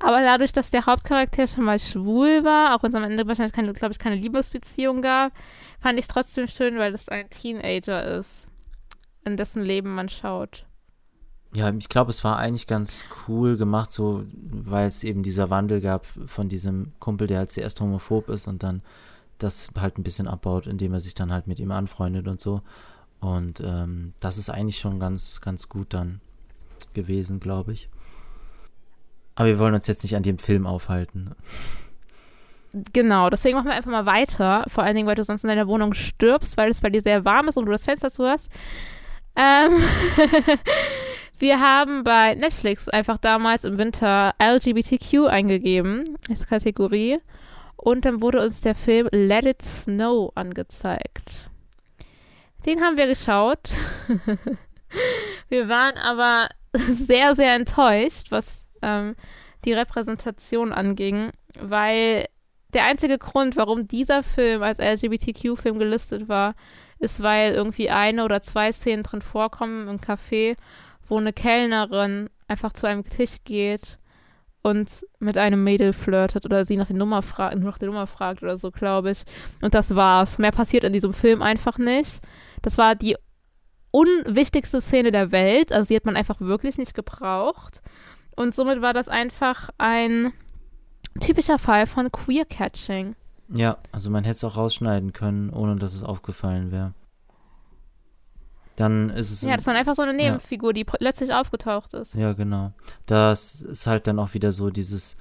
Aber 0.00 0.20
dadurch, 0.22 0.52
dass 0.52 0.70
der 0.70 0.86
Hauptcharakter 0.86 1.46
schon 1.46 1.64
mal 1.64 1.78
schwul 1.78 2.42
war, 2.42 2.74
auch 2.74 2.82
wenn 2.82 2.90
es 2.90 2.96
am 2.96 3.04
Ende 3.04 3.26
wahrscheinlich 3.28 3.54
keine, 3.54 3.72
glaube 3.72 3.92
ich, 3.92 3.98
keine 3.98 4.16
Liebesbeziehung 4.16 5.02
gab, 5.02 5.32
fand 5.80 5.98
ich 5.98 6.04
es 6.04 6.08
trotzdem 6.08 6.48
schön, 6.48 6.78
weil 6.78 6.92
es 6.94 7.08
ein 7.08 7.30
Teenager 7.30 8.18
ist, 8.18 8.48
in 9.24 9.36
dessen 9.36 9.62
Leben 9.62 9.94
man 9.94 10.08
schaut. 10.08 10.66
Ja, 11.56 11.72
ich 11.72 11.88
glaube, 11.88 12.10
es 12.10 12.22
war 12.22 12.36
eigentlich 12.36 12.66
ganz 12.66 13.06
cool 13.26 13.56
gemacht, 13.56 13.90
so, 13.90 14.24
weil 14.34 14.88
es 14.88 15.02
eben 15.02 15.22
dieser 15.22 15.48
Wandel 15.48 15.80
gab 15.80 16.04
von 16.26 16.50
diesem 16.50 16.92
Kumpel, 17.00 17.26
der 17.28 17.38
halt 17.38 17.50
zuerst 17.50 17.80
homophob 17.80 18.28
ist 18.28 18.46
und 18.46 18.62
dann 18.62 18.82
das 19.38 19.70
halt 19.74 19.96
ein 19.96 20.02
bisschen 20.02 20.28
abbaut, 20.28 20.66
indem 20.66 20.92
er 20.92 21.00
sich 21.00 21.14
dann 21.14 21.32
halt 21.32 21.46
mit 21.46 21.58
ihm 21.58 21.70
anfreundet 21.70 22.28
und 22.28 22.42
so. 22.42 22.60
Und 23.20 23.62
ähm, 23.64 24.12
das 24.20 24.36
ist 24.36 24.50
eigentlich 24.50 24.78
schon 24.78 25.00
ganz, 25.00 25.40
ganz 25.40 25.70
gut 25.70 25.94
dann 25.94 26.20
gewesen, 26.92 27.40
glaube 27.40 27.72
ich. 27.72 27.88
Aber 29.34 29.48
wir 29.48 29.58
wollen 29.58 29.74
uns 29.74 29.86
jetzt 29.86 30.02
nicht 30.02 30.14
an 30.14 30.24
dem 30.24 30.38
Film 30.38 30.66
aufhalten. 30.66 31.30
Genau, 32.92 33.30
deswegen 33.30 33.56
machen 33.56 33.68
wir 33.68 33.76
einfach 33.76 33.90
mal 33.90 34.04
weiter. 34.04 34.64
Vor 34.68 34.84
allen 34.84 34.94
Dingen, 34.94 35.08
weil 35.08 35.14
du 35.14 35.24
sonst 35.24 35.42
in 35.42 35.48
deiner 35.48 35.68
Wohnung 35.68 35.94
stirbst, 35.94 36.58
weil 36.58 36.70
es 36.70 36.82
bei 36.82 36.90
dir 36.90 37.00
sehr 37.00 37.24
warm 37.24 37.48
ist 37.48 37.56
und 37.56 37.64
du 37.64 37.72
das 37.72 37.84
Fenster 37.84 38.10
zu 38.10 38.26
hast. 38.26 38.50
Ähm 39.36 39.72
Wir 41.38 41.60
haben 41.60 42.02
bei 42.02 42.34
Netflix 42.34 42.88
einfach 42.88 43.18
damals 43.18 43.64
im 43.64 43.76
Winter 43.76 44.34
LGBTQ 44.40 45.26
eingegeben 45.26 46.04
als 46.30 46.46
Kategorie. 46.46 47.18
Und 47.76 48.06
dann 48.06 48.22
wurde 48.22 48.42
uns 48.42 48.62
der 48.62 48.74
Film 48.74 49.08
Let 49.12 49.44
It 49.44 49.62
Snow 49.62 50.32
angezeigt. 50.34 51.50
Den 52.64 52.80
haben 52.80 52.96
wir 52.96 53.06
geschaut. 53.06 53.68
wir 55.50 55.68
waren 55.68 55.98
aber 55.98 56.48
sehr, 56.90 57.34
sehr 57.34 57.54
enttäuscht, 57.54 58.30
was 58.30 58.64
ähm, 58.80 59.14
die 59.66 59.74
Repräsentation 59.74 60.72
anging, 60.72 61.32
weil 61.60 62.24
der 62.72 62.84
einzige 62.84 63.18
Grund, 63.18 63.56
warum 63.56 63.86
dieser 63.86 64.22
Film 64.22 64.62
als 64.62 64.78
LGBTQ-Film 64.78 65.78
gelistet 65.78 66.28
war, 66.28 66.54
ist, 66.98 67.22
weil 67.22 67.52
irgendwie 67.52 67.90
eine 67.90 68.24
oder 68.24 68.40
zwei 68.40 68.72
Szenen 68.72 69.02
drin 69.02 69.20
vorkommen 69.20 69.86
im 69.88 70.00
Café, 70.00 70.56
wo 71.08 71.18
eine 71.18 71.32
Kellnerin 71.32 72.28
einfach 72.48 72.72
zu 72.72 72.86
einem 72.86 73.04
Tisch 73.04 73.36
geht 73.44 73.98
und 74.62 75.06
mit 75.20 75.38
einem 75.38 75.62
Mädel 75.62 75.92
flirtet 75.92 76.44
oder 76.44 76.64
sie 76.64 76.76
nach, 76.76 76.88
der 76.88 76.96
Nummer, 76.96 77.22
nach 77.56 77.78
der 77.78 77.86
Nummer 77.86 78.06
fragt 78.06 78.42
oder 78.42 78.58
so, 78.58 78.70
glaube 78.70 79.12
ich. 79.12 79.22
Und 79.62 79.74
das 79.74 79.94
war's. 79.94 80.38
Mehr 80.38 80.50
passiert 80.50 80.82
in 80.82 80.92
diesem 80.92 81.14
Film 81.14 81.40
einfach 81.40 81.78
nicht. 81.78 82.20
Das 82.62 82.76
war 82.76 82.96
die 82.96 83.16
unwichtigste 83.92 84.80
Szene 84.80 85.12
der 85.12 85.30
Welt. 85.30 85.72
Also 85.72 85.88
die 85.88 85.96
hat 85.96 86.04
man 86.04 86.16
einfach 86.16 86.40
wirklich 86.40 86.78
nicht 86.78 86.94
gebraucht. 86.94 87.80
Und 88.34 88.54
somit 88.54 88.82
war 88.82 88.92
das 88.92 89.08
einfach 89.08 89.70
ein 89.78 90.32
typischer 91.20 91.58
Fall 91.58 91.86
von 91.86 92.10
Queer-Catching. 92.10 93.14
Ja, 93.48 93.78
also 93.92 94.10
man 94.10 94.24
hätte 94.24 94.36
es 94.36 94.44
auch 94.44 94.56
rausschneiden 94.56 95.12
können, 95.12 95.50
ohne 95.50 95.76
dass 95.76 95.94
es 95.94 96.02
aufgefallen 96.02 96.72
wäre. 96.72 96.92
Dann 98.76 99.10
ist 99.10 99.32
es. 99.32 99.42
Ja, 99.42 99.56
das 99.56 99.66
war 99.66 99.74
einfach 99.74 99.94
so 99.94 100.02
eine 100.02 100.14
Nebenfigur, 100.14 100.70
ja. 100.70 100.74
die 100.74 100.84
plötzlich 100.84 101.32
aufgetaucht 101.32 101.94
ist. 101.94 102.14
Ja, 102.14 102.34
genau. 102.34 102.72
Das 103.06 103.62
ist 103.62 103.86
halt 103.86 104.06
dann 104.06 104.18
auch 104.18 104.34
wieder 104.34 104.52
so 104.52 104.68
dieses, 104.70 105.16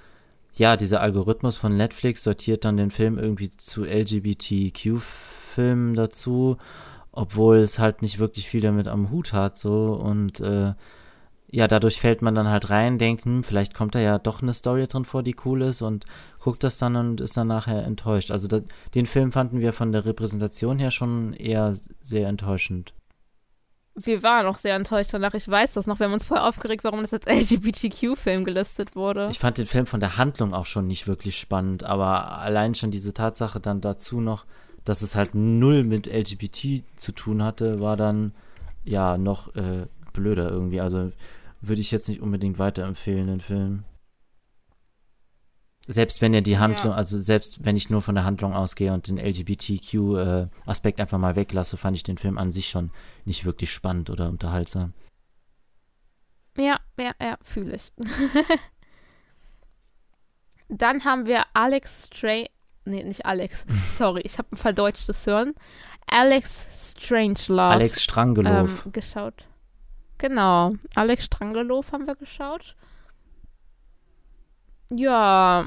ja, 0.54 0.78
dieser 0.78 1.02
Algorithmus 1.02 1.58
von 1.58 1.76
Netflix 1.76 2.24
sortiert 2.24 2.64
dann 2.66 2.78
den 2.78 2.92
Film 2.92 3.18
irgendwie 3.18 3.50
zu 3.52 3.86
LGBTQ-Filmen 3.86 5.96
dazu, 5.96 6.58
obwohl 7.12 7.58
es 7.58 7.80
halt 7.80 8.02
nicht 8.02 8.20
wirklich 8.20 8.48
viel 8.50 8.62
damit 8.62 8.88
am 8.88 9.10
Hut 9.10 9.34
hat, 9.34 9.58
so 9.58 9.94
und 9.94 10.40
äh, 10.42 10.74
ja, 11.56 11.70
dadurch 11.70 12.02
fällt 12.02 12.22
man 12.22 12.36
dann 12.36 12.50
halt 12.50 12.70
rein, 12.70 12.98
denkt, 12.98 13.24
hm, 13.24 13.44
vielleicht 13.44 13.74
kommt 13.74 13.96
da 13.96 14.00
ja 14.00 14.20
doch 14.20 14.42
eine 14.42 14.54
Story 14.54 14.88
drin 14.88 15.06
vor, 15.06 15.24
die 15.24 15.38
cool 15.46 15.62
ist 15.62 15.82
und 15.82 16.06
guckt 16.40 16.64
das 16.66 16.78
dann 16.78 16.98
und 16.98 17.22
ist 17.22 17.38
dann 17.38 17.48
nachher 17.48 17.86
enttäuscht. 17.86 18.30
Also 18.32 18.50
da, 18.50 18.60
den 18.94 19.06
Film 19.06 19.32
fanden 19.32 19.62
wir 19.62 19.72
von 19.72 19.94
der 19.94 20.06
Repräsentation 20.06 20.80
her 20.80 20.92
schon 20.92 21.32
eher 21.34 21.74
sehr 22.02 22.28
enttäuschend. 22.28 22.94
Wir 23.96 24.24
waren 24.24 24.46
auch 24.46 24.58
sehr 24.58 24.76
enttäuscht 24.76 25.14
danach. 25.14 25.34
Ich 25.34 25.48
weiß 25.48 25.74
das 25.74 25.88
noch. 25.88 26.00
Wir 26.00 26.08
haben 26.08 26.14
uns 26.14 26.26
voll 26.26 26.38
aufgeregt, 26.38 26.84
warum 26.84 27.02
das 27.02 27.14
als 27.14 27.26
LGBTQ-Film 27.28 28.44
gelistet 28.44 28.96
wurde. 28.96 29.30
Ich 29.32 29.40
fand 29.40 29.58
den 29.58 29.66
Film 29.66 29.86
von 29.86 30.02
der 30.02 30.18
Handlung 30.18 30.54
auch 30.54 30.66
schon 30.66 30.88
nicht 30.88 31.08
wirklich 31.08 31.40
spannend, 31.40 31.84
aber 31.84 32.40
allein 32.40 32.76
schon 32.76 32.92
diese 32.92 33.14
Tatsache 33.14 33.60
dann 33.62 33.80
dazu 33.80 34.20
noch, 34.20 34.46
dass 34.84 35.02
es 35.02 35.16
halt 35.16 35.34
null 35.34 35.84
mit 35.84 36.08
LGBT 36.08 36.84
zu 36.98 37.14
tun 37.14 37.42
hatte, 37.42 37.80
war 37.80 37.96
dann 37.96 38.34
ja 38.84 39.18
noch 39.18 39.56
äh, 39.56 39.88
blöder 40.14 40.50
irgendwie. 40.50 40.82
Also 40.82 41.12
würde 41.62 41.82
ich 41.82 41.92
jetzt 41.92 42.10
nicht 42.10 42.22
unbedingt 42.22 42.60
weiterempfehlen, 42.60 43.28
den 43.28 43.40
Film. 43.40 43.84
Selbst 45.88 46.22
wenn 46.22 46.34
er 46.34 46.42
die 46.42 46.58
Handlung, 46.58 46.92
ja. 46.92 46.98
also 46.98 47.22
selbst 47.22 47.64
wenn 47.64 47.78
ich 47.78 47.92
nur 47.92 48.02
von 48.02 48.16
der 48.16 48.24
Handlung 48.24 48.54
ausgehe 48.54 48.92
und 48.92 49.08
den 49.08 49.20
LGBTQ-Aspekt 49.20 50.98
äh, 50.98 51.02
einfach 51.02 51.20
mal 51.20 51.36
weglasse, 51.36 51.78
fand 51.78 51.96
ich 51.96 52.04
den 52.04 52.18
Film 52.18 52.40
an 52.40 52.52
sich 52.52 52.70
schon 52.70 52.90
nicht 53.24 53.46
wirklich 53.46 53.72
spannend 53.72 54.10
oder 54.10 54.30
unterhaltsam. 54.30 54.94
Ja, 56.58 56.80
ja, 56.98 57.12
ja, 57.22 57.38
fühle 57.44 57.76
ich. 57.76 57.92
Dann 60.70 61.06
haben 61.06 61.28
wir 61.28 61.44
Alex 61.54 62.08
Strange, 62.08 62.48
nee, 62.86 63.04
nicht 63.04 63.26
Alex, 63.26 63.64
sorry, 63.98 64.22
ich 64.22 64.40
habe 64.40 64.48
ein 64.54 64.58
verdeutschtes 64.58 65.28
Hören. 65.28 65.54
Alex 66.08 66.68
Strangelove. 66.98 67.62
Alex 67.62 68.02
Strangelove. 68.02 68.82
Ähm, 68.86 68.92
geschaut. 68.92 69.46
Genau, 70.18 70.74
Alex 70.96 71.26
Strangelow 71.26 71.84
haben 71.92 72.08
wir 72.08 72.16
geschaut. 72.16 72.76
Ja, 74.90 75.66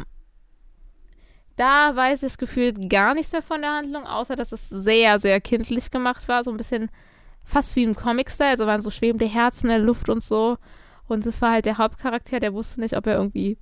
da 1.57 1.97
weiß 1.97 2.23
ich 2.23 2.39
gefühlt 2.39 2.89
gar 2.89 3.15
nichts 3.15 3.33
mehr 3.33 3.43
von 3.43 3.61
der 3.61 3.73
Handlung, 3.73 4.07
außer 4.07 4.37
dass 4.37 4.53
es 4.53 4.69
sehr, 4.69 5.19
sehr 5.19 5.41
kindlich 5.41 5.91
gemacht 5.91 6.29
war. 6.29 6.45
So 6.45 6.51
ein 6.51 6.57
bisschen 6.57 6.89
fast 7.45 7.75
wie 7.77 7.83
im 7.83 7.97
Comic-Style. 7.97 8.51
Also 8.51 8.67
waren 8.67 8.83
so 8.83 8.91
schwebende 8.91 9.27
Herzen 9.27 9.67
in 9.67 9.77
der 9.77 9.79
Luft 9.79 10.09
und 10.09 10.23
so. 10.23 10.57
Und 11.09 11.27
es 11.27 11.43
war 11.43 11.53
halt 11.53 11.65
der 11.65 11.79
Hauptcharakter, 11.79 12.39
der 12.39 12.53
wusste 12.53 12.81
nicht, 12.81 12.97
ob 12.97 13.07
er 13.07 13.17
irgendwie 13.17 13.59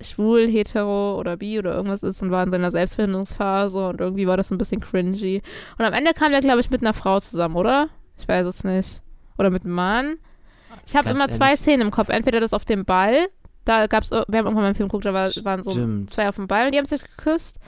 schwul, 0.00 0.48
hetero 0.48 1.18
oder 1.18 1.36
bi 1.36 1.58
oder 1.58 1.74
irgendwas 1.74 2.02
ist 2.02 2.22
und 2.22 2.30
war 2.30 2.42
in 2.42 2.50
seiner 2.50 2.70
Selbstfindungsphase 2.70 3.88
und 3.88 4.00
irgendwie 4.00 4.26
war 4.26 4.36
das 4.36 4.50
ein 4.50 4.56
bisschen 4.56 4.80
cringy. 4.80 5.42
Und 5.78 5.84
am 5.84 5.92
Ende 5.92 6.14
kam 6.14 6.32
er, 6.32 6.40
glaube 6.40 6.60
ich, 6.60 6.70
mit 6.70 6.80
einer 6.80 6.94
Frau 6.94 7.20
zusammen, 7.20 7.56
oder? 7.56 7.90
Ich 8.16 8.26
weiß 8.26 8.46
es 8.46 8.64
nicht 8.64 9.02
oder 9.36 9.50
mit 9.50 9.64
einem 9.64 9.74
Mann. 9.74 10.16
Ich 10.86 10.94
habe 10.94 11.10
immer 11.10 11.28
zwei 11.28 11.56
Szenen 11.56 11.82
im 11.82 11.90
Kopf. 11.90 12.08
Entweder 12.08 12.40
das 12.40 12.52
auf 12.52 12.64
dem 12.64 12.84
Ball, 12.84 13.28
da 13.70 13.86
gab 13.86 14.04
es, 14.04 14.10
wir 14.10 14.18
haben 14.18 14.34
irgendwann 14.34 14.54
mal 14.54 14.64
einen 14.66 14.74
Film 14.74 14.88
geguckt, 14.88 15.04
da 15.04 15.14
war, 15.14 15.30
waren 15.44 15.62
so 15.62 16.06
zwei 16.06 16.28
auf 16.28 16.36
dem 16.36 16.48
Ball 16.48 16.66
und 16.66 16.72
die 16.72 16.78
haben 16.78 16.86
sich 16.86 17.02
geküsst. 17.02 17.58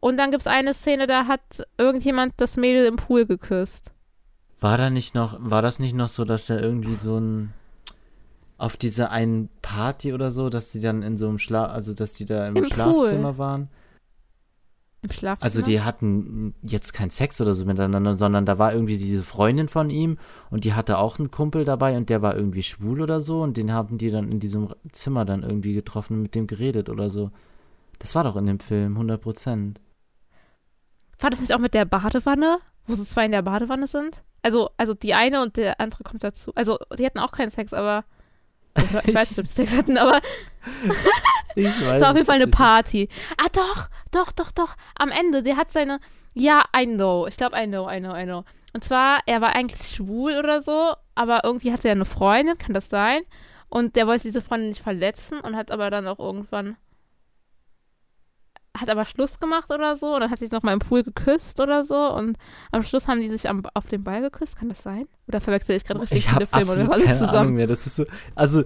Und 0.00 0.18
dann 0.18 0.30
gibt 0.30 0.42
es 0.42 0.46
eine 0.46 0.74
Szene, 0.74 1.06
da 1.06 1.26
hat 1.26 1.40
irgendjemand 1.78 2.34
das 2.36 2.56
Mädel 2.56 2.86
im 2.86 2.96
Pool 2.96 3.26
geküsst. 3.26 3.90
War 4.60 4.76
da 4.76 4.90
nicht 4.90 5.14
noch, 5.14 5.36
war 5.38 5.62
das 5.62 5.78
nicht 5.78 5.94
noch 5.94 6.08
so, 6.08 6.24
dass 6.24 6.50
er 6.50 6.60
irgendwie 6.60 6.96
so 6.96 7.18
ein 7.18 7.52
auf 8.58 8.76
dieser 8.76 9.10
einen 9.10 9.50
Party 9.60 10.12
oder 10.12 10.30
so, 10.30 10.48
dass 10.48 10.72
die 10.72 10.80
dann 10.80 11.02
in 11.02 11.18
so 11.18 11.28
einem 11.28 11.38
Schlaf, 11.38 11.70
also 11.70 11.92
dass 11.92 12.14
die 12.14 12.24
da 12.24 12.48
im, 12.48 12.56
Im 12.56 12.64
Schlafzimmer 12.64 13.32
Pool. 13.32 13.38
waren? 13.38 13.68
Im 15.02 15.10
Schlafzimmer? 15.10 15.44
Also 15.44 15.62
die 15.62 15.80
hatten 15.80 16.54
jetzt 16.62 16.92
keinen 16.92 17.10
Sex 17.10 17.40
oder 17.40 17.54
so 17.54 17.64
miteinander, 17.64 18.16
sondern 18.16 18.46
da 18.46 18.58
war 18.58 18.72
irgendwie 18.72 18.98
diese 18.98 19.22
Freundin 19.22 19.68
von 19.68 19.90
ihm 19.90 20.18
und 20.50 20.64
die 20.64 20.74
hatte 20.74 20.98
auch 20.98 21.18
einen 21.18 21.30
Kumpel 21.30 21.64
dabei 21.64 21.96
und 21.96 22.08
der 22.08 22.22
war 22.22 22.36
irgendwie 22.36 22.62
schwul 22.62 23.00
oder 23.00 23.20
so 23.20 23.42
und 23.42 23.56
den 23.56 23.72
haben 23.72 23.98
die 23.98 24.10
dann 24.10 24.30
in 24.30 24.40
diesem 24.40 24.74
Zimmer 24.92 25.24
dann 25.24 25.42
irgendwie 25.42 25.74
getroffen 25.74 26.14
und 26.14 26.22
mit 26.22 26.34
dem 26.34 26.46
geredet 26.46 26.88
oder 26.88 27.10
so. 27.10 27.30
Das 27.98 28.14
war 28.14 28.24
doch 28.24 28.36
in 28.36 28.46
dem 28.46 28.60
Film, 28.60 28.92
100 28.92 29.20
Prozent. 29.20 29.80
War 31.18 31.30
das 31.30 31.40
nicht 31.40 31.54
auch 31.54 31.58
mit 31.58 31.74
der 31.74 31.84
Badewanne, 31.84 32.58
wo 32.86 32.94
sie 32.94 33.04
zwei 33.04 33.24
in 33.24 33.32
der 33.32 33.42
Badewanne 33.42 33.86
sind? 33.86 34.22
Also, 34.42 34.70
also 34.76 34.94
die 34.94 35.14
eine 35.14 35.42
und 35.42 35.56
der 35.56 35.80
andere 35.80 36.04
kommt 36.04 36.22
dazu. 36.22 36.52
Also, 36.54 36.78
die 36.98 37.06
hatten 37.06 37.18
auch 37.18 37.32
keinen 37.32 37.50
Sex, 37.50 37.72
aber 37.72 38.04
ich 39.04 39.14
weiß 39.14 39.30
nicht, 39.30 39.38
ob 39.38 39.46
die 39.46 39.52
Sex 39.52 39.72
hatten, 39.72 39.96
aber 39.96 40.20
ich 41.56 41.66
weiß 41.66 41.74
es 41.96 42.00
war 42.00 42.10
auf 42.10 42.16
jeden 42.16 42.26
Fall 42.26 42.36
eine 42.36 42.46
Party. 42.46 43.08
Ah, 43.38 43.48
doch, 43.52 43.88
doch, 44.12 44.32
doch, 44.32 44.50
doch. 44.52 44.76
Am 44.96 45.10
Ende, 45.10 45.42
der 45.42 45.56
hat 45.56 45.72
seine. 45.72 46.00
Ja, 46.34 46.64
I 46.76 46.86
know. 46.86 47.26
Ich 47.26 47.36
glaube, 47.36 47.56
I 47.56 47.66
know, 47.66 47.90
I 47.90 47.98
know, 47.98 48.14
I 48.14 48.24
know. 48.24 48.44
Und 48.74 48.84
zwar, 48.84 49.20
er 49.24 49.40
war 49.40 49.54
eigentlich 49.56 49.88
schwul 49.88 50.36
oder 50.36 50.60
so, 50.60 50.94
aber 51.14 51.40
irgendwie 51.44 51.72
hatte 51.72 51.88
er 51.88 51.92
eine 51.92 52.04
Freundin, 52.04 52.58
kann 52.58 52.74
das 52.74 52.90
sein? 52.90 53.22
Und 53.68 53.96
der 53.96 54.06
wollte 54.06 54.24
diese 54.24 54.42
Freundin 54.42 54.68
nicht 54.68 54.82
verletzen 54.82 55.40
und 55.40 55.56
hat 55.56 55.70
aber 55.70 55.90
dann 55.90 56.06
auch 56.06 56.18
irgendwann 56.18 56.76
hat 58.80 58.90
aber 58.90 59.04
Schluss 59.04 59.38
gemacht 59.38 59.70
oder 59.72 59.96
so 59.96 60.14
und 60.14 60.20
dann 60.20 60.30
hat 60.30 60.38
sich 60.38 60.50
noch 60.50 60.62
mal 60.62 60.72
im 60.72 60.78
Pool 60.78 61.02
geküsst 61.02 61.60
oder 61.60 61.84
so 61.84 62.12
und 62.12 62.36
am 62.72 62.82
Schluss 62.82 63.06
haben 63.08 63.20
die 63.20 63.28
sich 63.28 63.48
am, 63.48 63.62
auf 63.74 63.88
den 63.88 64.04
Ball 64.04 64.20
geküsst, 64.20 64.56
kann 64.56 64.68
das 64.68 64.82
sein? 64.82 65.06
Oder 65.28 65.40
verwechsel 65.40 65.76
ich 65.76 65.84
gerade 65.84 66.00
richtig 66.00 66.18
ich 66.18 66.28
viele 66.28 66.46
Filme 66.46 66.72
oder 66.72 66.92
alles 66.92 67.04
keine 67.04 67.18
zusammen? 67.18 67.38
Ahnung 67.38 67.54
mehr. 67.54 67.66
Das 67.66 67.86
ist 67.86 67.96
so, 67.96 68.04
also 68.34 68.64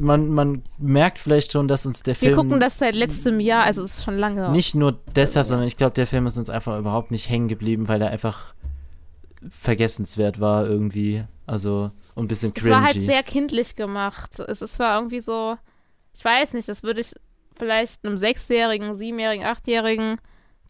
man, 0.00 0.28
man 0.28 0.62
merkt 0.78 1.18
vielleicht 1.18 1.52
schon, 1.52 1.68
dass 1.68 1.86
uns 1.86 2.02
der 2.02 2.14
Film. 2.14 2.32
Wir 2.32 2.36
gucken 2.36 2.60
das 2.60 2.78
seit 2.78 2.94
letztem 2.94 3.40
Jahr, 3.40 3.64
also 3.64 3.82
es 3.82 3.98
ist 3.98 4.04
schon 4.04 4.16
lange. 4.16 4.50
Nicht 4.50 4.74
nur 4.74 4.98
deshalb, 5.14 5.46
sondern 5.46 5.66
ich 5.66 5.76
glaube, 5.76 5.94
der 5.94 6.06
Film 6.06 6.26
ist 6.26 6.38
uns 6.38 6.50
einfach 6.50 6.78
überhaupt 6.78 7.10
nicht 7.10 7.28
hängen 7.28 7.48
geblieben, 7.48 7.88
weil 7.88 8.00
er 8.00 8.10
einfach 8.10 8.54
vergessenswert 9.48 10.40
war 10.40 10.66
irgendwie. 10.66 11.24
Also 11.46 11.90
und 12.14 12.24
ein 12.24 12.28
bisschen 12.28 12.52
cringy. 12.52 12.70
Es 12.70 12.76
war 12.76 12.84
halt 12.84 13.00
sehr 13.00 13.22
kindlich 13.22 13.76
gemacht. 13.76 14.38
Es, 14.40 14.60
es 14.60 14.78
war 14.78 14.96
irgendwie 14.96 15.20
so, 15.20 15.56
ich 16.14 16.24
weiß 16.24 16.52
nicht, 16.54 16.68
das 16.68 16.82
würde 16.82 17.00
ich 17.00 17.14
vielleicht 17.58 18.04
einem 18.04 18.18
Sechsjährigen, 18.18 18.94
Siebenjährigen, 18.94 19.46
Achtjährigen 19.46 20.18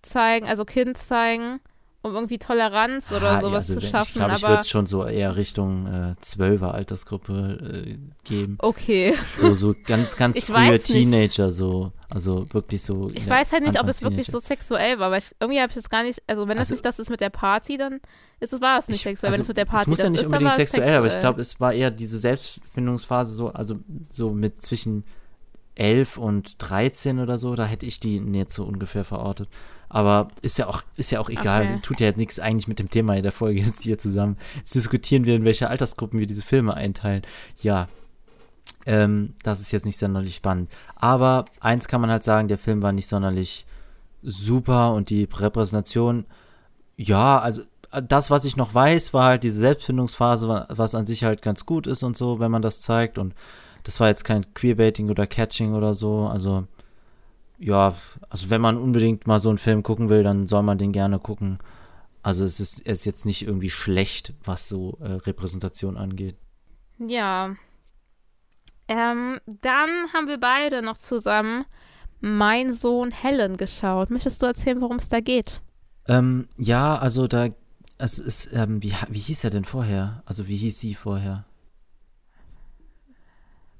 zeigen, 0.02 0.46
also 0.46 0.64
Kind 0.64 0.96
zeigen, 0.96 1.60
um 2.02 2.14
irgendwie 2.14 2.38
Toleranz 2.38 3.10
oder 3.10 3.32
ah, 3.32 3.40
sowas 3.40 3.68
ja, 3.68 3.74
also 3.74 3.80
zu 3.80 3.80
schaffen. 3.80 4.08
Ich 4.08 4.14
glaube, 4.14 4.34
ich 4.34 4.42
würde 4.42 4.60
es 4.60 4.68
schon 4.68 4.86
so 4.86 5.04
eher 5.04 5.36
Richtung 5.36 5.86
äh, 5.86 6.64
Altersgruppe 6.64 7.86
äh, 7.86 7.98
geben. 8.24 8.56
Okay. 8.60 9.14
So, 9.34 9.54
so 9.54 9.74
ganz, 9.84 10.16
ganz 10.16 10.38
frühe 10.40 10.80
Teenager, 10.80 11.50
so. 11.50 11.92
Also 12.10 12.46
wirklich 12.54 12.82
so. 12.82 13.10
Ich 13.14 13.28
weiß 13.28 13.52
halt 13.52 13.64
nicht, 13.64 13.78
ob 13.78 13.86
es 13.88 14.02
wirklich 14.02 14.28
so 14.28 14.38
sexuell 14.38 14.98
war, 14.98 15.10
weil 15.10 15.18
ich, 15.18 15.34
irgendwie 15.40 15.60
habe 15.60 15.70
ich 15.70 15.76
es 15.76 15.90
gar 15.90 16.04
nicht, 16.04 16.22
also 16.26 16.48
wenn 16.48 16.56
also, 16.56 16.68
es 16.68 16.78
nicht 16.78 16.84
das 16.84 16.98
ist 16.98 17.10
mit 17.10 17.20
der 17.20 17.28
Party, 17.28 17.76
dann 17.76 18.00
ist 18.40 18.52
es, 18.52 18.60
war 18.62 18.78
es 18.78 18.88
nicht 18.88 18.96
ich, 18.98 19.02
sexuell, 19.02 19.28
also, 19.28 19.38
wenn 19.38 19.42
es 19.42 19.48
mit 19.48 19.56
der 19.58 19.66
Party 19.66 19.90
ist. 19.90 19.98
Es 19.98 20.04
muss 20.04 20.04
ja 20.04 20.10
nicht 20.10 20.20
ist, 20.20 20.26
unbedingt 20.26 20.54
sexuell, 20.54 20.82
sexuell, 20.82 20.98
aber 20.98 21.06
ich 21.08 21.20
glaube, 21.20 21.40
es 21.42 21.60
war 21.60 21.74
eher 21.74 21.90
diese 21.90 22.18
Selbstfindungsphase 22.18 23.34
so, 23.34 23.48
also 23.48 23.78
so 24.08 24.30
mit 24.30 24.62
zwischen 24.62 25.04
11 25.78 26.18
und 26.18 26.56
13 26.58 27.20
oder 27.20 27.38
so, 27.38 27.54
da 27.54 27.64
hätte 27.64 27.86
ich 27.86 28.00
die 28.00 28.16
jetzt 28.16 28.54
so 28.54 28.64
ungefähr 28.64 29.04
verortet. 29.04 29.48
Aber 29.88 30.28
ist 30.42 30.58
ja 30.58 30.66
auch, 30.66 30.82
ist 30.96 31.10
ja 31.10 31.20
auch 31.20 31.30
egal. 31.30 31.64
Okay. 31.64 31.78
Tut 31.82 32.00
ja 32.00 32.06
jetzt 32.08 32.18
nichts 32.18 32.38
eigentlich 32.38 32.68
mit 32.68 32.78
dem 32.78 32.90
Thema 32.90 33.16
in 33.16 33.22
der 33.22 33.32
Folge 33.32 33.60
jetzt 33.60 33.82
hier 33.82 33.98
zusammen. 33.98 34.36
Jetzt 34.56 34.74
diskutieren 34.74 35.24
wir, 35.24 35.34
in 35.34 35.44
welche 35.44 35.68
Altersgruppen 35.68 36.18
wir 36.18 36.26
diese 36.26 36.42
Filme 36.42 36.74
einteilen. 36.74 37.22
Ja. 37.62 37.88
Ähm, 38.84 39.34
das 39.42 39.60
ist 39.60 39.72
jetzt 39.72 39.86
nicht 39.86 39.98
sonderlich 39.98 40.36
spannend. 40.36 40.70
Aber 40.96 41.46
eins 41.60 41.88
kann 41.88 42.00
man 42.00 42.10
halt 42.10 42.22
sagen, 42.22 42.48
der 42.48 42.58
Film 42.58 42.82
war 42.82 42.92
nicht 42.92 43.08
sonderlich 43.08 43.66
super 44.22 44.92
und 44.92 45.10
die 45.10 45.28
Repräsentation, 45.32 46.26
ja, 46.96 47.38
also 47.38 47.62
das, 47.90 48.30
was 48.30 48.44
ich 48.44 48.56
noch 48.56 48.74
weiß, 48.74 49.14
war 49.14 49.24
halt 49.24 49.42
diese 49.42 49.60
Selbstfindungsphase, 49.60 50.66
was 50.68 50.94
an 50.94 51.06
sich 51.06 51.24
halt 51.24 51.40
ganz 51.40 51.64
gut 51.64 51.86
ist 51.86 52.02
und 52.02 52.16
so, 52.16 52.38
wenn 52.40 52.50
man 52.50 52.62
das 52.62 52.80
zeigt. 52.80 53.16
Und 53.16 53.34
das 53.84 54.00
war 54.00 54.08
jetzt 54.08 54.24
kein 54.24 54.52
Queerbaiting 54.54 55.10
oder 55.10 55.26
Catching 55.26 55.74
oder 55.74 55.94
so. 55.94 56.26
Also, 56.26 56.66
ja, 57.58 57.94
also 58.28 58.50
wenn 58.50 58.60
man 58.60 58.76
unbedingt 58.76 59.26
mal 59.26 59.38
so 59.38 59.48
einen 59.48 59.58
Film 59.58 59.82
gucken 59.82 60.08
will, 60.08 60.22
dann 60.22 60.46
soll 60.46 60.62
man 60.62 60.78
den 60.78 60.92
gerne 60.92 61.18
gucken. 61.18 61.58
Also 62.22 62.44
es 62.44 62.60
ist, 62.60 62.80
es 62.84 63.00
ist 63.00 63.04
jetzt 63.04 63.26
nicht 63.26 63.46
irgendwie 63.46 63.70
schlecht, 63.70 64.34
was 64.44 64.68
so 64.68 64.98
äh, 65.00 65.12
Repräsentation 65.12 65.96
angeht. 65.96 66.36
Ja. 66.98 67.56
Ähm, 68.88 69.38
dann 69.46 70.12
haben 70.12 70.28
wir 70.28 70.38
beide 70.38 70.82
noch 70.82 70.96
zusammen 70.96 71.64
Mein 72.20 72.72
Sohn 72.74 73.10
Helen 73.10 73.56
geschaut. 73.56 74.10
Möchtest 74.10 74.42
du 74.42 74.46
erzählen, 74.46 74.80
worum 74.80 74.96
es 74.96 75.08
da 75.08 75.20
geht? 75.20 75.60
Ähm, 76.06 76.48
ja, 76.56 76.96
also 76.96 77.26
da, 77.28 77.48
es 77.98 78.18
ist, 78.18 78.50
ähm, 78.52 78.82
wie, 78.82 78.94
wie 79.08 79.18
hieß 79.18 79.44
er 79.44 79.50
denn 79.50 79.64
vorher? 79.64 80.22
Also 80.26 80.48
wie 80.48 80.56
hieß 80.56 80.80
sie 80.80 80.94
vorher? 80.94 81.44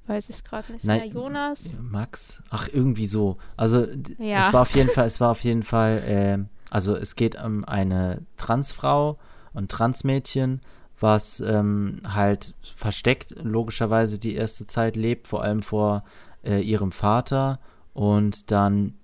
Weiß 0.09 0.27
ich 0.29 0.43
gerade 0.43 0.73
nicht 0.73 0.83
Nein, 0.83 1.01
mehr. 1.01 1.07
Jonas? 1.09 1.77
Max? 1.79 2.41
Ach, 2.49 2.67
irgendwie 2.71 3.05
so. 3.05 3.37
Also 3.55 3.85
Ja. 4.17 4.47
es 4.47 4.53
war 4.53 4.63
auf 4.63 4.73
jeden 4.75 4.89
Fall, 4.89 5.05
es 5.05 5.21
war 5.21 5.29
auf 5.29 5.43
jeden 5.43 5.61
Fall, 5.73 6.01
ähm, 6.07 6.49
also 6.71 6.95
es 6.95 7.15
geht 7.15 7.35
um 7.41 7.63
eine 7.63 8.23
Transfrau 8.35 9.19
und 9.53 9.69
Transmädchen, 9.69 10.61
was 10.99 11.41
ähm, 11.41 12.01
halt 12.07 12.55
versteckt 12.75 13.35
logischerweise 13.43 14.17
die 14.17 14.33
erste 14.33 14.65
Zeit 14.65 14.95
lebt, 14.95 15.27
vor 15.27 15.43
allem 15.43 15.61
vor 15.61 16.03
äh, 16.43 16.59
ihrem 16.59 16.91
Vater 16.91 17.59
und 17.93 18.49
dann 18.49 18.95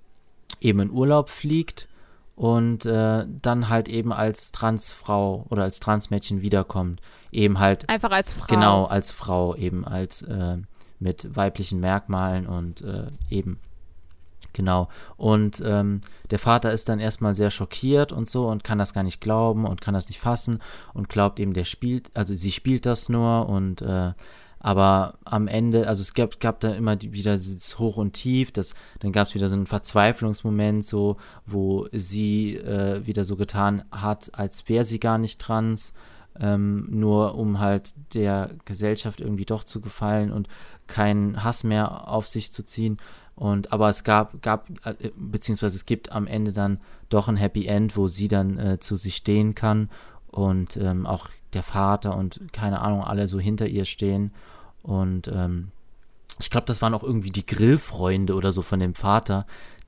eben 0.60 0.80
in 0.80 0.90
Urlaub 0.90 1.30
fliegt 1.30 1.88
und 2.36 2.88
äh, 2.88 3.26
dann 3.42 3.70
halt 3.70 3.88
eben 3.90 4.12
als 4.12 4.52
Transfrau 4.52 5.46
oder 5.50 5.62
als 5.64 5.80
Transmädchen 5.80 6.42
wiederkommt. 6.42 7.00
Eben 7.32 7.60
halt 7.60 7.88
Einfach 7.90 8.12
als 8.12 8.34
Frau. 8.34 8.46
Genau, 8.48 8.86
als 8.86 9.12
Frau 9.12 9.56
eben, 9.56 9.86
als 9.86 10.24
äh, 10.24 10.58
mit 11.00 11.36
weiblichen 11.36 11.80
Merkmalen 11.80 12.48
und 12.48 12.82
äh, 12.82 13.08
eben. 13.30 13.60
Genau. 14.54 14.88
Und 15.18 15.62
ähm, 15.66 16.00
der 16.32 16.40
Vater 16.40 16.72
ist 16.72 16.88
dann 16.88 17.00
erstmal 17.00 17.36
sehr 17.36 17.50
schockiert 17.50 18.14
und 18.14 18.30
so 18.30 18.48
und 18.48 18.64
kann 18.64 18.80
das 18.80 18.94
gar 18.94 19.04
nicht 19.04 19.20
glauben 19.20 19.66
und 19.66 19.82
kann 19.82 19.94
das 19.94 20.08
nicht 20.08 20.20
fassen 20.20 20.60
und 20.94 21.10
glaubt 21.10 21.42
eben, 21.42 21.54
der 21.54 21.66
spielt, 21.66 22.10
also 22.16 22.34
sie 22.34 22.54
spielt 22.54 22.86
das 22.86 23.10
nur 23.10 23.50
und 23.50 23.82
äh, 23.82 24.14
aber 24.66 25.20
am 25.26 25.48
Ende, 25.48 25.88
also 25.88 26.02
es 26.02 26.16
gab, 26.16 26.40
gab 26.40 26.60
da 26.60 26.72
immer 26.72 26.96
die, 26.96 27.14
wieder 27.14 27.34
dieses 27.34 27.78
Hoch 27.78 27.98
und 27.98 28.14
Tief, 28.14 28.52
das, 28.52 28.74
dann 28.98 29.12
gab 29.12 29.28
es 29.28 29.36
wieder 29.36 29.48
so 29.48 29.56
einen 29.56 29.68
Verzweiflungsmoment, 29.68 30.84
so, 30.84 31.18
wo 31.46 31.88
sie 31.92 32.56
äh, 32.56 33.06
wieder 33.06 33.26
so 33.26 33.36
getan 33.36 33.84
hat, 33.92 34.32
als 34.34 34.68
wäre 34.68 34.84
sie 34.84 35.00
gar 35.00 35.20
nicht 35.20 35.40
trans, 35.40 35.94
ähm, 36.40 36.88
nur 36.90 37.36
um 37.36 37.60
halt 37.60 37.94
der 38.16 38.50
Gesellschaft 38.66 39.22
irgendwie 39.22 39.46
doch 39.46 39.66
zu 39.66 39.82
gefallen 39.82 40.32
und 40.32 40.48
keinen 40.88 41.44
Hass 41.44 41.64
mehr 41.64 42.10
auf 42.10 42.28
sich 42.28 42.52
zu 42.52 42.64
ziehen. 42.64 42.98
Und 43.36 43.74
aber 43.74 43.90
es 43.90 44.04
gab, 44.04 44.42
gab, 44.42 44.70
äh, 44.86 45.12
beziehungsweise 45.16 45.76
es 45.76 45.86
gibt 45.86 46.12
am 46.12 46.26
Ende 46.26 46.54
dann 46.54 46.80
doch 47.10 47.28
ein 47.28 47.38
Happy 47.38 47.66
End, 47.66 47.98
wo 47.98 48.08
sie 48.08 48.28
dann 48.28 48.58
äh, 48.58 48.80
zu 48.80 48.96
sich 48.96 49.18
stehen 49.18 49.56
kann 49.56 49.90
und 50.28 50.78
ähm, 50.78 51.06
auch 51.06 51.30
der 51.54 51.64
Vater 51.64 52.16
und 52.16 52.42
keine 52.54 52.82
Ahnung, 52.82 53.04
alle 53.04 53.28
so 53.28 53.40
hinter 53.40 53.68
ihr 53.68 53.86
stehen. 53.86 54.32
Und 54.84 55.28
ähm, 55.28 55.72
ich 56.40 56.50
glaube, 56.50 56.68
das 56.68 56.82
waren 56.82 56.94
auch 56.94 57.04
irgendwie 57.04 57.32
die 57.32 57.46
Grillfreunde 57.46 58.36
oder 58.36 58.52
so 58.52 58.62
von 58.62 58.80
dem 58.80 58.94
Vater, 58.94 59.46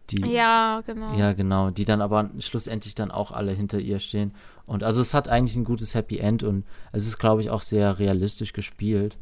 die 0.10 0.22
Ja, 0.22 0.82
genau. 0.86 1.14
ja, 1.16 1.34
genau, 1.34 1.70
die 1.70 1.86
dann 1.86 2.02
aber 2.02 2.30
schlussendlich 2.40 2.96
dann 2.96 3.12
auch 3.12 3.32
alle 3.32 3.52
hinter 3.52 3.80
ihr 3.80 4.00
stehen. 4.00 4.34
Und 4.66 4.84
also 4.84 5.02
es 5.02 5.14
hat 5.14 5.28
eigentlich 5.28 5.56
ein 5.56 5.66
gutes 5.66 5.96
Happy 5.96 6.20
End 6.20 6.44
und 6.44 6.66
es 6.92 7.06
ist, 7.06 7.18
glaube 7.18 7.42
ich, 7.42 7.50
auch 7.50 7.62
sehr 7.62 8.00
realistisch 8.00 8.54
gespielt. 8.54 9.18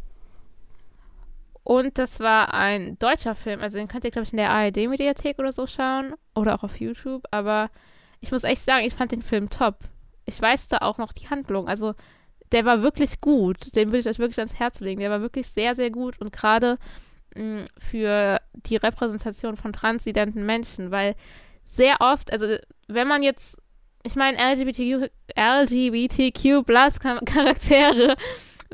Und 1.65 1.97
das 1.97 2.19
war 2.19 2.53
ein 2.53 2.97
deutscher 2.99 3.33
Film. 3.33 3.59
Also 3.59 3.77
den 3.77 3.87
könnt 3.87 4.03
ihr, 4.03 4.11
glaube 4.11 4.25
ich, 4.25 4.31
in 4.31 4.37
der 4.37 4.51
ARD-Mediathek 4.51 5.39
oder 5.39 5.51
so 5.51 5.65
schauen. 5.65 6.13
Oder 6.35 6.53
auch 6.53 6.63
auf 6.63 6.79
YouTube. 6.79 7.23
Aber 7.31 7.71
ich 8.21 8.31
muss 8.31 8.43
echt 8.43 8.63
sagen, 8.63 8.85
ich 8.85 8.93
fand 8.93 9.11
den 9.11 9.23
Film 9.23 9.49
top. 9.49 9.79
Ich 10.25 10.39
weiß 10.39 10.67
da 10.67 10.77
auch 10.77 10.99
noch 10.99 11.11
die 11.11 11.27
Handlung. 11.27 11.67
Also 11.67 11.95
der 12.51 12.65
war 12.65 12.83
wirklich 12.83 13.19
gut. 13.19 13.75
Den 13.75 13.91
will 13.91 13.99
ich 13.99 14.07
euch 14.07 14.19
wirklich 14.19 14.37
ans 14.37 14.59
Herz 14.59 14.79
legen. 14.79 14.99
Der 14.99 15.09
war 15.09 15.21
wirklich 15.21 15.47
sehr, 15.47 15.73
sehr 15.73 15.89
gut. 15.89 16.21
Und 16.21 16.31
gerade 16.31 16.77
mh, 17.35 17.65
für 17.79 18.39
die 18.53 18.75
Repräsentation 18.75 19.57
von 19.57 19.73
transidenten 19.73 20.45
Menschen. 20.45 20.91
Weil 20.91 21.15
sehr 21.63 21.95
oft, 21.99 22.31
also 22.31 22.45
wenn 22.87 23.07
man 23.07 23.23
jetzt, 23.23 23.57
ich 24.03 24.15
meine, 24.15 24.37
LGBTQ, 24.37 25.09
LGBTQ 25.35 26.63
plus 26.63 26.99
Charaktere 26.99 28.15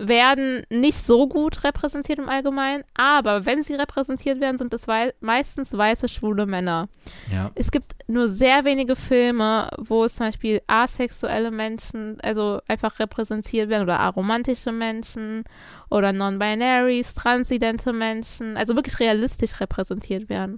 werden 0.08 0.64
nicht 0.70 1.06
so 1.06 1.28
gut 1.28 1.64
repräsentiert 1.64 2.20
im 2.20 2.30
Allgemeinen, 2.30 2.84
aber 2.93 3.45
wenn 3.45 3.64
sie 3.64 3.76
repräsentiert 3.76 4.39
werden, 4.39 4.58
sind 4.58 4.74
es 4.74 4.88
wei 4.88 5.14
meistens 5.20 5.76
weiße, 5.76 6.10
schwule 6.10 6.45
Männer. 6.45 6.89
Ja. 7.32 7.52
Es 7.56 7.72
gibt 7.72 7.93
nur 8.08 8.30
sehr 8.30 8.66
wenige 8.66 8.95
Filme, 8.95 9.70
wo 9.78 10.04
es 10.04 10.16
zum 10.16 10.28
Beispiel 10.28 10.62
asexuelle 10.68 11.52
Menschen, 11.52 12.20
also 12.22 12.62
einfach 12.68 12.99
repräsentiert 12.99 13.70
werden 13.70 13.84
oder 13.84 13.99
aromantische 13.99 14.72
Menschen 14.72 15.43
oder 15.89 16.14
Non-Binaries, 16.14 17.14
transidente 17.14 17.93
Menschen, 17.93 18.58
also 18.58 18.76
wirklich 18.76 18.99
realistisch 18.99 19.60
repräsentiert 19.60 20.30
werden. 20.30 20.58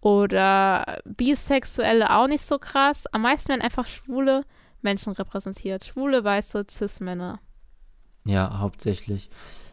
Oder 0.00 1.00
Bisexuelle 1.04 2.10
auch 2.10 2.28
nicht 2.28 2.44
so 2.44 2.58
krass. 2.58 3.04
Am 3.12 3.22
meisten 3.22 3.48
werden 3.48 3.62
einfach 3.62 3.86
schwule 3.86 4.44
Menschen 4.80 5.12
repräsentiert. 5.12 5.84
Schwule, 5.84 6.22
weiße, 6.22 6.66
cis-Männer. 6.70 7.40
Ja, 8.28 8.58
hauptsächlich. 8.58 9.30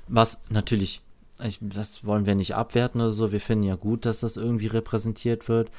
Was 0.08 0.41
natürlich, 0.49 1.01
ich, 1.43 1.60
das 1.62 2.06
wollen 2.06 2.26
wir 2.26 2.36
nicht 2.36 2.56
abwerten 2.56 3.01
oder 3.01 3.12
so. 3.12 3.32
Wir 3.32 3.41
finden 3.41 3.66
ja 3.66 3.76
gut, 3.76 4.06
dass 4.06 4.22
das 4.22 4.38
irgendwie 4.38 4.68
repräsentiert 4.68 5.49
wird. 5.49 5.70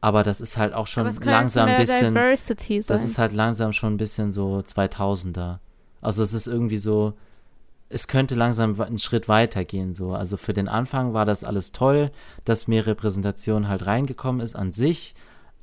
Aber 0.00 0.22
das 0.22 0.40
ist 0.40 0.56
halt 0.56 0.72
auch 0.72 0.86
schon 0.86 1.12
langsam 1.22 1.68
ein 1.68 1.80
bisschen. 1.80 2.14
Diversity 2.14 2.82
sein. 2.82 2.96
Das 2.96 3.04
ist 3.04 3.18
halt 3.18 3.32
langsam 3.32 3.72
schon 3.72 3.94
ein 3.94 3.98
bisschen 3.98 4.32
so 4.32 4.58
2000er. 4.58 5.58
Also 6.00 6.22
es 6.22 6.32
ist 6.32 6.46
irgendwie 6.46 6.78
so, 6.78 7.14
es 7.88 8.08
könnte 8.08 8.34
langsam 8.34 8.80
einen 8.80 8.98
Schritt 8.98 9.28
weiter 9.28 9.64
gehen. 9.64 9.94
So. 9.94 10.12
Also 10.12 10.36
für 10.36 10.52
den 10.52 10.68
Anfang 10.68 11.14
war 11.14 11.24
das 11.24 11.44
alles 11.44 11.72
toll, 11.72 12.10
dass 12.44 12.68
mehr 12.68 12.86
Repräsentation 12.86 13.68
halt 13.68 13.86
reingekommen 13.86 14.40
ist 14.40 14.56
an 14.56 14.72
sich, 14.72 15.14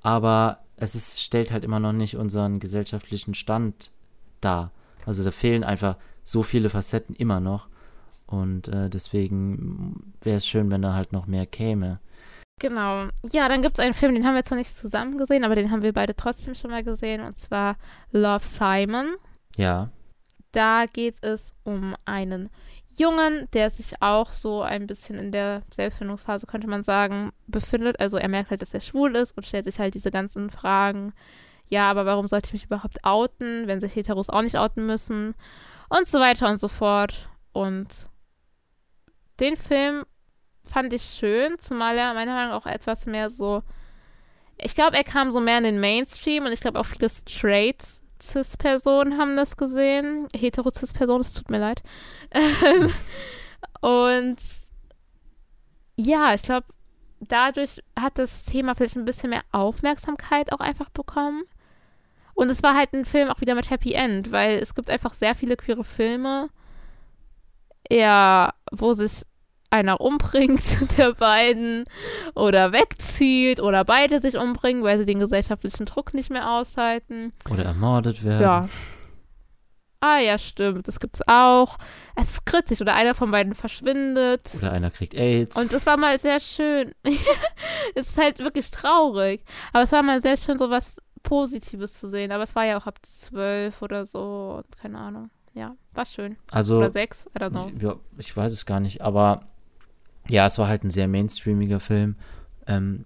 aber 0.02 0.60
es 0.78 0.96
ist, 0.96 1.22
stellt 1.22 1.52
halt 1.52 1.64
immer 1.64 1.80
noch 1.80 1.92
nicht 1.92 2.16
unseren 2.16 2.60
gesellschaftlichen 2.60 3.34
Stand 3.34 3.92
dar. 4.40 4.72
Also 5.06 5.24
da 5.24 5.32
fehlen 5.32 5.64
einfach 5.64 5.98
so 6.30 6.44
viele 6.44 6.70
Facetten 6.70 7.16
immer 7.16 7.40
noch. 7.40 7.68
Und 8.28 8.68
äh, 8.68 8.90
deswegen 8.90 10.14
wäre 10.22 10.38
es 10.38 10.48
schön, 10.48 10.70
wenn 10.70 10.84
da 10.84 10.94
halt 10.94 11.12
noch 11.12 11.26
mehr 11.26 11.48
käme. 11.48 12.00
Genau. 12.60 13.08
Ja, 13.32 13.48
dann 13.48 13.62
gibt 13.62 13.80
es 13.80 13.84
einen 13.84 13.94
Film, 13.94 14.14
den 14.14 14.26
haben 14.26 14.36
wir 14.36 14.44
zwar 14.44 14.58
nicht 14.58 14.76
zusammen 14.76 15.18
gesehen, 15.18 15.44
aber 15.44 15.56
den 15.56 15.72
haben 15.72 15.82
wir 15.82 15.94
beide 15.94 16.16
trotzdem 16.16 16.56
schon 16.56 16.70
mal 16.70 16.84
gesehen, 16.84 17.22
und 17.22 17.38
zwar 17.38 17.78
Love 18.12 18.46
Simon. 18.46 19.16
Ja. 19.56 19.90
Da 20.52 20.86
geht 20.86 21.16
es 21.22 21.54
um 21.64 21.96
einen 22.06 22.50
Jungen, 22.96 23.48
der 23.54 23.70
sich 23.70 24.02
auch 24.02 24.32
so 24.32 24.62
ein 24.62 24.86
bisschen 24.86 25.16
in 25.16 25.32
der 25.32 25.64
Selbstfindungsphase, 25.72 26.46
könnte 26.46 26.68
man 26.68 26.84
sagen, 26.84 27.32
befindet. 27.48 28.00
Also 28.00 28.18
er 28.18 28.28
merkt 28.28 28.52
halt, 28.52 28.62
dass 28.62 28.74
er 28.74 28.82
schwul 28.82 29.16
ist 29.16 29.36
und 29.38 29.48
stellt 29.48 29.66
sich 29.66 29.80
halt 29.80 29.94
diese 29.94 30.12
ganzen 30.12 30.50
Fragen. 30.50 31.14
Ja, 31.70 31.90
aber 31.90 32.06
warum 32.06 32.28
sollte 32.28 32.48
ich 32.48 32.54
mich 32.54 32.66
überhaupt 32.66 33.04
outen, 33.04 33.68
wenn 33.68 33.80
sich 33.80 33.96
Heteros 33.96 34.30
auch 34.30 34.42
nicht 34.42 34.58
outen 34.58 34.86
müssen? 34.86 35.34
Und 35.90 36.08
so 36.08 36.20
weiter 36.20 36.50
und 36.50 36.60
so 36.60 36.68
fort. 36.68 37.30
Und 37.52 37.88
den 39.40 39.58
Film 39.58 40.06
fand 40.64 40.94
ich 40.94 41.04
schön, 41.04 41.58
zumal 41.60 41.98
er 41.98 42.14
meiner 42.14 42.34
Meinung 42.34 42.52
nach 42.52 42.62
auch 42.62 42.68
etwas 42.68 43.06
mehr 43.06 43.30
so. 43.30 43.64
Ich 44.58 44.76
glaube, 44.76 44.98
er 44.98 45.04
kam 45.04 45.32
so 45.32 45.40
mehr 45.40 45.58
in 45.58 45.64
den 45.64 45.80
Mainstream 45.80 46.46
und 46.46 46.52
ich 46.52 46.62
glaube 46.62 46.80
auch 46.80 46.86
viele 46.86 47.10
straight 47.10 47.84
Cis-Personen 48.22 49.18
haben 49.18 49.36
das 49.36 49.58
gesehen. 49.58 50.28
Hetero-Cis-Personen, 50.36 51.22
es 51.22 51.34
tut 51.34 51.50
mir 51.50 51.60
leid. 51.60 51.82
Ähm, 52.32 52.94
und 53.82 54.38
ja, 55.96 56.34
ich 56.34 56.44
glaube, 56.44 56.68
dadurch 57.20 57.82
hat 57.98 58.18
das 58.18 58.46
Thema 58.46 58.76
vielleicht 58.76 58.96
ein 58.96 59.06
bisschen 59.06 59.30
mehr 59.30 59.44
Aufmerksamkeit 59.52 60.52
auch 60.52 60.60
einfach 60.60 60.90
bekommen. 60.90 61.44
Und 62.40 62.50
es 62.50 62.64
war 62.64 62.74
halt 62.74 62.94
ein 62.94 63.04
Film 63.04 63.28
auch 63.28 63.42
wieder 63.42 63.54
mit 63.54 63.70
Happy 63.70 63.92
End, 63.92 64.32
weil 64.32 64.60
es 64.60 64.74
gibt 64.74 64.90
einfach 64.90 65.14
sehr 65.14 65.36
viele 65.36 65.58
queere 65.58 65.84
Filme, 65.84 66.48
ja, 67.92 68.54
wo 68.72 68.94
sich 68.94 69.24
einer 69.70 70.00
umbringt 70.00 70.64
der 70.98 71.16
beiden 71.16 71.84
oder 72.36 72.72
wegzieht 72.72 73.60
oder 73.60 73.84
beide 73.84 74.22
sich 74.22 74.38
umbringen, 74.38 74.84
weil 74.84 74.98
sie 75.00 75.06
den 75.06 75.20
gesellschaftlichen 75.20 75.86
Druck 75.86 76.14
nicht 76.14 76.30
mehr 76.30 76.50
aushalten. 76.50 77.34
Oder 77.50 77.66
ermordet 77.66 78.24
werden. 78.24 78.42
Ja. 78.42 78.70
ah 80.00 80.20
ja, 80.20 80.40
stimmt, 80.40 80.88
das 80.88 81.02
gibt's 81.02 81.20
auch. 81.28 81.78
Es 82.16 82.30
ist 82.30 82.46
kritisch 82.46 82.80
oder 82.80 82.96
einer 82.96 83.16
von 83.16 83.32
beiden 83.32 83.54
verschwindet. 83.54 84.56
Oder 84.58 84.72
einer 84.72 84.92
kriegt 84.92 85.14
AIDS. 85.14 85.58
Und 85.58 85.74
es 85.74 85.86
war 85.86 85.98
mal 85.98 86.18
sehr 86.20 86.40
schön. 86.40 86.96
es 87.96 88.12
ist 88.12 88.18
halt 88.18 88.40
wirklich 88.40 88.72
traurig. 88.72 89.44
Aber 89.74 89.84
es 89.84 89.92
war 89.92 90.04
mal 90.04 90.22
sehr 90.22 90.38
schön, 90.38 90.58
so 90.58 90.70
was 90.70 90.96
Positives 91.24 92.00
zu 92.00 92.10
sehen. 92.10 92.32
Aber 92.32 92.44
es 92.44 92.56
war 92.56 92.66
ja 92.66 92.78
auch 92.78 92.88
ab 92.88 93.00
zwölf 93.04 93.82
oder 93.82 94.06
so. 94.06 94.64
Und 94.64 94.78
keine 94.78 94.98
Ahnung. 94.98 95.30
Ja, 95.54 95.76
war 95.94 96.06
schön. 96.06 96.38
also, 96.52 96.78
Oder 96.78 96.92
sechs, 96.92 97.26
I 97.36 97.40
don't 97.40 97.50
know. 97.50 97.72
ja, 97.82 97.96
ich 98.18 98.36
weiß 98.38 98.52
es 98.52 98.66
gar 98.66 98.80
nicht, 98.80 99.02
aber 99.02 99.42
ja, 100.28 100.46
es 100.46 100.60
war 100.60 100.68
halt 100.68 100.84
ein 100.84 100.92
sehr 100.92 101.08
mainstreamiger 101.08 101.80
Film, 101.80 102.16
ähm, 102.68 103.06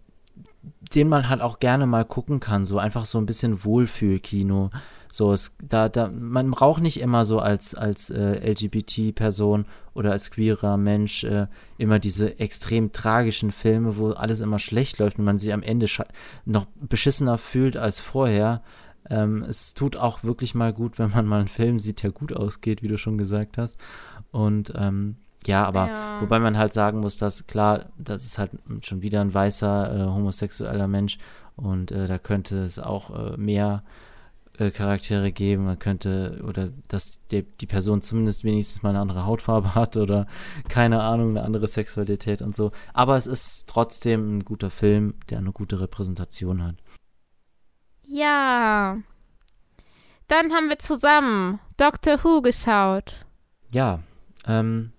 den 0.94 1.10
man 1.10 1.30
halt 1.30 1.42
auch 1.42 1.60
gerne 1.60 1.88
mal 1.88 2.06
gucken 2.06 2.40
kann, 2.40 2.66
so 2.66 2.78
einfach 2.78 3.06
so 3.06 3.18
ein 3.18 3.26
bisschen 3.26 3.64
Wohlfühlkino. 3.64 4.70
So, 5.12 5.32
es, 5.32 5.52
da, 5.62 5.90
da, 5.90 6.10
man 6.10 6.50
braucht 6.50 6.82
nicht 6.82 7.00
immer 7.00 7.24
so 7.24 7.40
als, 7.40 7.76
als 7.76 8.10
äh, 8.10 8.52
LGBT-Person 8.52 9.66
oder 9.94 10.12
als 10.12 10.32
queerer 10.32 10.76
Mensch 10.78 11.24
äh, 11.24 11.46
immer 11.78 12.00
diese 12.00 12.40
extrem 12.40 12.94
tragischen 12.94 13.52
Filme, 13.52 13.98
wo 13.98 14.10
alles 14.12 14.40
immer 14.40 14.58
schlecht 14.58 14.98
läuft 14.98 15.20
und 15.20 15.26
man 15.26 15.38
sich 15.38 15.54
am 15.54 15.62
Ende 15.62 15.86
noch 16.46 16.66
beschissener 16.82 17.38
fühlt 17.38 17.78
als 17.78 18.00
vorher. 18.00 18.64
Ähm, 19.08 19.44
es 19.44 19.76
tut 19.76 19.98
auch 19.98 20.24
wirklich 20.24 20.56
mal 20.56 20.74
gut, 20.74 20.98
wenn 20.98 21.12
man 21.12 21.28
mal 21.28 21.40
einen 21.40 21.48
Film 21.48 21.80
sieht, 21.80 22.02
der 22.02 22.12
gut 22.12 22.34
ausgeht, 22.34 22.82
wie 22.82 22.88
du 22.88 22.98
schon 22.98 23.20
gesagt 23.20 23.60
hast. 23.60 23.78
Und 24.32 24.74
ähm, 24.76 25.18
ja, 25.48 25.66
aber 25.66 25.88
Ja. 25.88 26.22
wobei 26.22 26.40
man 26.40 26.58
halt 26.58 26.74
sagen 26.74 27.00
muss, 27.00 27.18
dass 27.18 27.48
klar, 27.48 27.86
das 27.98 28.24
ist 28.26 28.38
halt 28.38 28.52
schon 28.82 29.02
wieder 29.02 29.22
ein 29.22 29.34
weißer 29.34 29.96
äh, 29.96 30.06
homosexueller 30.06 30.88
Mensch 30.88 31.18
und 31.56 31.92
äh, 31.92 32.08
da 32.08 32.18
könnte 32.18 32.64
es 32.64 32.80
auch 32.80 33.34
äh, 33.34 33.38
mehr 33.38 33.84
äh, 34.58 34.72
Charaktere 34.72 35.32
geben. 35.32 35.66
Man 35.66 35.80
könnte, 35.80 36.44
oder 36.48 36.70
dass 36.88 37.20
die, 37.32 37.44
die 37.44 37.66
Person 37.66 38.02
zumindest 38.02 38.44
wenigstens 38.44 38.84
mal 38.84 38.90
eine 38.90 39.00
andere 39.00 39.26
Hautfarbe 39.26 39.74
hat 39.76 39.98
oder 39.98 40.28
keine 40.70 41.02
Ahnung, 41.02 41.32
eine 41.32 41.44
andere 41.44 41.68
Sexualität 41.68 42.42
und 42.42 42.56
so. 42.56 42.72
Aber 42.94 43.18
es 43.18 43.28
ist 43.28 43.68
trotzdem 43.68 44.38
ein 44.38 44.46
guter 44.46 44.70
Film, 44.70 45.16
der 45.30 45.40
eine 45.40 45.52
gute 45.52 45.80
Repräsentation 45.80 46.64
hat. 46.64 46.76
Ja. 48.06 48.98
Dann 50.28 50.52
haben 50.54 50.70
wir 50.70 50.80
zusammen 50.80 51.60
Doctor 51.78 52.24
Who 52.24 52.42
geschaut. 52.42 53.26
Ja, 53.72 54.00
ähm, 54.48 54.93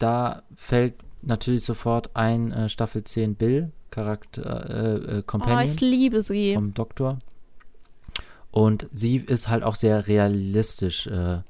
da 0.00 0.42
fällt 0.56 0.94
natürlich 1.22 1.64
sofort 1.64 2.10
ein 2.14 2.52
äh, 2.52 2.68
Staffel 2.68 3.04
10 3.04 3.34
Bill, 3.36 3.70
Charakter, 3.90 4.70
äh, 4.70 4.94
äh, 4.96 5.18
Oh, 5.20 5.22
Companion. 5.26 5.74
ich 5.74 5.80
liebe 5.80 6.22
sie. 6.22 6.54
vom 6.54 6.74
Doktor. 6.74 7.18
Und 8.50 8.88
sie 8.92 9.16
ist 9.16 9.48
halt 9.48 9.62
auch 9.62 9.74
sehr 9.76 10.08
realistisch, 10.08 11.06
äh, 11.06 11.42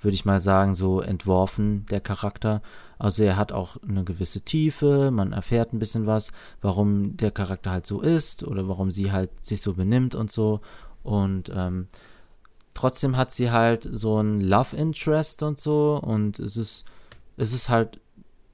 würde 0.00 0.14
ich 0.14 0.24
mal 0.24 0.40
sagen, 0.40 0.74
so 0.74 1.00
entworfen, 1.00 1.86
der 1.90 2.00
Charakter. 2.00 2.62
Also 2.98 3.22
er 3.22 3.36
hat 3.36 3.52
auch 3.52 3.76
eine 3.88 4.02
gewisse 4.04 4.40
Tiefe, 4.40 5.10
man 5.12 5.32
erfährt 5.32 5.72
ein 5.72 5.78
bisschen 5.78 6.06
was, 6.06 6.32
warum 6.60 7.16
der 7.16 7.30
Charakter 7.30 7.70
halt 7.70 7.86
so 7.86 8.00
ist 8.00 8.42
oder 8.42 8.66
warum 8.68 8.90
sie 8.90 9.12
halt 9.12 9.30
sich 9.44 9.60
so 9.60 9.74
benimmt 9.74 10.14
und 10.16 10.32
so. 10.32 10.60
Und 11.04 11.50
ähm, 11.54 11.86
trotzdem 12.74 13.16
hat 13.16 13.30
sie 13.30 13.50
halt 13.52 13.88
so 13.90 14.20
ein 14.20 14.40
Love 14.40 14.76
Interest 14.76 15.42
und 15.44 15.60
so 15.60 16.00
und 16.02 16.38
es 16.40 16.56
ist, 16.56 16.84
es 17.38 17.52
ist 17.52 17.68
halt 17.68 18.00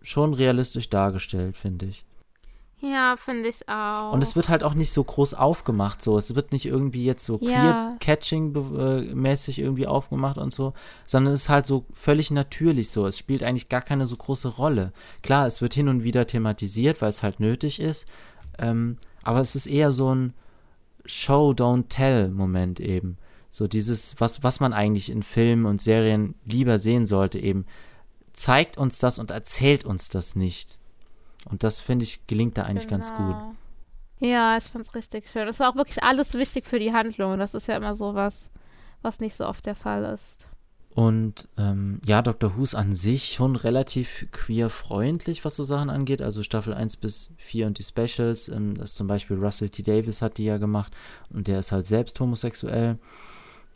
schon 0.03 0.35
realistisch 0.35 0.89
dargestellt, 0.91 1.57
finde 1.57 1.87
ich. 1.87 2.05
Ja, 2.81 3.17
finde 3.17 3.49
ich 3.49 3.67
auch. 3.67 4.13
Und 4.13 4.23
es 4.23 4.37
wird 4.37 4.51
halt 4.51 4.63
auch 4.63 4.75
nicht 4.75 4.93
so 4.93 5.03
groß 5.03 5.33
aufgemacht, 5.33 6.03
so. 6.03 6.19
Es 6.19 6.35
wird 6.35 6.53
nicht 6.53 6.67
irgendwie 6.67 7.05
jetzt 7.07 7.25
so 7.25 7.39
Ja. 7.41 7.97
queer-catching-mäßig 7.99 9.59
irgendwie 9.59 9.87
aufgemacht 9.87 10.37
und 10.37 10.53
so, 10.53 10.75
sondern 11.07 11.33
es 11.33 11.43
ist 11.45 11.49
halt 11.49 11.65
so 11.65 11.87
völlig 11.95 12.31
natürlich 12.31 12.91
so. 12.91 13.07
Es 13.07 13.17
spielt 13.19 13.43
eigentlich 13.43 13.71
gar 13.71 13.81
keine 13.81 14.05
so 14.05 14.17
große 14.17 14.49
Rolle. 14.49 14.93
Klar, 15.23 15.47
es 15.47 15.63
wird 15.63 15.73
hin 15.73 15.89
und 15.89 16.05
wieder 16.05 16.27
thematisiert, 16.27 17.01
weil 17.01 17.09
es 17.09 17.23
halt 17.23 17.41
nötig 17.41 17.81
ist, 17.81 18.07
ähm, 18.59 18.99
aber 19.23 19.41
es 19.41 19.55
ist 19.57 19.67
eher 19.67 19.91
so 19.93 20.15
ein 20.15 20.35
Show-Don't-Tell-Moment 21.07 22.81
eben. 22.81 23.17
So 23.51 23.67
dieses, 23.69 24.17
was, 24.19 24.43
was 24.43 24.61
man 24.61 24.73
eigentlich 24.73 25.11
in 25.11 25.23
Filmen 25.23 25.65
und 25.65 25.81
Serien 25.81 26.35
lieber 26.45 26.79
sehen 26.79 27.07
sollte, 27.07 27.39
eben 27.39 27.67
zeigt 28.35 28.77
uns 28.77 28.99
das 28.99 29.19
und 29.19 29.31
erzählt 29.31 29.85
uns 29.85 30.11
das 30.11 30.37
nicht. 30.37 30.79
Und 31.51 31.63
das, 31.63 31.81
finde 31.81 32.05
ich, 32.05 32.27
gelingt 32.27 32.59
da 32.59 32.65
eigentlich 32.65 32.89
ganz 32.89 33.11
gut. 33.15 33.37
Genau. 33.37 33.55
Ja, 34.21 34.57
ich 34.57 34.65
fand's 34.65 34.95
richtig 34.95 35.29
schön. 35.31 35.49
Es 35.49 35.61
war 35.61 35.71
auch 35.71 35.77
wirklich 35.77 36.03
alles 36.03 36.35
wichtig 36.35 36.67
für 36.67 36.79
die 36.79 36.93
Handlung. 36.93 37.33
Und 37.33 37.39
das 37.39 37.55
ist 37.55 37.69
ja 37.69 37.77
immer 37.77 37.95
so 37.95 38.15
was, 38.15 38.49
was 39.03 39.21
nicht 39.21 39.37
so 39.37 39.47
oft 39.47 39.67
der 39.67 39.75
Fall 39.75 40.05
ist. 40.05 40.47
Und 40.95 41.49
ähm, 41.59 42.01
ja, 42.07 42.23
Dr. 42.23 42.57
Who 42.57 42.63
ist 42.63 42.77
an 42.77 42.95
sich 42.95 43.33
schon 43.33 43.57
relativ 43.57 44.29
queer-freundlich, 44.31 45.45
was 45.45 45.57
so 45.57 45.65
Sachen 45.65 45.91
angeht. 45.91 46.23
Also 46.23 46.45
Staffel 46.45 46.73
1 46.73 46.99
bis 46.99 47.31
4 47.39 47.67
und 47.67 47.79
die 47.79 47.83
Specials. 47.83 48.49
Ähm, 48.49 48.77
das 48.79 48.95
zum 48.95 49.09
Beispiel 49.09 49.37
Russell 49.37 49.71
T. 49.71 49.83
Davis 49.83 50.23
hat 50.23 50.39
die 50.39 50.45
ja 50.45 50.59
gemacht 50.59 50.93
und 51.31 51.49
der 51.49 51.59
ist 51.59 51.73
halt 51.73 51.87
selbst 51.87 52.19
homosexuell. 52.21 52.99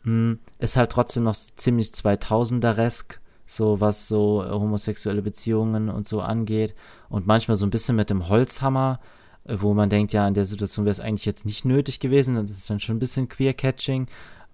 Hm, 0.03 0.39
ist 0.59 0.77
halt 0.77 0.91
trotzdem 0.93 1.23
noch 1.23 1.35
ziemlich 1.35 1.87
2000er-esk, 1.89 3.19
so 3.49 3.81
was 3.81 4.07
so 4.07 4.43
äh, 4.43 4.51
homosexuelle 4.51 5.23
Beziehungen 5.23 5.89
und 5.89 6.07
so 6.07 6.21
angeht. 6.21 6.75
Und 7.09 7.25
manchmal 7.25 7.57
so 7.57 7.65
ein 7.65 7.71
bisschen 7.71 7.95
mit 7.95 8.11
dem 8.11 8.29
Holzhammer, 8.29 8.99
äh, 9.45 9.55
wo 9.59 9.73
man 9.73 9.89
denkt, 9.89 10.13
ja, 10.13 10.27
in 10.27 10.35
der 10.35 10.45
Situation 10.45 10.85
wäre 10.85 10.91
es 10.91 10.99
eigentlich 10.99 11.25
jetzt 11.25 11.47
nicht 11.47 11.65
nötig 11.65 11.99
gewesen. 11.99 12.35
Das 12.35 12.51
ist 12.51 12.69
dann 12.69 12.79
schon 12.79 12.97
ein 12.97 12.99
bisschen 12.99 13.27
queer-catching. 13.27 14.05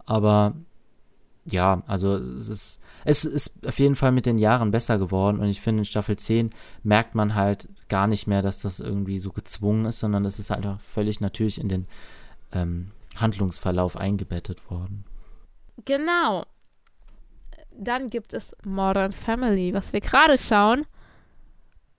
Aber 0.05 0.53
ja, 1.43 1.83
also 1.87 2.15
es 2.15 2.47
ist, 2.47 2.79
es 3.03 3.25
ist 3.25 3.67
auf 3.67 3.79
jeden 3.79 3.95
Fall 3.95 4.13
mit 4.13 4.25
den 4.25 4.37
Jahren 4.37 4.71
besser 4.71 4.97
geworden 4.97 5.39
und 5.39 5.49
ich 5.49 5.59
finde 5.59 5.81
in 5.81 5.85
Staffel 5.85 6.15
10 6.15 6.51
merkt 6.83 7.15
man 7.15 7.35
halt 7.35 7.67
gar 7.89 8.07
nicht 8.07 8.27
mehr, 8.27 8.41
dass 8.41 8.59
das 8.59 8.79
irgendwie 8.79 9.19
so 9.19 9.31
gezwungen 9.31 9.85
ist, 9.85 9.99
sondern 9.99 10.23
es 10.23 10.39
ist 10.39 10.51
halt 10.51 10.65
auch 10.65 10.79
völlig 10.79 11.19
natürlich 11.19 11.59
in 11.59 11.67
den 11.67 11.85
ähm, 12.53 12.91
Handlungsverlauf 13.17 13.97
eingebettet 13.97 14.71
worden. 14.71 15.03
Genau. 15.83 16.45
Dann 17.77 18.09
gibt 18.09 18.33
es 18.33 18.55
Modern 18.63 19.11
Family, 19.11 19.73
was 19.73 19.93
wir 19.93 20.01
gerade 20.01 20.37
schauen. 20.37 20.85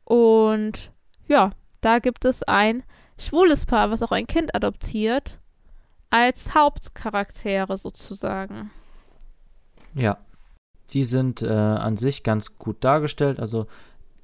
Und 0.04 0.92
ja, 1.26 1.50
da 1.80 1.98
gibt 1.98 2.24
es 2.24 2.42
ein 2.42 2.82
schwules 3.18 3.66
Paar, 3.66 3.90
was 3.90 4.02
auch 4.02 4.12
ein 4.12 4.26
Kind 4.26 4.54
adoptiert, 4.54 5.38
als 6.10 6.54
Hauptcharaktere 6.54 7.76
sozusagen. 7.76 8.70
Ja, 9.94 10.18
die 10.90 11.04
sind 11.04 11.42
äh, 11.42 11.48
an 11.48 11.96
sich 11.96 12.22
ganz 12.22 12.58
gut 12.58 12.84
dargestellt. 12.84 13.40
Also 13.40 13.66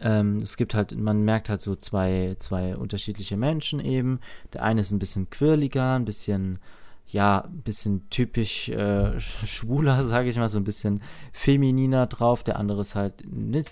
ähm, 0.00 0.38
es 0.38 0.56
gibt 0.56 0.74
halt, 0.74 0.96
man 0.96 1.22
merkt 1.22 1.48
halt 1.48 1.60
so 1.60 1.74
zwei, 1.74 2.36
zwei 2.38 2.76
unterschiedliche 2.76 3.36
Menschen 3.36 3.80
eben. 3.80 4.20
Der 4.52 4.62
eine 4.62 4.80
ist 4.80 4.90
ein 4.90 4.98
bisschen 4.98 5.30
quirliger, 5.30 5.94
ein 5.94 6.04
bisschen, 6.04 6.58
ja, 7.06 7.40
ein 7.40 7.62
bisschen 7.62 8.08
typisch 8.10 8.68
äh, 8.68 9.18
schwuler, 9.20 10.04
sage 10.04 10.30
ich 10.30 10.36
mal, 10.36 10.48
so 10.48 10.58
ein 10.58 10.64
bisschen 10.64 11.02
femininer 11.32 12.06
drauf. 12.06 12.42
Der 12.42 12.58
andere 12.58 12.80
ist 12.80 12.94
halt 12.94 13.24
nicht, 13.30 13.70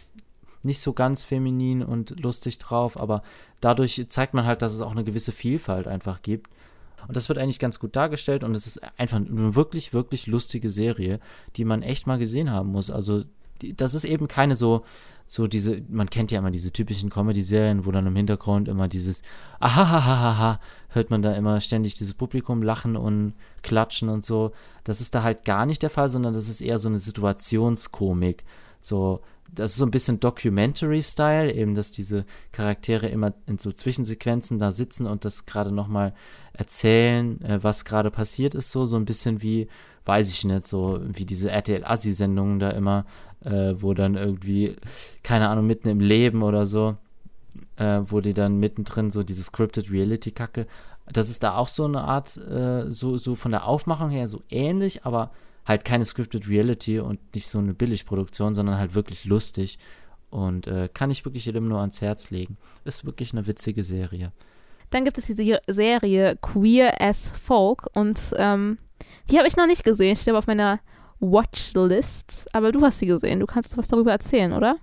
nicht 0.62 0.81
so 0.81 0.93
ganz 0.93 1.22
feminin 1.22 1.83
und 1.83 2.20
lustig 2.20 2.59
drauf, 2.59 3.01
aber 3.01 3.22
dadurch 3.61 4.07
zeigt 4.09 4.35
man 4.35 4.45
halt, 4.45 4.62
dass 4.62 4.74
es 4.74 4.81
auch 4.81 4.93
eine 4.93 5.05
gewisse 5.05 5.33
Vielfalt 5.33 5.87
einfach 5.87 6.22
gibt. 6.22 6.51
Und 7.09 7.16
das 7.16 7.28
wird 7.28 7.39
eigentlich 7.39 7.59
ganz 7.59 7.78
gut 7.78 7.97
dargestellt 7.97 8.45
und 8.45 8.55
es 8.55 8.66
ist 8.66 8.81
einfach 8.99 9.16
eine 9.16 9.55
wirklich, 9.55 9.93
wirklich 9.93 10.26
lustige 10.26 10.70
Serie, 10.70 11.18
die 11.57 11.64
man 11.64 11.83
echt 11.83 12.07
mal 12.07 12.18
gesehen 12.18 12.51
haben 12.51 12.70
muss. 12.70 12.91
Also, 12.91 13.24
die, 13.62 13.74
das 13.74 13.95
ist 13.95 14.05
eben 14.05 14.28
keine 14.28 14.55
so, 14.55 14.85
so 15.26 15.47
diese, 15.47 15.83
man 15.89 16.11
kennt 16.11 16.31
ja 16.31 16.39
immer 16.39 16.51
diese 16.51 16.72
typischen 16.72 17.09
Comedy-Serien, 17.09 17.87
wo 17.87 17.91
dann 17.91 18.07
im 18.07 18.16
Hintergrund 18.16 18.68
immer 18.68 18.89
dieses 18.89 19.22
Ahahahaha, 19.61 20.61
hört 20.91 21.11
man 21.11 21.22
da 21.22 21.32
immer 21.32 21.61
ständig 21.61 21.95
dieses 21.95 22.14
Publikum 22.14 22.62
lachen 22.62 22.97
und 22.97 23.34
klatschen 23.62 24.09
und 24.09 24.24
so. 24.24 24.53
Das 24.84 25.01
ist 25.01 25.14
da 25.14 25.22
halt 25.22 25.45
gar 25.45 25.66
nicht 25.66 25.82
der 25.82 25.91
Fall, 25.91 26.09
sondern 26.09 26.32
das 26.32 26.49
ist 26.49 26.61
eher 26.61 26.78
so 26.78 26.88
eine 26.88 26.99
Situationskomik. 26.99 28.45
So, 28.80 29.20
das 29.55 29.72
ist 29.72 29.76
so 29.78 29.86
ein 29.86 29.91
bisschen 29.91 30.20
Documentary-Style, 30.20 31.53
eben, 31.53 31.74
dass 31.74 31.93
diese 31.93 32.24
Charaktere 32.53 33.09
immer 33.09 33.32
in 33.47 33.59
so 33.59 33.72
Zwischensequenzen 33.72 34.59
da 34.59 34.72
sitzen 34.72 35.07
und 35.07 35.24
das 35.24 35.47
gerade 35.47 35.72
nochmal 35.72 36.14
erzählen, 36.53 37.41
äh, 37.43 37.62
was 37.62 37.84
gerade 37.84 38.11
passiert 38.11 38.55
ist, 38.55 38.70
so, 38.70 38.86
so 38.86 38.97
ein 38.97 39.05
bisschen 39.05 39.43
wie, 39.43 39.68
weiß 40.05 40.30
ich 40.30 40.45
nicht, 40.45 40.66
so 40.66 41.01
wie 41.03 41.24
diese 41.24 41.51
RTL-Assi-Sendungen 41.51 42.59
da 42.59 42.70
immer, 42.70 43.07
äh, 43.45 43.74
wo 43.78 43.95
dann 43.95 44.16
irgendwie, 44.16 44.76
keine 45.22 45.49
Ahnung, 45.49 45.66
mitten 45.66 45.88
im 45.88 46.01
Leben 46.01 46.43
oder 46.43 46.66
so, 46.66 46.97
äh, 47.76 48.01
wo 48.07 48.20
die 48.20 48.34
dann 48.34 48.59
mittendrin 48.59 49.11
so 49.11 49.22
diese 49.22 49.42
Scripted 49.42 49.90
Reality-Kacke, 49.90 50.66
das 51.12 51.30
ist 51.30 51.42
da 51.42 51.57
auch 51.57 51.68
so 51.68 51.84
eine 51.84 52.03
Art, 52.03 52.36
äh, 52.36 52.90
so, 52.90 53.18
so 53.18 53.34
von 53.34 53.51
der 53.51 53.66
Aufmachung 53.66 54.11
her 54.11 54.28
so 54.28 54.42
ähnlich, 54.48 55.05
aber 55.05 55.30
halt 55.66 55.84
keine 55.84 56.05
Scripted 56.05 56.48
Reality 56.48 57.01
und 57.01 57.18
nicht 57.34 57.48
so 57.48 57.59
eine 57.59 57.74
Billigproduktion, 57.74 58.55
sondern 58.55 58.78
halt 58.78 58.94
wirklich 58.94 59.24
lustig. 59.24 59.78
Und 60.30 60.68
äh, 60.68 60.88
kann 60.92 61.11
ich 61.11 61.24
wirklich 61.24 61.46
jedem 61.46 61.66
nur 61.68 61.80
ans 61.80 62.01
Herz 62.01 62.30
legen. 62.30 62.57
Ist 62.84 63.05
wirklich 63.05 63.32
eine 63.32 63.46
witzige 63.46 63.82
Serie. 63.82 64.32
Dann 64.90 65.05
gibt 65.05 65.18
es 65.18 65.26
diese 65.26 65.61
Serie 65.66 66.36
Queer 66.40 67.01
as 67.01 67.32
Folk 67.42 67.86
und 67.94 68.20
ähm, 68.36 68.78
die 69.30 69.38
habe 69.38 69.48
ich 69.48 69.57
noch 69.57 69.66
nicht 69.66 69.84
gesehen, 69.84 70.16
steht 70.16 70.28
aber 70.28 70.38
auf 70.38 70.46
meiner 70.46 70.80
Watchlist. 71.20 72.48
Aber 72.53 72.72
du 72.72 72.82
hast 72.82 72.98
sie 72.98 73.07
gesehen. 73.07 73.40
Du 73.40 73.46
kannst 73.46 73.76
was 73.76 73.88
darüber 73.88 74.12
erzählen, 74.12 74.53
oder? 74.53 74.76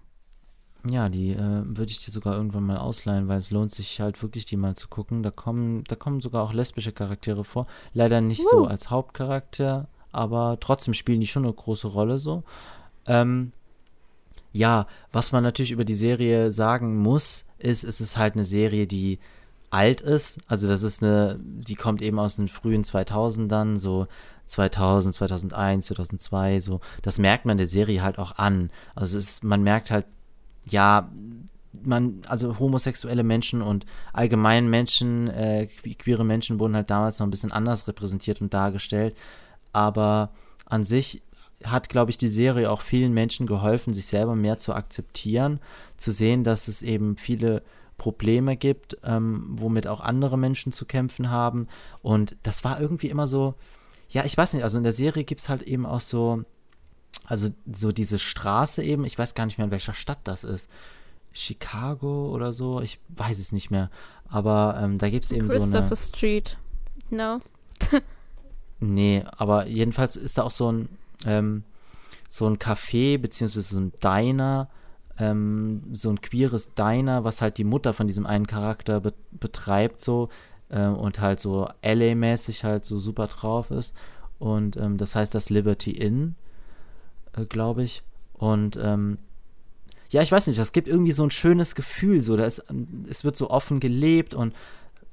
Ja, 0.89 1.09
die 1.09 1.32
äh, 1.32 1.63
würde 1.65 1.91
ich 1.91 2.03
dir 2.03 2.11
sogar 2.11 2.36
irgendwann 2.36 2.65
mal 2.65 2.78
ausleihen, 2.78 3.28
weil 3.28 3.39
es 3.39 3.51
lohnt 3.51 3.73
sich 3.73 3.99
halt 3.99 4.21
wirklich, 4.21 4.45
die 4.45 4.57
mal 4.57 4.75
zu 4.75 4.88
gucken. 4.88 5.23
Da 5.23 5.32
kommen, 5.32 5.84
da 5.86 5.95
kommen 5.95 6.21
sogar 6.21 6.43
auch 6.43 6.53
lesbische 6.53 6.91
Charaktere 6.91 7.43
vor. 7.43 7.67
Leider 7.93 8.21
nicht 8.21 8.41
uh. 8.41 8.49
so 8.49 8.65
als 8.65 8.89
Hauptcharakter, 8.89 9.88
aber 10.11 10.57
trotzdem 10.59 10.93
spielen 10.93 11.19
die 11.19 11.28
schon 11.28 11.43
eine 11.43 11.53
große 11.53 11.88
Rolle 11.88 12.19
so. 12.19 12.43
Ähm, 13.05 13.51
ja, 14.53 14.88
was 15.11 15.32
man 15.32 15.43
natürlich 15.43 15.71
über 15.71 15.86
die 15.86 15.95
Serie 15.95 16.51
sagen 16.51 16.97
muss, 16.97 17.45
ist, 17.59 17.84
es 17.84 18.01
ist 18.01 18.17
halt 18.17 18.36
eine 18.36 18.45
Serie, 18.45 18.88
die 18.88 19.19
alt 19.69 20.01
ist. 20.01 20.39
Also 20.47 20.67
das 20.67 20.84
ist 20.84 21.03
eine, 21.03 21.39
die 21.41 21.75
kommt 21.75 22.01
eben 22.01 22.19
aus 22.19 22.38
den 22.38 22.47
frühen 22.47 22.84
2000ern, 22.84 23.78
so 23.78 24.07
2000, 24.45 25.13
2001, 25.15 25.86
2002, 25.88 26.61
so. 26.61 26.80
Das 27.01 27.19
merkt 27.19 27.45
man 27.45 27.57
der 27.57 27.67
Serie 27.67 28.01
halt 28.01 28.17
auch 28.17 28.38
an. 28.38 28.71
Also 28.95 29.17
es 29.17 29.25
ist, 29.25 29.43
man 29.43 29.61
merkt 29.61 29.91
halt 29.91 30.05
ja, 30.70 31.11
man, 31.84 32.22
also 32.28 32.59
homosexuelle 32.59 33.24
Menschen 33.24 33.61
und 33.61 33.86
allgemein 34.13 34.70
Menschen, 34.70 35.30
äh, 35.30 35.68
queere 35.68 36.26
Menschen 36.26 36.59
wurden 36.59 36.76
halt 36.76 36.89
damals 36.89 37.20
noch 37.20 37.28
ein 37.28 37.32
bisschen 37.32 37.51
anders 37.51 37.88
repräsentiert 37.88 38.41
und 38.41 38.53
dargestellt. 38.53 39.15
Aber 39.74 40.32
an 40.65 40.84
sich 40.84 41.22
hat, 41.63 41.89
glaube 41.89 42.11
ich, 42.11 42.18
die 42.18 42.28
Serie 42.28 42.70
auch 42.70 42.82
vielen 42.82 43.13
Menschen 43.13 43.47
geholfen, 43.47 43.93
sich 43.93 44.05
selber 44.05 44.36
mehr 44.36 44.57
zu 44.57 44.74
akzeptieren, 44.74 45.59
zu 45.97 46.11
sehen, 46.11 46.43
dass 46.43 46.68
es 46.68 46.82
eben 46.82 47.18
viele 47.18 47.63
Probleme 47.97 48.57
gibt, 48.57 48.97
ähm, 49.03 49.45
womit 49.49 49.88
auch 49.88 50.01
andere 50.01 50.38
Menschen 50.38 50.72
zu 50.72 50.86
kämpfen 50.86 51.32
haben. 51.32 51.68
Und 52.01 52.38
das 52.43 52.63
war 52.63 52.80
irgendwie 52.80 53.09
immer 53.09 53.28
so, 53.28 53.55
ja, 54.09 54.24
ich 54.24 54.38
weiß 54.38 54.53
nicht, 54.53 54.63
also 54.63 54.78
in 54.78 54.84
der 54.84 54.93
Serie 54.93 55.24
gibt 55.24 55.41
es 55.41 55.49
halt 55.49 55.63
eben 55.63 55.86
auch 55.86 56.01
so 56.01 56.43
also 57.28 57.49
so 57.71 57.91
diese 57.91 58.19
Straße 58.19 58.82
eben, 58.84 59.03
ich 59.03 59.19
weiß 59.19 59.36
gar 59.36 59.45
nicht 59.45 59.57
mehr, 59.57 59.65
in 59.65 59.71
welcher 59.71 59.93
Stadt 59.93 60.19
das 60.23 60.45
ist. 60.45 60.69
Chicago 61.34 62.32
oder 62.34 62.53
so, 62.53 62.82
ich 62.82 62.99
weiß 63.09 63.38
es 63.38 63.51
nicht 63.51 63.69
mehr. 63.69 63.91
Aber 64.30 64.80
ähm, 64.82 64.97
da 64.97 65.09
gibt 65.09 65.25
es 65.25 65.32
eben 65.32 65.47
so 65.47 65.55
eine. 65.55 65.63
Christopher 65.63 65.95
Street. 65.97 66.57
No. 67.09 67.39
nee, 68.80 69.23
aber 69.38 69.67
jedenfalls 69.67 70.15
ist 70.15 70.38
da 70.38 70.43
auch 70.43 70.51
so 70.51 70.71
ein, 70.71 70.89
ähm, 71.25 71.63
so 72.30 72.47
ein 72.47 72.57
Café, 72.57 73.19
beziehungsweise 73.19 73.75
so 73.75 73.80
ein 73.80 73.91
Diner, 74.01 74.69
ähm, 75.19 75.84
so 75.91 76.09
ein 76.09 76.21
queeres 76.21 76.75
Diner, 76.75 77.25
was 77.25 77.41
halt 77.41 77.57
die 77.57 77.65
Mutter 77.65 77.91
von 77.91 78.07
diesem 78.07 78.25
einen 78.25 78.47
Charakter 78.47 79.01
be 79.01 79.13
betreibt, 79.32 79.99
so 79.99 80.30
äh, 80.69 80.88
und 80.88 81.19
halt 81.19 81.41
so 81.41 81.67
LA-mäßig 81.84 82.63
halt 82.63 82.86
so 82.86 82.99
super 82.99 83.28
drauf 83.28 83.69
ist. 83.69 83.93
Und 84.39 84.78
ähm, 84.78 84.97
das 84.97 85.13
heißt 85.13 85.36
das 85.36 85.49
Liberty 85.49 85.91
Inn 85.91 86.36
glaube 87.45 87.83
ich. 87.83 88.03
Und 88.33 88.77
ähm, 88.81 89.17
ja, 90.09 90.21
ich 90.21 90.31
weiß 90.31 90.47
nicht, 90.47 90.59
das 90.59 90.71
gibt 90.71 90.88
irgendwie 90.88 91.11
so 91.11 91.23
ein 91.23 91.31
schönes 91.31 91.75
Gefühl, 91.75 92.21
so, 92.21 92.38
da 92.38 92.45
ist, 92.45 92.63
es 93.09 93.23
wird 93.23 93.35
so 93.35 93.49
offen 93.49 93.79
gelebt 93.79 94.33
und 94.33 94.53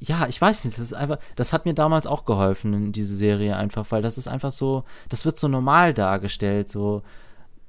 ja, 0.00 0.26
ich 0.28 0.40
weiß 0.40 0.64
nicht, 0.64 0.76
das 0.76 0.84
ist 0.84 0.92
einfach, 0.92 1.18
das 1.36 1.52
hat 1.52 1.64
mir 1.64 1.74
damals 1.74 2.06
auch 2.06 2.24
geholfen 2.24 2.74
in 2.74 2.92
diese 2.92 3.14
Serie 3.14 3.56
einfach, 3.56 3.90
weil 3.90 4.02
das 4.02 4.18
ist 4.18 4.28
einfach 4.28 4.52
so, 4.52 4.84
das 5.08 5.24
wird 5.24 5.38
so 5.38 5.48
normal 5.48 5.94
dargestellt, 5.94 6.68
so, 6.68 7.02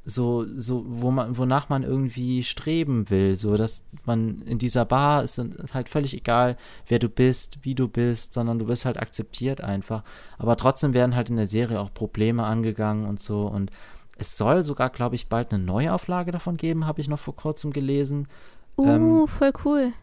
so, 0.06 0.46
so, 0.56 0.84
wo 0.88 1.12
man, 1.12 1.38
wonach 1.38 1.70
man 1.70 1.84
irgendwie 1.84 2.44
streben 2.44 3.10
will, 3.10 3.36
so, 3.36 3.58
dass 3.58 3.88
man 4.06 4.42
in 4.42 4.60
dieser 4.60 4.86
Bar 4.86 5.24
ist, 5.24 5.40
ist 5.40 5.74
halt 5.74 5.90
völlig 5.90 6.14
egal, 6.14 6.58
wer 6.88 7.00
du 7.00 7.10
bist, 7.10 7.60
wie 7.64 7.74
du 7.74 7.88
bist, 7.88 8.34
sondern 8.34 8.60
du 8.60 8.66
bist 8.66 8.86
halt 8.86 8.98
akzeptiert 8.98 9.62
einfach. 9.62 10.04
Aber 10.38 10.58
trotzdem 10.58 10.94
werden 10.94 11.16
halt 11.16 11.30
in 11.30 11.38
der 11.38 11.48
Serie 11.48 11.80
auch 11.80 11.94
Probleme 11.94 12.44
angegangen 12.44 13.06
und 13.06 13.20
so 13.20 13.48
und 13.48 13.72
es 14.18 14.38
soll 14.38 14.64
sogar, 14.64 14.90
glaube 14.90 15.16
ich, 15.16 15.28
bald 15.28 15.54
eine 15.54 15.64
Neuauflage 15.64 16.32
davon 16.32 16.58
geben, 16.58 16.86
habe 16.86 17.02
ich 17.02 17.08
noch 17.08 17.20
vor 17.20 17.36
kurzem 17.36 17.72
gelesen. 17.72 18.28
Uh, 18.78 18.88
ähm, 18.88 19.28
voll 19.28 19.54
cool. 19.66 19.94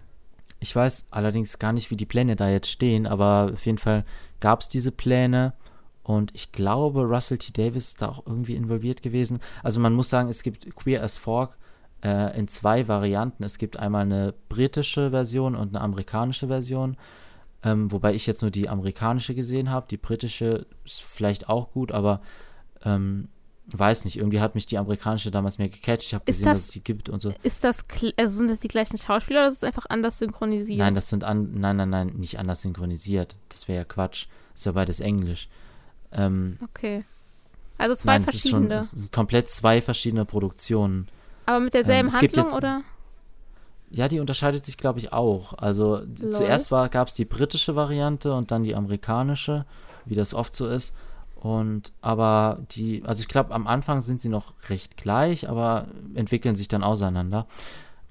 Ich 0.61 0.75
weiß 0.77 1.07
allerdings 1.11 1.59
gar 1.59 1.73
nicht, 1.73 1.91
wie 1.91 1.97
die 1.97 2.07
Pläne 2.07 2.37
da 2.37 2.49
jetzt 2.49 2.71
stehen, 2.71 3.07
aber 3.07 3.51
auf 3.55 3.67
jeden 3.67 3.79
Fall 3.79 4.05
gab 4.41 4.61
es 4.61 4.69
diese 4.69 4.93
Pläne 4.93 5.55
und 6.03 6.35
ich 6.35 6.53
glaube, 6.53 7.03
Russell 7.03 7.39
T. 7.39 7.53
Davis 7.53 7.89
ist 7.89 8.03
da 8.03 8.09
auch 8.09 8.27
irgendwie 8.27 8.57
involviert 8.57 9.03
gewesen. 9.03 9.41
Also 9.63 9.81
man 9.81 9.95
muss 9.95 10.11
sagen, 10.11 10.29
es 10.29 10.43
gibt 10.43 10.75
Queer 10.75 11.03
as 11.03 11.17
Fork 11.17 11.57
äh, 12.05 12.37
in 12.39 12.49
zwei 12.49 12.89
Varianten. 12.89 13.45
Es 13.45 13.59
gibt 13.59 13.77
einmal 13.77 14.03
eine 14.03 14.35
britische 14.49 15.11
Version 15.11 15.55
und 15.55 15.75
eine 15.75 15.81
amerikanische 15.81 16.49
Version. 16.49 16.97
Ähm, 17.65 17.93
wobei 17.93 18.15
ich 18.15 18.27
jetzt 18.27 18.43
nur 18.43 18.51
die 18.51 18.69
amerikanische 18.69 19.35
gesehen 19.35 19.71
habe. 19.71 19.87
Die 19.89 19.97
britische 19.97 20.67
ist 20.85 21.03
vielleicht 21.03 21.49
auch 21.49 21.71
gut, 21.71 21.93
aber 21.93 22.21
ähm, 22.85 23.29
weiß 23.67 24.05
nicht, 24.05 24.17
irgendwie 24.17 24.41
hat 24.41 24.55
mich 24.55 24.67
die 24.67 24.79
amerikanische 24.79 25.31
damals 25.31 25.59
mehr 25.59 25.69
gecatcht. 25.69 26.03
Ich 26.03 26.15
habe 26.15 26.25
gesehen, 26.25 26.45
das, 26.45 26.59
dass 26.59 26.65
es 26.67 26.73
die 26.73 26.83
gibt 26.83 27.09
und 27.09 27.21
so. 27.21 27.33
Ist 27.43 27.65
das, 27.65 27.85
also 28.17 28.37
sind 28.37 28.51
das 28.51 28.61
die 28.61 28.69
gleichen 28.69 28.99
Schauspieler 28.99 29.41
oder 29.41 29.49
ist 29.49 29.59
es 29.59 29.65
einfach 29.65 29.87
anders 29.89 30.19
synchronisiert? 30.19 30.79
Nein, 30.79 30.95
das 30.95 31.09
sind 31.09 31.25
an, 31.25 31.53
nein, 31.55 31.77
nein, 31.77 31.91
nein, 31.91 32.09
nicht 32.09 32.39
anders 32.39 32.63
synchronisiert. 32.63 33.37
Das 33.49 33.69
wäre 33.69 33.79
ja 33.79 33.85
Quatsch. 33.85 34.27
Ist 34.55 34.67
ja 34.67 34.73
beides 34.73 35.01
Englisch. 35.01 35.49
Ähm, 36.13 36.59
okay. 36.63 37.05
Also 37.79 37.95
zwei 37.95 38.19
nein, 38.19 38.25
verschiedene. 38.25 38.75
Es, 38.75 38.91
schon, 38.91 38.99
es 38.99 39.03
sind 39.05 39.13
komplett 39.13 39.49
zwei 39.49 39.81
verschiedene 39.81 40.25
Produktionen. 40.25 41.07
Aber 41.47 41.61
mit 41.61 41.75
derselben 41.75 42.09
ähm, 42.09 42.15
Handlung, 42.15 42.47
jetzt, 42.47 42.57
oder? 42.57 42.83
Ja, 43.91 44.09
die 44.09 44.21
unterscheidet 44.21 44.65
sich, 44.65 44.77
glaube 44.77 44.99
ich, 44.99 45.13
auch. 45.13 45.55
Also 45.55 46.03
Lol. 46.21 46.33
zuerst 46.33 46.71
gab 46.71 47.09
es 47.09 47.15
die 47.15 47.25
britische 47.25 47.77
Variante 47.77 48.33
und 48.33 48.51
dann 48.51 48.63
die 48.63 48.75
amerikanische, 48.75 49.67
wie 50.05 50.15
das 50.15 50.35
oft 50.35 50.55
so 50.55 50.67
ist. 50.67 50.95
Und 51.43 51.93
aber 52.01 52.61
die, 52.71 53.03
also 53.05 53.21
ich 53.21 53.27
glaube, 53.27 53.51
am 53.51 53.67
Anfang 53.67 54.01
sind 54.01 54.21
sie 54.21 54.29
noch 54.29 54.55
recht 54.69 54.97
gleich, 54.97 55.49
aber 55.49 55.89
entwickeln 56.15 56.55
sich 56.55 56.69
dann 56.69 56.85
auseinander. 56.85 57.49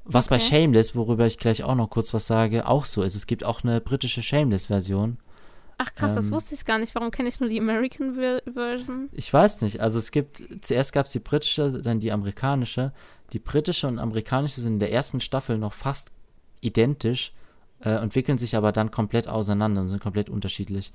Was 0.04 0.26
okay. 0.26 0.36
bei 0.36 0.40
Shameless, 0.42 0.96
worüber 0.96 1.26
ich 1.26 1.38
gleich 1.38 1.64
auch 1.64 1.76
noch 1.76 1.90
kurz 1.90 2.14
was 2.14 2.28
sage, 2.28 2.68
auch 2.68 2.84
so 2.84 3.04
ist. 3.04 3.16
Es 3.16 3.28
gibt 3.28 3.46
auch 3.46 3.64
eine 3.64 3.80
britische 3.80 4.22
Shameless-Version. 4.22 5.18
Ach 5.78 5.96
krass, 5.96 6.10
ähm, 6.10 6.18
das 6.18 6.30
wusste 6.30 6.56
ich 6.56 6.66
gar 6.66 6.78
nicht. 6.78 6.94
Warum 6.94 7.10
kenne 7.10 7.30
ich 7.30 7.40
nur 7.40 7.48
die 7.48 7.62
American 7.62 8.16
Version? 8.16 9.08
Ich 9.14 9.32
weiß 9.32 9.62
nicht. 9.62 9.80
Also 9.80 9.98
es 9.98 10.12
gibt, 10.12 10.44
zuerst 10.60 10.92
gab 10.92 11.06
es 11.06 11.14
die 11.14 11.20
britische, 11.20 11.82
dann 11.82 12.02
die 12.02 12.12
amerikanische. 12.12 12.92
Die 13.32 13.40
britische 13.40 13.88
und 13.88 13.98
amerikanische 13.98 14.60
sind 14.60 14.74
in 14.74 14.80
der 14.80 14.92
ersten 14.92 15.22
Staffel 15.22 15.58
noch 15.58 15.72
fast 15.72 16.12
identisch, 16.60 17.32
äh, 17.80 17.92
entwickeln 17.92 18.38
sich 18.38 18.58
aber 18.58 18.74
dann 18.74 18.92
komplett 18.92 19.30
auseinander 19.30 19.80
und 19.80 19.88
sind 19.88 20.04
komplett 20.04 20.30
unterschiedlich. 20.30 20.92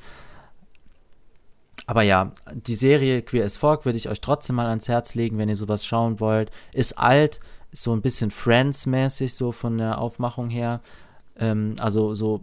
Aber 1.85 2.03
ja, 2.03 2.33
die 2.53 2.75
Serie 2.75 3.23
Queer 3.23 3.45
as 3.45 3.57
Folk 3.57 3.85
würde 3.85 3.99
ich 3.99 4.09
euch 4.09 4.21
trotzdem 4.21 4.57
mal 4.57 4.67
ans 4.67 4.89
Herz 4.89 5.15
legen, 5.15 5.39
wenn 5.39 5.49
ihr 5.49 5.57
sowas 5.57 5.85
schauen 5.85 6.19
wollt. 6.21 6.51
Ist 6.73 6.99
alt, 6.99 7.41
ist 7.71 7.83
so 7.83 7.93
ein 7.93 8.03
bisschen 8.03 8.31
Friends-mäßig, 8.31 9.35
so 9.35 9.53
von 9.53 9.79
der 9.79 9.99
Aufmachung 9.99 10.49
her. 10.49 10.81
Ähm, 11.39 11.77
also 11.79 12.15
so 12.15 12.41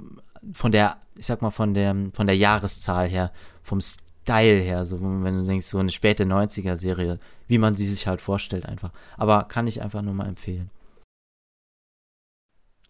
von 0.53 0.71
der, 0.71 0.97
ich 1.17 1.25
sag 1.25 1.41
mal, 1.41 1.51
von 1.51 1.73
der, 1.73 1.95
von 2.13 2.27
der 2.27 2.37
Jahreszahl 2.37 3.07
her, 3.07 3.31
vom 3.63 3.81
Style 3.81 4.59
her, 4.59 4.85
so 4.85 5.01
wenn 5.01 5.37
du 5.37 5.43
denkst, 5.43 5.65
so 5.65 5.79
eine 5.79 5.89
späte 5.89 6.23
90er-Serie, 6.23 7.19
wie 7.47 7.57
man 7.57 7.75
sie 7.75 7.87
sich 7.87 8.07
halt 8.07 8.21
vorstellt 8.21 8.65
einfach. 8.65 8.91
Aber 9.17 9.43
kann 9.43 9.67
ich 9.67 9.81
einfach 9.81 10.01
nur 10.01 10.13
mal 10.13 10.27
empfehlen. 10.27 10.69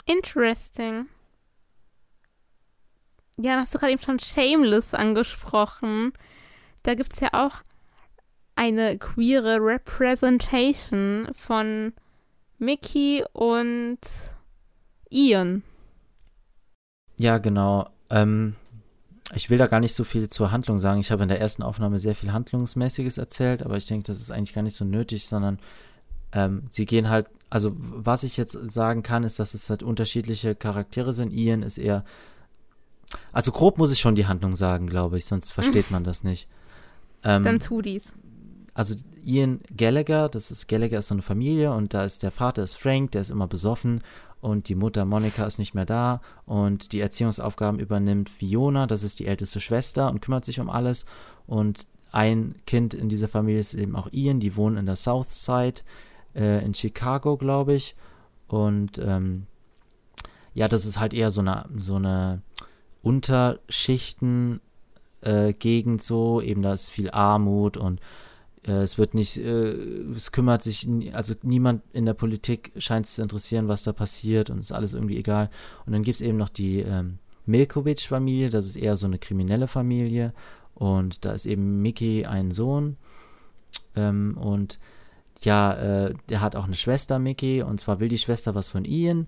Interesting. 0.06 1.08
Ja, 3.38 3.56
hast 3.58 3.74
du 3.74 3.80
gerade 3.80 3.94
eben 3.94 4.02
schon 4.02 4.20
Shameless 4.20 4.94
angesprochen. 4.94 6.14
Da 6.84 6.96
gibt 6.96 7.14
es 7.14 7.20
ja 7.20 7.30
auch 7.32 7.64
eine 8.56 8.98
queere 8.98 9.58
Representation 9.60 11.30
von 11.34 11.94
Mickey 12.60 13.24
und 13.34 14.00
Ian. 15.10 15.64
Ja, 17.18 17.38
genau. 17.40 17.90
Ähm, 18.10 18.56
ich 19.34 19.50
will 19.50 19.58
da 19.58 19.68
gar 19.68 19.80
nicht 19.80 19.96
so 19.96 20.04
viel 20.04 20.30
zur 20.30 20.52
Handlung 20.52 20.78
sagen. 20.78 21.00
Ich 21.00 21.12
habe 21.12 21.24
in 21.24 21.30
der 21.30 21.40
ersten 21.42 21.64
Aufnahme 21.64 22.00
sehr 22.00 22.16
viel 22.16 22.32
Handlungsmäßiges 22.32 23.18
erzählt, 23.18 23.64
aber 23.64 23.78
ich 23.78 23.88
denke, 23.88 24.06
das 24.06 24.20
ist 24.20 24.32
eigentlich 24.32 24.54
gar 24.54 24.62
nicht 24.62 24.76
so 24.76 24.86
nötig, 24.86 25.28
sondern 25.28 25.60
ähm, 26.32 26.64
sie 26.70 26.86
gehen 26.86 27.10
halt, 27.10 27.28
also 27.50 27.76
was 27.76 28.24
ich 28.24 28.38
jetzt 28.38 28.54
sagen 28.72 29.04
kann, 29.04 29.24
ist, 29.24 29.40
dass 29.40 29.54
es 29.54 29.70
halt 29.70 29.84
unterschiedliche 29.84 30.54
Charaktere 30.56 31.14
sind. 31.14 31.32
Ian 31.32 31.64
ist 31.64 31.78
eher 31.78 32.04
also 33.32 33.52
grob 33.52 33.78
muss 33.78 33.92
ich 33.92 34.00
schon 34.00 34.16
die 34.16 34.28
Handlung 34.28 34.56
sagen, 34.56 34.88
glaube 34.88 35.18
ich, 35.18 35.26
sonst 35.26 35.52
versteht 35.52 35.92
man 35.92 36.04
das 36.04 36.24
nicht. 36.24 36.48
Ähm, 37.24 37.44
Dann 37.44 37.60
tu 37.60 37.82
dies. 37.82 38.14
Also 38.74 38.96
Ian 39.24 39.62
Gallagher, 39.76 40.30
das 40.30 40.52
ist 40.52 40.68
Gallagher 40.68 41.00
ist 41.00 41.08
so 41.08 41.16
eine 41.16 41.22
Familie 41.22 41.72
und 41.74 41.94
da 41.94 42.04
ist 42.04 42.24
der 42.24 42.32
Vater 42.32 42.64
ist 42.64 42.76
Frank, 42.76 43.12
der 43.12 43.22
ist 43.22 43.30
immer 43.30 43.48
besoffen 43.48 44.02
und 44.42 44.68
die 44.68 44.76
Mutter 44.76 45.06
Monika 45.06 45.46
ist 45.46 45.60
nicht 45.60 45.74
mehr 45.74 45.86
da 45.86 46.22
und 46.46 46.92
die 46.92 47.00
Erziehungsaufgaben 47.00 47.80
übernimmt 47.80 48.30
Fiona, 48.30 48.88
das 48.88 49.04
ist 49.04 49.20
die 49.20 49.28
älteste 49.28 49.60
Schwester 49.60 50.10
und 50.10 50.22
kümmert 50.22 50.44
sich 50.44 50.60
um 50.60 50.70
alles 50.70 51.06
und 51.46 51.88
ein 52.12 52.56
Kind 52.66 52.94
in 52.94 53.10
dieser 53.10 53.28
Familie 53.28 53.60
ist 53.60 53.74
eben 53.74 53.96
auch 53.96 54.12
Ian, 54.12 54.40
die 54.40 54.56
wohnen 54.56 54.78
in 54.78 54.86
der 54.86 54.96
South 54.96 55.32
Side 55.32 55.82
äh, 56.36 56.64
in 56.66 56.74
Chicago, 56.74 57.38
glaube 57.38 57.76
ich 57.76 57.96
und 58.48 58.98
ähm, 58.98 59.46
ja, 60.56 60.68
das 60.68 60.86
ist 60.86 61.00
halt 61.00 61.14
eher 61.14 61.32
so 61.32 61.42
eine 61.42 61.66
so 61.78 61.96
eine 61.96 62.42
Unterschichten 63.02 64.62
äh, 65.24 65.54
Gegend 65.54 66.04
so, 66.04 66.42
eben 66.42 66.62
da 66.62 66.74
ist 66.74 66.90
viel 66.90 67.10
Armut 67.12 67.78
und 67.78 68.00
äh, 68.68 68.82
es 68.84 68.98
wird 68.98 69.14
nicht, 69.14 69.38
äh, 69.38 69.72
es 70.16 70.32
kümmert 70.32 70.64
sich, 70.64 70.88
also 71.14 71.34
niemand 71.44 71.84
in 71.94 72.06
der 72.06 72.14
Politik 72.14 72.72
scheint 72.78 73.06
es 73.06 73.16
zu 73.16 73.22
interessieren, 73.22 73.68
was 73.68 73.84
da 73.84 73.94
passiert 73.94 74.50
und 74.50 74.60
ist 74.60 74.72
alles 74.72 74.94
irgendwie 74.94 75.18
egal. 75.18 75.50
Und 75.86 75.94
dann 75.94 76.04
gibt 76.04 76.16
es 76.16 76.22
eben 76.22 76.38
noch 76.38 76.50
die 76.50 76.80
ähm, 76.80 77.20
Milkovic-Familie, 77.46 78.50
das 78.50 78.66
ist 78.66 78.76
eher 78.76 78.96
so 78.96 79.06
eine 79.06 79.20
kriminelle 79.20 79.68
Familie. 79.68 80.34
Und 80.76 81.26
da 81.26 81.34
ist 81.34 81.46
eben 81.46 81.82
Mickey 81.82 82.26
ein 82.26 82.52
Sohn. 82.52 82.98
Ähm, 83.96 84.38
und 84.38 84.80
ja, 85.42 85.74
äh, 85.74 86.14
der 86.30 86.42
hat 86.42 86.56
auch 86.56 86.66
eine 86.66 86.76
Schwester, 86.76 87.20
Mickey, 87.20 87.62
und 87.62 87.80
zwar 87.80 88.00
will 88.00 88.08
die 88.08 88.18
Schwester 88.18 88.56
was 88.56 88.70
von 88.70 88.86
Ian. 88.86 89.28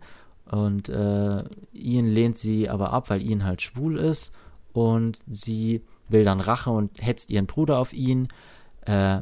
Und 0.50 0.90
äh, 0.90 1.44
Ian 1.74 2.08
lehnt 2.08 2.38
sie 2.38 2.70
aber 2.70 2.94
ab, 2.94 3.10
weil 3.10 3.22
Ian 3.22 3.44
halt 3.44 3.62
schwul 3.62 3.98
ist 3.98 4.32
und 4.76 5.20
sie 5.28 5.82
will 6.10 6.24
dann 6.24 6.40
Rache 6.40 6.70
und 6.70 6.92
hetzt 6.98 7.30
ihren 7.30 7.48
Bruder 7.48 7.80
auf 7.80 7.94
ihn. 7.94 8.28
Äh, 8.86 9.20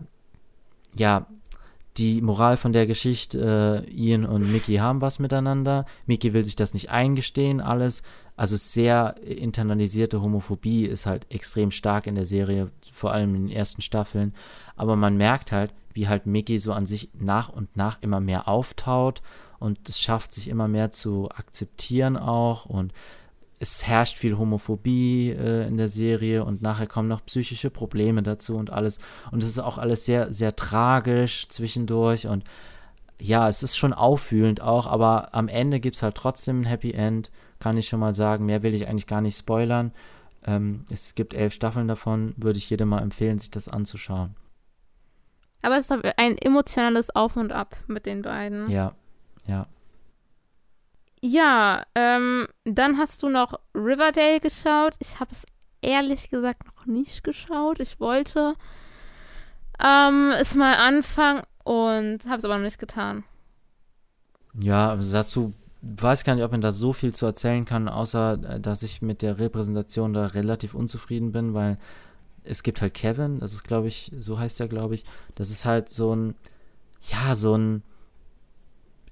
ja, 0.96 1.28
die 1.98 2.22
Moral 2.22 2.58
von 2.58 2.74
der 2.74 2.88
Geschichte, 2.88 3.86
äh, 3.88 3.92
Ian 3.92 4.26
und 4.26 4.52
Mickey 4.52 4.78
haben 4.78 5.02
was 5.02 5.20
miteinander. 5.20 5.86
Mickey 6.06 6.34
will 6.34 6.44
sich 6.44 6.56
das 6.56 6.74
nicht 6.74 6.90
eingestehen, 6.90 7.62
alles. 7.62 8.04
Also 8.36 8.56
sehr 8.56 9.16
internalisierte 9.24 10.22
Homophobie 10.22 10.86
ist 10.86 11.06
halt 11.06 11.28
extrem 11.30 11.70
stark 11.70 12.08
in 12.08 12.16
der 12.16 12.26
Serie, 12.26 12.72
vor 12.92 13.12
allem 13.12 13.36
in 13.36 13.48
den 13.48 13.56
ersten 13.56 13.84
Staffeln. 13.84 14.34
Aber 14.76 14.96
man 14.96 15.18
merkt 15.18 15.52
halt, 15.52 15.72
wie 15.94 16.08
halt 16.08 16.26
Mickey 16.26 16.58
so 16.58 16.74
an 16.74 16.88
sich 16.88 17.10
nach 17.14 17.50
und 17.50 17.78
nach 17.78 18.00
immer 18.02 18.20
mehr 18.20 18.48
auftaut 18.48 19.22
und 19.60 19.88
es 19.88 20.02
schafft 20.02 20.34
sich 20.34 20.48
immer 20.48 20.68
mehr 20.68 20.90
zu 20.90 21.30
akzeptieren 21.30 22.18
auch 22.18 22.66
und 22.66 22.92
es 23.64 23.88
herrscht 23.88 24.18
viel 24.18 24.38
Homophobie 24.38 25.32
äh, 25.32 25.68
in 25.68 25.78
der 25.78 25.90
Serie 25.90 26.44
und 26.44 26.62
nachher 26.62 26.88
kommen 26.88 27.08
noch 27.08 27.26
psychische 27.26 27.70
Probleme 27.70 28.22
dazu 28.22 28.58
und 28.58 28.70
alles. 28.70 29.00
Und 29.32 29.42
es 29.42 29.50
ist 29.50 29.60
auch 29.60 29.78
alles 29.78 30.06
sehr, 30.06 30.32
sehr 30.32 30.56
tragisch 30.56 31.48
zwischendurch 31.48 32.28
und 32.28 32.44
ja, 33.20 33.48
es 33.48 33.64
ist 33.64 33.78
schon 33.78 33.94
auffühlend 33.94 34.62
auch, 34.62 34.86
aber 34.86 35.34
am 35.34 35.48
Ende 35.48 35.80
gibt 35.80 35.96
es 35.96 36.04
halt 36.04 36.16
trotzdem 36.16 36.62
ein 36.62 36.66
Happy 36.66 36.92
End, 36.92 37.32
kann 37.60 37.78
ich 37.78 37.88
schon 37.88 38.02
mal 38.02 38.14
sagen. 38.14 38.46
Mehr 38.46 38.64
will 38.64 38.74
ich 38.74 38.88
eigentlich 38.88 39.08
gar 39.08 39.22
nicht 39.22 39.38
spoilern. 39.38 39.94
Ähm, 40.46 40.84
es 40.92 41.16
gibt 41.16 41.34
elf 41.34 41.54
Staffeln 41.54 41.88
davon, 41.88 42.34
würde 42.36 42.58
ich 42.58 42.70
jedem 42.70 42.90
mal 42.90 43.02
empfehlen, 43.02 43.40
sich 43.40 43.52
das 43.52 43.70
anzuschauen. 43.70 44.36
Aber 45.62 45.78
es 45.78 45.90
ist 45.90 46.18
ein 46.18 46.38
emotionales 46.38 47.16
Auf 47.16 47.38
und 47.38 47.54
Ab 47.54 47.78
mit 47.88 48.06
den 48.06 48.24
beiden. 48.24 48.70
Ja, 48.70 48.94
ja. 49.48 49.68
Ja, 51.26 51.86
ähm, 51.96 52.48
dann 52.66 52.98
hast 52.98 53.24
du 53.24 53.30
noch 53.30 53.58
Riverdale 53.74 54.42
geschaut. 54.42 54.96
Ich 55.00 55.22
habe 55.22 55.32
es 55.32 55.46
ehrlich 55.82 56.30
gesagt 56.30 56.66
noch 56.66 56.86
nicht 56.86 57.24
geschaut. 57.24 57.80
Ich 57.80 58.02
wollte 58.02 58.56
ähm, 59.82 60.34
es 60.38 60.54
mal 60.54 60.76
anfangen 60.76 61.44
und 61.64 62.26
habe 62.26 62.40
es 62.40 62.44
aber 62.44 62.58
noch 62.58 62.66
nicht 62.66 62.78
getan. 62.78 63.24
Ja, 64.60 64.90
also 64.90 65.14
dazu 65.14 65.54
weiß 65.82 66.20
ich 66.20 66.26
gar 66.26 66.36
nicht, 66.36 66.44
ob 66.44 66.52
man 66.52 66.60
da 66.60 66.74
so 66.74 66.92
viel 66.92 67.16
zu 67.16 67.26
erzählen 67.26 67.64
kann, 67.64 67.88
außer 67.88 68.56
äh, 68.56 68.60
dass 68.60 68.84
ich 68.84 69.02
mit 69.02 69.22
der 69.22 69.40
Repräsentation 69.40 70.12
da 70.12 70.26
relativ 70.26 70.76
unzufrieden 70.76 71.32
bin, 71.32 71.54
weil 71.54 71.78
es 72.44 72.64
gibt 72.64 72.82
halt 72.82 72.96
Kevin, 72.96 73.40
das 73.40 73.54
ist 73.54 73.64
glaube 73.64 73.88
ich, 73.88 74.12
so 74.20 74.40
heißt 74.40 74.60
er 74.60 74.68
glaube 74.68 74.96
ich, 74.96 75.06
das 75.36 75.52
ist 75.52 75.64
halt 75.64 75.88
so 75.88 76.14
ein, 76.14 76.36
ja, 77.00 77.34
so 77.36 77.56
ein 77.56 77.82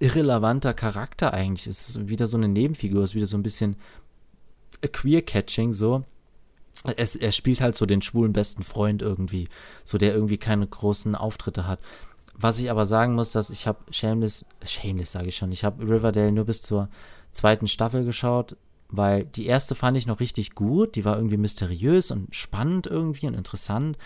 irrelevanter 0.02 0.74
Charakter 0.74 1.34
eigentlich. 1.34 1.68
Es 1.68 1.90
ist 1.90 2.10
wieder 2.10 2.28
so 2.28 2.38
eine 2.38 2.48
Nebenfigur, 2.48 3.04
es 3.04 3.12
ist 3.12 3.16
wieder 3.16 3.28
so 3.28 3.38
ein 3.38 3.44
bisschen 3.44 3.76
Queer-Catching 4.82 5.74
so. 5.74 6.04
Es, 6.98 7.16
er 7.16 7.32
spielt 7.32 7.62
halt 7.62 7.76
so 7.76 7.86
den 7.86 8.02
schwulen 8.02 8.34
besten 8.34 8.64
Freund 8.64 9.04
irgendwie, 9.04 9.48
so 9.84 10.00
der 10.00 10.14
irgendwie 10.16 10.40
keine 10.40 10.66
großen 10.66 11.16
Auftritte 11.16 11.68
hat. 11.68 11.80
Was 12.34 12.58
ich 12.58 12.72
aber 12.72 12.88
sagen 12.88 13.14
muss, 13.14 13.32
dass 13.32 13.52
ich 13.52 13.68
habe 13.68 13.80
Shameless, 13.92 14.46
Shameless 14.66 15.12
sage 15.12 15.28
ich 15.28 15.38
schon, 15.38 15.52
ich 15.52 15.64
habe 15.64 15.88
Riverdale 15.88 16.32
nur 16.32 16.46
bis 16.46 16.64
zur 16.64 16.90
zweiten 17.32 17.68
Staffel 17.68 18.04
geschaut, 18.04 18.56
weil 18.90 19.26
die 19.26 19.46
erste 19.46 19.76
fand 19.76 19.96
ich 19.96 20.08
noch 20.08 20.20
richtig 20.20 20.56
gut, 20.56 20.96
die 20.96 21.06
war 21.06 21.18
irgendwie 21.18 21.38
mysteriös 21.38 22.10
und 22.10 22.34
spannend 22.34 22.88
irgendwie 22.88 23.28
und 23.28 23.36
interessant, 23.36 23.98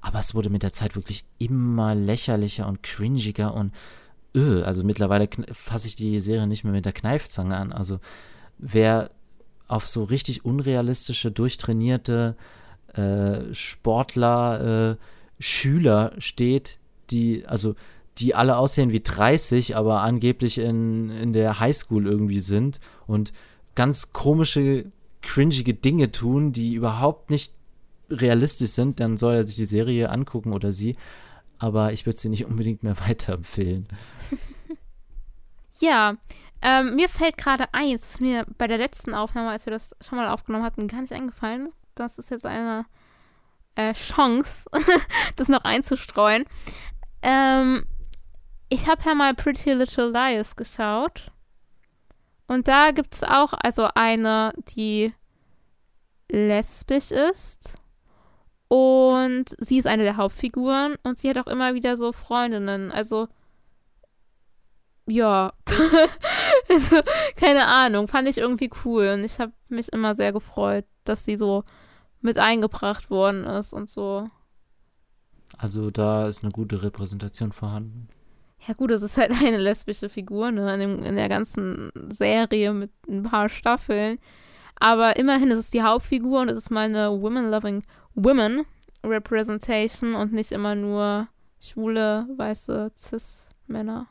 aber 0.00 0.18
es 0.18 0.34
wurde 0.34 0.50
mit 0.50 0.64
der 0.64 0.72
Zeit 0.72 0.96
wirklich 0.96 1.24
immer 1.38 1.94
lächerlicher 1.94 2.66
und 2.66 2.82
cringiger 2.82 3.54
und 3.54 3.72
öh, 4.34 4.62
also 4.62 4.84
mittlerweile 4.84 5.28
fasse 5.52 5.86
ich 5.88 5.96
die 5.96 6.20
Serie 6.20 6.46
nicht 6.46 6.64
mehr 6.64 6.72
mit 6.72 6.84
der 6.84 6.92
Kneifzange 6.92 7.56
an. 7.56 7.72
Also 7.72 7.98
wer 8.58 9.10
auf 9.66 9.86
so 9.86 10.04
richtig 10.04 10.44
unrealistische, 10.44 11.30
durchtrainierte 11.30 12.36
äh, 12.94 13.52
Sportler, 13.52 14.92
äh, 14.92 14.96
Schüler 15.42 16.12
steht, 16.18 16.78
die, 17.10 17.46
also 17.46 17.74
die 18.18 18.34
alle 18.34 18.56
aussehen 18.56 18.92
wie 18.92 19.00
30, 19.00 19.76
aber 19.76 20.00
angeblich 20.02 20.58
in, 20.58 21.10
in 21.10 21.32
der 21.32 21.58
Highschool 21.58 22.06
irgendwie 22.06 22.38
sind 22.38 22.78
und 23.06 23.32
ganz 23.74 24.12
komische, 24.12 24.86
cringige 25.22 25.74
Dinge 25.74 26.12
tun, 26.12 26.52
die 26.52 26.74
überhaupt 26.74 27.30
nicht 27.30 27.54
realistisch 28.10 28.70
sind, 28.70 29.00
dann 29.00 29.16
soll 29.16 29.34
er 29.34 29.44
sich 29.44 29.56
die 29.56 29.64
Serie 29.64 30.10
angucken 30.10 30.52
oder 30.52 30.70
sie. 30.70 30.96
Aber 31.58 31.92
ich 31.92 32.06
würde 32.06 32.18
sie 32.18 32.28
nicht 32.28 32.44
unbedingt 32.46 32.82
mehr 32.82 32.96
weiterempfehlen. 33.00 33.86
Ja, 35.80 36.16
ähm, 36.62 36.94
mir 36.94 37.08
fällt 37.08 37.36
gerade 37.36 37.66
ein, 37.72 37.94
es 37.94 38.12
ist 38.12 38.20
mir 38.20 38.46
bei 38.56 38.66
der 38.66 38.78
letzten 38.78 39.14
Aufnahme, 39.14 39.50
als 39.50 39.66
wir 39.66 39.72
das 39.72 39.94
schon 40.00 40.18
mal 40.18 40.28
aufgenommen 40.28 40.64
hatten, 40.64 40.88
gar 40.88 41.00
nicht 41.00 41.12
eingefallen. 41.12 41.72
Das 41.94 42.18
ist 42.18 42.30
jetzt 42.30 42.46
eine 42.46 42.86
äh, 43.74 43.92
Chance, 43.92 44.64
das 45.36 45.48
noch 45.48 45.64
einzustreuen. 45.64 46.44
Ähm, 47.22 47.84
ich 48.68 48.88
habe 48.88 49.02
ja 49.04 49.14
mal 49.14 49.34
Pretty 49.34 49.72
Little 49.72 50.10
Liars 50.10 50.56
geschaut. 50.56 51.28
Und 52.46 52.68
da 52.68 52.90
gibt 52.90 53.14
es 53.14 53.22
auch 53.22 53.52
also 53.54 53.88
eine, 53.94 54.52
die 54.76 55.12
lesbisch 56.30 57.10
ist. 57.10 57.74
Und 58.68 59.54
sie 59.58 59.78
ist 59.78 59.86
eine 59.86 60.02
der 60.02 60.16
Hauptfiguren. 60.16 60.96
Und 61.02 61.18
sie 61.18 61.30
hat 61.30 61.38
auch 61.38 61.46
immer 61.46 61.74
wieder 61.74 61.96
so 61.96 62.12
Freundinnen. 62.12 62.90
Also 62.90 63.28
ja, 65.06 65.52
also, 66.68 67.00
keine 67.36 67.66
Ahnung, 67.66 68.08
fand 68.08 68.28
ich 68.28 68.38
irgendwie 68.38 68.70
cool 68.84 69.10
und 69.14 69.24
ich 69.24 69.38
habe 69.38 69.52
mich 69.68 69.92
immer 69.92 70.14
sehr 70.14 70.32
gefreut, 70.32 70.84
dass 71.04 71.24
sie 71.24 71.36
so 71.36 71.64
mit 72.20 72.38
eingebracht 72.38 73.10
worden 73.10 73.44
ist 73.44 73.72
und 73.72 73.90
so. 73.90 74.28
Also 75.58 75.90
da 75.90 76.26
ist 76.26 76.42
eine 76.42 76.52
gute 76.52 76.82
Repräsentation 76.82 77.52
vorhanden. 77.52 78.08
Ja 78.66 78.72
gut, 78.74 78.90
es 78.90 79.02
ist 79.02 79.18
halt 79.18 79.30
eine 79.44 79.58
lesbische 79.58 80.08
Figur 80.08 80.50
ne, 80.50 80.74
in, 80.74 80.80
dem, 80.80 81.02
in 81.02 81.16
der 81.16 81.28
ganzen 81.28 81.92
Serie 82.08 82.72
mit 82.72 82.90
ein 83.08 83.24
paar 83.24 83.48
Staffeln. 83.48 84.18
Aber 84.76 85.16
immerhin 85.16 85.50
ist 85.50 85.58
es 85.58 85.70
die 85.70 85.82
Hauptfigur 85.82 86.40
und 86.40 86.48
es 86.48 86.58
ist 86.58 86.70
mal 86.70 86.86
eine 86.86 87.10
Women-Loving 87.20 87.84
Women 88.14 88.64
Representation 89.04 90.14
und 90.14 90.32
nicht 90.32 90.50
immer 90.50 90.74
nur 90.74 91.28
schwule, 91.60 92.26
weiße 92.36 92.92
Cis-Männer 92.96 94.06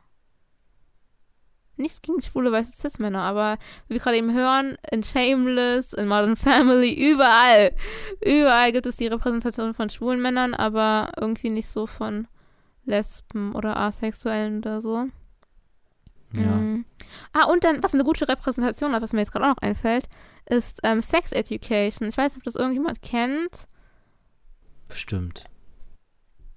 nichts 1.78 2.02
gegen 2.02 2.22
schwule 2.22 2.52
weiße 2.52 2.74
Cis-Männer, 2.74 3.22
aber 3.22 3.58
wie 3.88 3.96
wir 3.96 4.02
gerade 4.02 4.18
eben 4.18 4.34
hören, 4.34 4.78
in 4.92 5.04
Shameless, 5.04 5.94
in 5.94 6.08
Modern 6.08 6.36
Family, 6.36 6.94
überall, 6.94 7.74
überall 8.22 8.72
gibt 8.72 8.86
es 8.86 8.98
die 8.98 9.08
Repräsentation 9.08 9.74
von 9.74 9.90
schwulen 9.90 10.22
Männern, 10.22 10.54
aber 10.54 11.12
irgendwie 11.20 11.50
nicht 11.50 11.68
so 11.68 11.88
von 11.88 12.28
Lesben 12.86 13.54
oder 13.56 13.78
Asexuellen 13.78 14.60
oder 14.60 14.82
so. 14.82 15.08
Ja. 16.34 16.42
Mhm. 16.42 16.86
Ah, 17.32 17.46
und 17.46 17.64
dann, 17.64 17.84
was 17.84 17.94
eine 17.94 18.04
gute 18.04 18.28
Repräsentation 18.28 18.94
hat, 18.94 19.02
was 19.02 19.14
mir 19.14 19.20
jetzt 19.20 19.32
gerade 19.32 19.46
auch 19.46 19.56
noch 19.56 19.62
einfällt, 19.62 20.06
ist 20.50 20.80
ähm, 20.84 21.02
Sex 21.02 21.32
Education. 21.32 22.10
Ich 22.10 22.18
weiß 22.18 22.34
nicht, 22.34 22.42
ob 22.42 22.44
das 22.44 22.56
irgendjemand 22.56 23.02
kennt. 23.02 23.68
Bestimmt. 24.88 25.46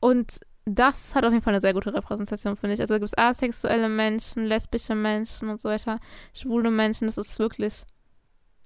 Und 0.00 0.40
das 0.66 1.14
hat 1.14 1.24
auf 1.24 1.32
jeden 1.32 1.42
Fall 1.42 1.54
eine 1.54 1.60
sehr 1.60 1.74
gute 1.74 1.94
Repräsentation, 1.94 2.56
finde 2.56 2.74
ich. 2.74 2.80
Also 2.80 2.94
da 2.94 2.98
gibt 2.98 3.08
es 3.08 3.16
asexuelle 3.16 3.88
Menschen, 3.88 4.44
lesbische 4.46 4.96
Menschen 4.96 5.48
und 5.48 5.60
so 5.60 5.68
weiter, 5.68 6.00
schwule 6.34 6.70
Menschen. 6.72 7.06
Das 7.06 7.16
ist 7.16 7.38
wirklich 7.38 7.84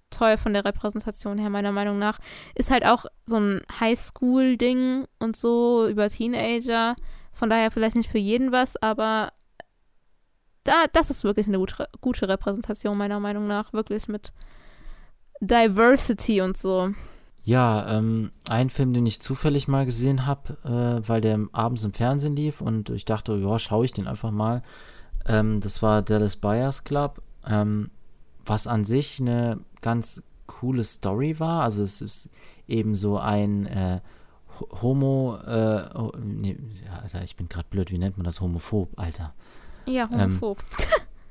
toll 0.09 0.38
von 0.38 0.55
der 0.55 0.64
Repräsentation 0.64 1.36
her, 1.38 1.51
meiner 1.51 1.72
Meinung 1.72 1.98
nach. 1.98 2.18
Ist 2.55 2.70
halt 2.70 2.86
auch 2.86 3.05
so 3.26 3.38
ein 3.38 3.61
Highschool-Ding 3.78 5.07
und 5.18 5.36
so 5.36 5.86
über 5.88 6.09
Teenager. 6.09 6.96
Von 7.32 7.51
daher 7.51 7.70
vielleicht 7.70 7.96
nicht 7.96 8.11
für 8.11 8.18
jeden 8.18 8.51
was, 8.51 8.80
aber 8.82 9.32
da, 10.64 10.86
das 10.92 11.11
ist 11.11 11.22
wirklich 11.22 11.46
eine 11.48 11.59
gute, 11.59 11.86
gute 12.01 12.28
Repräsentation, 12.28 12.96
meiner 12.96 13.20
Meinung 13.20 13.46
nach. 13.46 13.74
Wirklich 13.74 14.09
mit 14.09 14.32
Diversity 15.40 16.40
und 16.40 16.57
so. 16.57 16.92
Ja, 17.43 17.97
ähm, 17.97 18.32
ein 18.49 18.70
Film, 18.70 18.93
den 18.93 19.07
ich 19.07 19.20
zufällig 19.20 19.66
mal 19.66 19.86
gesehen 19.86 20.26
habe, 20.26 20.59
äh, 20.64 21.09
weil 21.09 21.20
der 21.20 21.38
abends 21.53 21.84
im 21.84 21.93
Fernsehen 21.93 22.36
lief 22.36 22.61
und 22.61 22.91
ich 22.91 23.05
dachte, 23.05 23.34
ja, 23.36 23.59
schaue 23.59 23.84
ich 23.84 23.93
den 23.93 24.07
einfach 24.07 24.30
mal. 24.30 24.62
Ähm, 25.26 25.61
das 25.61 25.82
war 25.82 26.03
Dallas 26.03 26.36
Buyers 26.36 26.84
Club, 26.84 27.22
ähm, 27.47 27.91
was 28.45 28.66
an 28.66 28.84
sich 28.84 29.20
eine 29.20 29.61
ganz 29.80 30.22
coole 30.47 30.84
Story 30.84 31.41
war. 31.41 31.62
Also 31.62 31.82
es 31.82 32.03
ist 32.03 32.28
eben 32.68 32.95
so 32.95 33.18
ein 33.18 33.66
äh, 33.66 34.01
Homo, 34.82 35.38
äh, 35.47 35.88
oh, 35.95 36.12
nee, 36.22 36.57
ja, 36.84 37.01
Alter, 37.01 37.24
ich 37.24 37.36
bin 37.36 37.49
gerade 37.49 37.66
blöd, 37.70 37.91
wie 37.91 37.99
nennt 37.99 38.18
man 38.18 38.24
das? 38.24 38.41
Homophob, 38.41 38.91
Alter. 38.97 39.32
Ja, 39.86 40.09
homophob. 40.11 40.62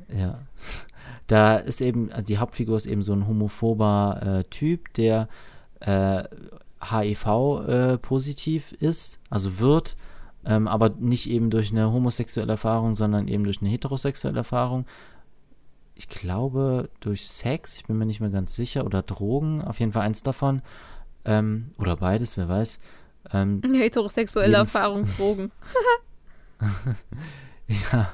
Ähm, 0.08 0.20
ja. 0.20 0.40
Da 1.28 1.58
ist 1.58 1.82
eben, 1.82 2.12
also 2.12 2.26
die 2.26 2.40
Hauptfigur 2.40 2.76
ist 2.78 2.88
eben 2.88 3.04
so 3.04 3.14
ein 3.14 3.28
homophober 3.28 4.20
äh, 4.40 4.44
Typ, 4.46 4.94
der 4.96 5.28
äh, 5.80 6.24
HIV-positiv 6.82 8.74
äh, 8.74 8.86
ist, 8.86 9.20
also 9.30 9.60
wird, 9.60 9.98
ähm, 10.46 10.68
aber 10.68 10.90
nicht 10.90 11.30
eben 11.30 11.50
durch 11.50 11.72
eine 11.72 11.92
homosexuelle 11.92 12.54
Erfahrung, 12.54 12.96
sondern 12.96 13.28
eben 13.28 13.44
durch 13.44 13.62
eine 13.62 13.70
heterosexuelle 13.70 14.38
Erfahrung. 14.38 14.86
Ich 15.96 16.08
glaube 16.08 16.90
durch 17.02 17.28
Sex, 17.28 17.76
ich 17.78 17.86
bin 17.86 17.98
mir 17.98 18.06
nicht 18.06 18.22
mehr 18.22 18.30
ganz 18.30 18.56
sicher, 18.56 18.86
oder 18.86 19.02
Drogen, 19.02 19.62
auf 19.62 19.80
jeden 19.80 19.92
Fall 19.92 20.04
eins 20.04 20.24
davon. 20.24 20.62
Ähm, 21.26 21.72
oder 21.78 21.98
beides, 21.98 22.38
wer 22.38 22.48
weiß. 22.48 22.80
Ähm, 23.34 23.62
Heterosexuelle 23.74 24.58
Erfahrung, 24.58 25.06
Drogen. 25.06 25.52
ja, 27.92 28.10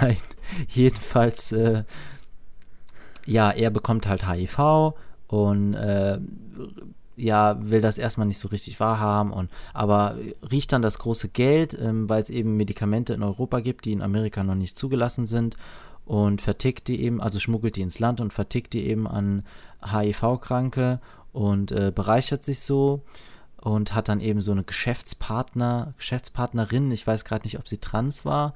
nein, 0.00 0.16
jedenfalls, 0.68 1.52
äh, 1.52 1.84
ja, 3.26 3.50
er 3.50 3.70
bekommt 3.70 4.06
halt 4.06 4.26
HIV 4.26 4.94
und 5.28 5.74
äh, 5.74 6.18
ja, 7.16 7.56
will 7.60 7.80
das 7.80 7.98
erstmal 7.98 8.26
nicht 8.26 8.38
so 8.38 8.48
richtig 8.48 8.78
wahrhaben 8.80 9.32
und 9.32 9.50
aber 9.74 10.16
riecht 10.50 10.72
dann 10.72 10.82
das 10.82 10.98
große 10.98 11.28
Geld, 11.28 11.76
ähm, 11.80 12.08
weil 12.08 12.22
es 12.22 12.30
eben 12.30 12.56
Medikamente 12.56 13.12
in 13.12 13.22
Europa 13.22 13.60
gibt, 13.60 13.84
die 13.84 13.92
in 13.92 14.02
Amerika 14.02 14.42
noch 14.44 14.54
nicht 14.54 14.76
zugelassen 14.76 15.26
sind 15.26 15.56
und 16.04 16.40
vertickt 16.40 16.88
die 16.88 17.02
eben, 17.02 17.20
also 17.20 17.38
schmuggelt 17.38 17.76
die 17.76 17.82
ins 17.82 17.98
Land 17.98 18.20
und 18.20 18.32
vertickt 18.32 18.72
die 18.72 18.86
eben 18.86 19.06
an 19.06 19.42
HIV-Kranke 19.84 21.00
und 21.32 21.72
äh, 21.72 21.92
bereichert 21.94 22.44
sich 22.44 22.60
so 22.60 23.02
und 23.60 23.94
hat 23.94 24.08
dann 24.08 24.20
eben 24.20 24.40
so 24.40 24.52
eine 24.52 24.64
Geschäftspartner, 24.64 25.94
Geschäftspartnerin, 25.96 26.90
ich 26.92 27.06
weiß 27.06 27.24
gerade 27.24 27.44
nicht, 27.44 27.58
ob 27.58 27.68
sie 27.68 27.78
trans 27.78 28.24
war, 28.24 28.54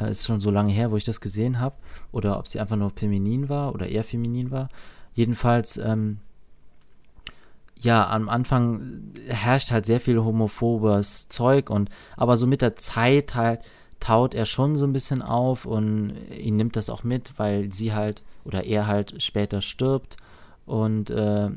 äh, 0.00 0.10
ist 0.10 0.26
schon 0.26 0.40
so 0.40 0.50
lange 0.50 0.72
her, 0.72 0.90
wo 0.90 0.96
ich 0.96 1.04
das 1.04 1.20
gesehen 1.20 1.60
habe, 1.60 1.76
oder 2.10 2.38
ob 2.38 2.48
sie 2.48 2.58
einfach 2.58 2.76
nur 2.76 2.90
feminin 2.90 3.48
war 3.48 3.74
oder 3.74 3.86
eher 3.86 4.04
feminin 4.04 4.50
war. 4.50 4.68
Jedenfalls, 5.14 5.76
ähm, 5.78 6.18
ja, 7.80 8.08
am 8.08 8.28
Anfang 8.28 9.12
herrscht 9.26 9.70
halt 9.72 9.86
sehr 9.86 10.00
viel 10.00 10.22
homophobes 10.22 11.28
Zeug 11.28 11.68
und 11.68 11.90
aber 12.16 12.36
so 12.36 12.46
mit 12.46 12.62
der 12.62 12.76
Zeit 12.76 13.34
halt 13.34 13.60
taut 13.98 14.34
er 14.34 14.46
schon 14.46 14.76
so 14.76 14.84
ein 14.84 14.92
bisschen 14.92 15.22
auf 15.22 15.64
und 15.64 16.12
ihn 16.36 16.56
nimmt 16.56 16.76
das 16.76 16.90
auch 16.90 17.02
mit, 17.02 17.32
weil 17.38 17.72
sie 17.72 17.92
halt 17.92 18.22
oder 18.44 18.64
er 18.64 18.86
halt 18.86 19.22
später 19.22 19.62
stirbt 19.62 20.16
und 20.64 21.10
äh, 21.10 21.50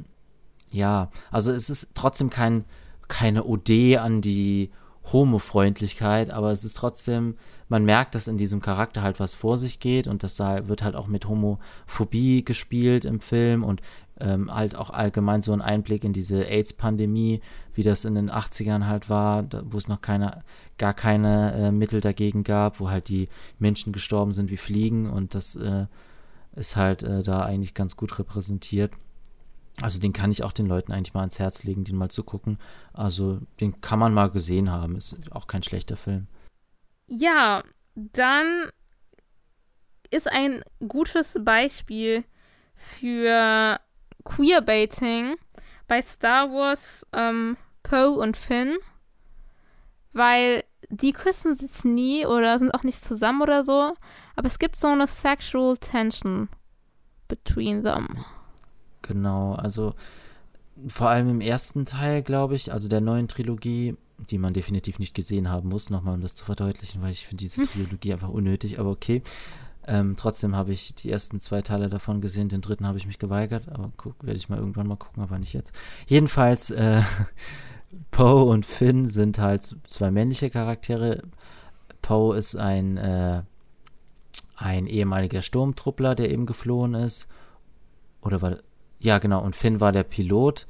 ja, 0.72 1.10
also 1.32 1.52
es 1.52 1.70
ist 1.70 1.92
trotzdem 1.94 2.30
kein 2.30 2.66
keine 3.08 3.44
Ode 3.44 4.02
an 4.02 4.22
die 4.22 4.72
Homofreundlichkeit, 5.12 6.32
aber 6.32 6.52
es 6.52 6.64
ist 6.64 6.78
trotzdem, 6.78 7.36
man 7.68 7.84
merkt, 7.84 8.16
dass 8.16 8.28
in 8.28 8.38
diesem 8.38 8.62
Charakter 8.62 9.02
halt 9.02 9.20
was 9.20 9.34
vor 9.34 9.58
sich 9.58 9.80
geht 9.80 10.08
und 10.08 10.24
das 10.24 10.36
da 10.36 10.68
wird 10.68 10.84
halt 10.84 10.96
auch 10.96 11.08
mit 11.08 11.28
Homophobie 11.28 12.46
gespielt 12.46 13.06
im 13.06 13.20
Film 13.20 13.64
und 13.64 13.82
ähm, 14.20 14.54
halt 14.54 14.76
auch 14.76 14.92
allgemein 14.92 15.42
so 15.42 15.52
ein 15.52 15.62
Einblick 15.62 16.04
in 16.04 16.14
diese 16.14 16.46
AIDS-Pandemie, 16.46 17.42
wie 17.74 17.84
das 17.84 18.06
in 18.06 18.16
den 18.16 18.32
80ern 18.32 18.86
halt 18.86 19.10
war, 19.10 19.46
wo 19.66 19.78
es 19.78 19.88
noch 19.88 20.02
keine, 20.02 20.44
gar 20.78 20.94
keine 20.94 21.54
äh, 21.54 21.72
Mittel 21.72 22.02
dagegen 22.02 22.44
gab, 22.44 22.80
wo 22.80 22.90
halt 22.90 23.10
die 23.10 23.28
Menschen 23.60 23.92
gestorben 23.92 24.32
sind 24.32 24.52
wie 24.52 24.58
Fliegen 24.58 25.10
und 25.10 25.34
das 25.36 25.56
äh, 25.56 25.88
ist 26.56 26.76
halt 26.76 27.04
äh, 27.04 27.24
da 27.24 27.42
eigentlich 27.42 27.74
ganz 27.74 27.98
gut 27.98 28.18
repräsentiert. 28.18 28.92
Also 29.82 30.00
den 30.00 30.14
kann 30.14 30.32
ich 30.32 30.44
auch 30.44 30.54
den 30.54 30.68
Leuten 30.68 30.94
eigentlich 30.94 31.14
mal 31.14 31.20
ans 31.20 31.40
Herz 31.40 31.66
legen, 31.66 31.84
den 31.84 31.98
mal 31.98 32.10
zu 32.10 32.24
gucken. 32.24 32.58
Also 32.94 33.40
den 33.60 33.82
kann 33.82 34.00
man 34.00 34.14
mal 34.14 34.30
gesehen 34.30 34.72
haben, 34.72 34.96
ist 34.96 35.18
auch 35.32 35.48
kein 35.48 35.64
schlechter 35.64 35.98
Film. 35.98 36.28
Ja, 37.08 37.64
dann 37.96 38.70
ist 40.12 40.32
ein 40.32 40.64
gutes 40.88 41.38
Beispiel 41.44 42.24
für 42.76 43.80
Queerbaiting 44.24 45.36
bei 45.88 46.02
Star 46.02 46.50
Wars 46.52 47.06
ähm, 47.14 47.58
Poe 47.84 48.18
und 48.18 48.38
Finn, 48.38 48.78
weil 50.14 50.64
die 50.90 51.14
küssen 51.14 51.56
sich 51.56 51.84
nie 51.84 52.26
oder 52.26 52.58
sind 52.60 52.74
auch 52.74 52.84
nicht 52.84 53.04
zusammen 53.04 53.42
oder 53.42 53.64
so, 53.64 53.94
aber 54.36 54.48
es 54.48 54.60
gibt 54.60 54.76
so 54.76 54.88
eine 54.88 55.08
sexual 55.08 55.78
tension 55.78 56.50
between 57.28 57.84
them. 57.84 58.08
Genau, 59.02 59.54
also 59.54 59.94
vor 60.88 61.10
allem 61.10 61.30
im 61.30 61.42
ersten 61.42 61.86
Teil, 61.86 62.22
glaube 62.22 62.56
ich, 62.56 62.72
also 62.72 62.88
der 62.88 63.02
neuen 63.02 63.28
Trilogie, 63.28 63.96
die 64.18 64.38
man 64.38 64.54
definitiv 64.54 65.00
nicht 65.00 65.14
gesehen 65.14 65.50
haben 65.50 65.70
muss, 65.70 65.90
nochmal 65.90 66.16
um 66.16 66.22
das 66.22 66.36
zu 66.36 66.46
verdeutlichen, 66.46 67.02
weil 67.02 67.12
ich 67.12 67.28
finde 67.28 67.44
diese 67.44 67.62
hm. 67.62 67.68
Trilogie 67.70 68.14
einfach 68.14 68.30
unnötig, 68.30 68.80
aber 68.80 68.92
okay. 68.92 69.22
Ähm, 69.88 70.16
trotzdem 70.18 70.56
habe 70.56 70.74
ich 70.74 70.96
die 70.96 71.12
ersten 71.12 71.40
zwei 71.40 71.62
Teile 71.62 71.90
davon 71.90 72.20
gesehen, 72.20 72.50
den 72.50 72.62
dritten 72.62 72.88
habe 72.88 72.98
ich 72.98 73.06
mich 73.06 73.20
geweigert, 73.20 73.70
aber 73.70 73.92
werde 74.22 74.38
ich 74.38 74.50
mal 74.50 74.58
irgendwann 74.58 74.88
mal 74.88 74.96
gucken, 74.96 75.22
aber 75.22 75.38
nicht 75.38 75.54
jetzt. 75.54 75.74
Jedenfalls, 76.08 76.72
äh, 76.72 77.04
Poe 78.12 78.46
und 78.46 78.66
Finn 78.66 79.08
sind 79.08 79.38
halt 79.38 79.76
zwei 79.88 80.10
männliche 80.10 80.50
Charaktere. 80.50 81.22
Poe 82.02 82.36
ist 82.36 82.56
ein, 82.56 82.98
äh, 82.98 83.44
ein 84.56 84.88
ehemaliger 84.88 85.42
Sturmtruppler, 85.42 86.16
der 86.16 86.32
eben 86.32 86.46
geflohen 86.46 86.96
ist. 86.96 87.28
Oder 88.22 88.42
war, 88.42 88.58
ja 89.00 89.20
genau, 89.20 89.44
und 89.44 89.56
Finn 89.56 89.80
war 89.80 89.92
der 89.92 90.04
Pilot. 90.04 90.66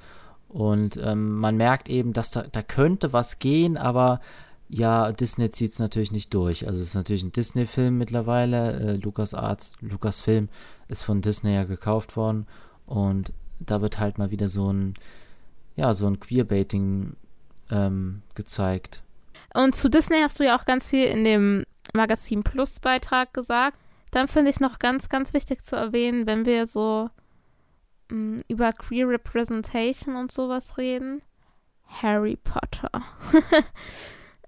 Und 0.56 0.95
ähm, 1.03 1.38
man 1.38 1.58
merkt 1.58 1.89
eben, 1.89 2.14
dass 2.14 2.32
da, 2.32 2.43
da 2.43 2.62
könnte 2.62 3.12
was 3.12 3.39
gehen, 3.39 3.76
aber 3.76 4.22
ja, 4.70 5.12
Disney 5.12 5.51
zieht 5.51 5.72
es 5.72 5.80
natürlich 5.80 6.14
nicht 6.14 6.34
durch. 6.34 6.66
Also 6.66 6.82
es 6.82 6.88
ist 6.88 6.95
natürlich 6.95 7.24
ein 7.24 7.34
Disney-Film 7.34 7.97
mittlerweile. 7.97 8.93
Äh, 8.93 8.95
Lucas 8.95 10.22
Film 10.22 10.47
ist 10.88 11.01
von 11.01 11.22
Disney 11.22 11.53
ja 11.53 11.66
gekauft 11.66 12.16
worden. 12.16 12.47
Und 12.86 13.34
da 13.60 13.82
wird 13.82 13.99
halt 13.99 14.18
mal 14.18 14.32
wieder 14.32 14.47
so 14.47 14.72
ein, 14.72 14.93
ja, 15.76 15.93
so 15.93 16.08
ein 16.08 16.22
Queerbaiting 16.22 17.18
ähm, 17.70 18.22
gezeigt. 18.34 19.01
Und 19.53 19.76
zu 19.76 19.89
Disney 19.89 20.20
hast 20.22 20.39
du 20.39 20.45
ja 20.45 20.58
auch 20.58 20.64
ganz 20.64 20.88
viel 20.88 21.03
in 21.03 21.26
dem 21.26 21.66
Magazin 21.93 22.43
Plus 22.43 22.80
Beitrag 22.80 23.34
gesagt. 23.34 23.78
Dann 24.12 24.30
finde 24.30 24.51
ich 24.51 24.62
noch 24.62 24.80
ganz, 24.80 25.10
ganz 25.10 25.34
wichtig 25.34 25.66
zu 25.66 25.76
erwähnen, 25.76 26.28
wenn 26.28 26.45
wir 26.45 26.66
so 26.66 27.10
mh, 28.10 28.41
über 28.47 28.72
Queer 28.74 29.08
Representation 29.10 30.16
und 30.16 30.32
sowas 30.32 30.78
reden. 30.78 31.22
Harry 31.88 32.38
Potter. 32.38 32.89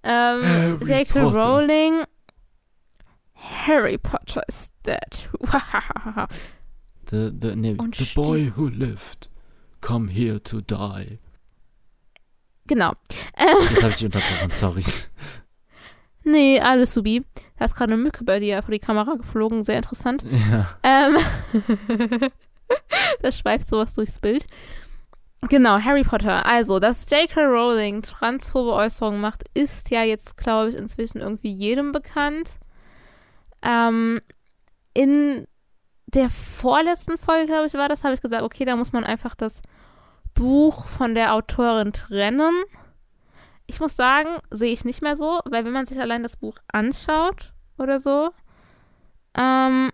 Ähm, 0.04 0.80
J.K. 0.86 1.20
Rowling. 1.20 2.04
Harry 3.34 3.98
Potter 3.98 4.42
is 4.48 4.72
dead. 4.84 5.28
the, 7.08 7.30
the, 7.38 7.56
nee, 7.56 7.74
the 7.74 8.12
boy 8.16 8.46
who 8.56 8.70
lived. 8.70 9.28
Come 9.82 10.08
here 10.08 10.40
to 10.40 10.62
die. 10.62 11.20
Genau. 12.68 12.94
Jetzt 13.38 13.84
habe 13.84 13.90
ich 13.90 13.96
dich 13.98 14.06
unterbrochen, 14.06 14.52
sorry. 14.52 14.84
Nee, 16.24 16.60
alles 16.60 16.94
subi. 16.94 17.24
Da 17.58 17.66
ist 17.66 17.76
gerade 17.76 17.94
eine 17.94 18.02
Mücke 18.02 18.24
bei 18.24 18.40
dir 18.40 18.62
vor 18.62 18.72
die 18.72 18.80
Kamera 18.80 19.16
geflogen, 19.16 19.64
sehr 19.64 19.78
interessant. 19.78 20.24
Ja. 20.52 20.78
Ähm, 20.84 22.30
da 23.22 23.32
schweift 23.32 23.68
sowas 23.68 23.94
durchs 23.94 24.20
Bild. 24.20 24.46
Genau, 25.50 25.80
Harry 25.80 26.04
Potter. 26.04 26.46
Also, 26.46 26.80
dass 26.80 27.10
J.K. 27.10 27.46
Rowling 27.46 28.02
transphobe 28.02 28.74
Äußerungen 28.74 29.22
macht, 29.22 29.44
ist 29.54 29.92
ja 29.92 30.04
jetzt, 30.04 30.36
glaube 30.36 30.72
ich, 30.72 30.76
inzwischen 30.76 31.20
irgendwie 31.20 31.52
jedem 31.52 31.92
bekannt. 31.92 32.52
Ähm, 33.62 34.20
in 34.94 35.48
der 36.08 36.30
vorletzten 36.30 37.18
Folge, 37.18 37.46
glaube 37.46 37.68
ich, 37.68 37.74
war 37.74 37.90
das, 37.90 38.04
habe 38.04 38.16
ich 38.16 38.22
gesagt, 38.22 38.42
okay, 38.42 38.66
da 38.66 38.76
muss 38.76 38.94
man 38.94 39.04
einfach 39.04 39.36
das 39.36 39.62
Buch 40.34 40.88
von 40.88 41.16
der 41.16 41.34
Autorin 41.34 41.94
trennen. 41.94 42.64
Ich 43.68 43.80
muss 43.80 43.96
sagen, 43.96 44.38
sehe 44.50 44.72
ich 44.72 44.86
nicht 44.86 45.02
mehr 45.02 45.18
so, 45.18 45.40
weil 45.46 45.66
wenn 45.66 45.74
man 45.74 45.86
sich 45.86 46.00
allein 46.00 46.24
das 46.24 46.38
Buch 46.38 46.58
anschaut 46.72 47.54
oder 47.78 48.00
so, 48.00 48.32
ähm, 49.36 49.92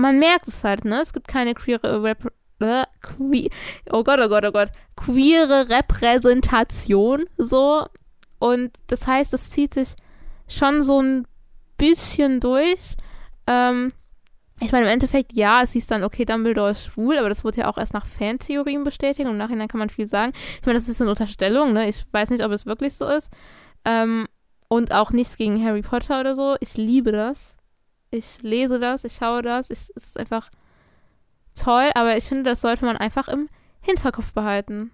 man 0.00 0.18
merkt 0.18 0.48
es 0.48 0.64
halt, 0.64 0.84
ne? 0.84 1.00
Es 1.00 1.12
gibt 1.12 1.28
keine 1.28 1.54
queere 1.54 2.02
Rep 2.02 2.32
äh, 2.60 2.84
que 3.00 3.50
oh 3.90 4.04
Gott, 4.04 4.20
oh 4.20 4.28
Gott, 4.28 4.44
oh 4.44 4.52
Gott, 4.52 4.68
queere 4.96 5.68
Repräsentation 5.68 7.24
so. 7.36 7.86
Und 8.38 8.72
das 8.86 9.06
heißt, 9.06 9.34
es 9.34 9.50
zieht 9.50 9.74
sich 9.74 9.94
schon 10.48 10.82
so 10.82 11.00
ein 11.00 11.26
bisschen 11.76 12.40
durch. 12.40 12.96
Ähm, 13.46 13.92
ich 14.60 14.72
meine, 14.72 14.86
im 14.86 14.92
Endeffekt, 14.92 15.32
ja, 15.32 15.62
es 15.62 15.72
hieß 15.72 15.86
dann, 15.86 16.04
okay, 16.04 16.26
Dumbledore 16.26 16.72
ist 16.72 16.84
schwul, 16.84 17.18
aber 17.18 17.30
das 17.30 17.44
wurde 17.44 17.60
ja 17.60 17.68
auch 17.68 17.78
erst 17.78 17.94
nach 17.94 18.04
Fantheorien 18.04 18.84
bestätigt 18.84 19.26
und 19.26 19.32
im 19.32 19.38
Nachhinein 19.38 19.68
kann 19.68 19.78
man 19.78 19.88
viel 19.88 20.06
sagen. 20.06 20.32
Ich 20.60 20.66
meine, 20.66 20.78
das 20.78 20.88
ist 20.88 21.00
eine 21.00 21.10
Unterstellung, 21.10 21.72
ne? 21.72 21.88
Ich 21.88 22.04
weiß 22.12 22.30
nicht, 22.30 22.44
ob 22.44 22.52
es 22.52 22.66
wirklich 22.66 22.94
so 22.94 23.06
ist. 23.06 23.30
Ähm, 23.86 24.26
und 24.68 24.92
auch 24.92 25.10
nichts 25.12 25.36
gegen 25.36 25.64
Harry 25.64 25.82
Potter 25.82 26.20
oder 26.20 26.36
so. 26.36 26.56
Ich 26.60 26.76
liebe 26.76 27.10
das. 27.10 27.54
Ich 28.10 28.42
lese 28.42 28.80
das, 28.80 29.04
ich 29.04 29.14
schaue 29.14 29.42
das. 29.42 29.70
Ich, 29.70 29.78
es 29.78 29.90
ist 29.90 30.18
einfach 30.18 30.50
toll, 31.54 31.90
aber 31.94 32.16
ich 32.16 32.24
finde, 32.24 32.44
das 32.44 32.60
sollte 32.60 32.84
man 32.84 32.96
einfach 32.96 33.28
im 33.28 33.48
Hinterkopf 33.80 34.32
behalten. 34.32 34.90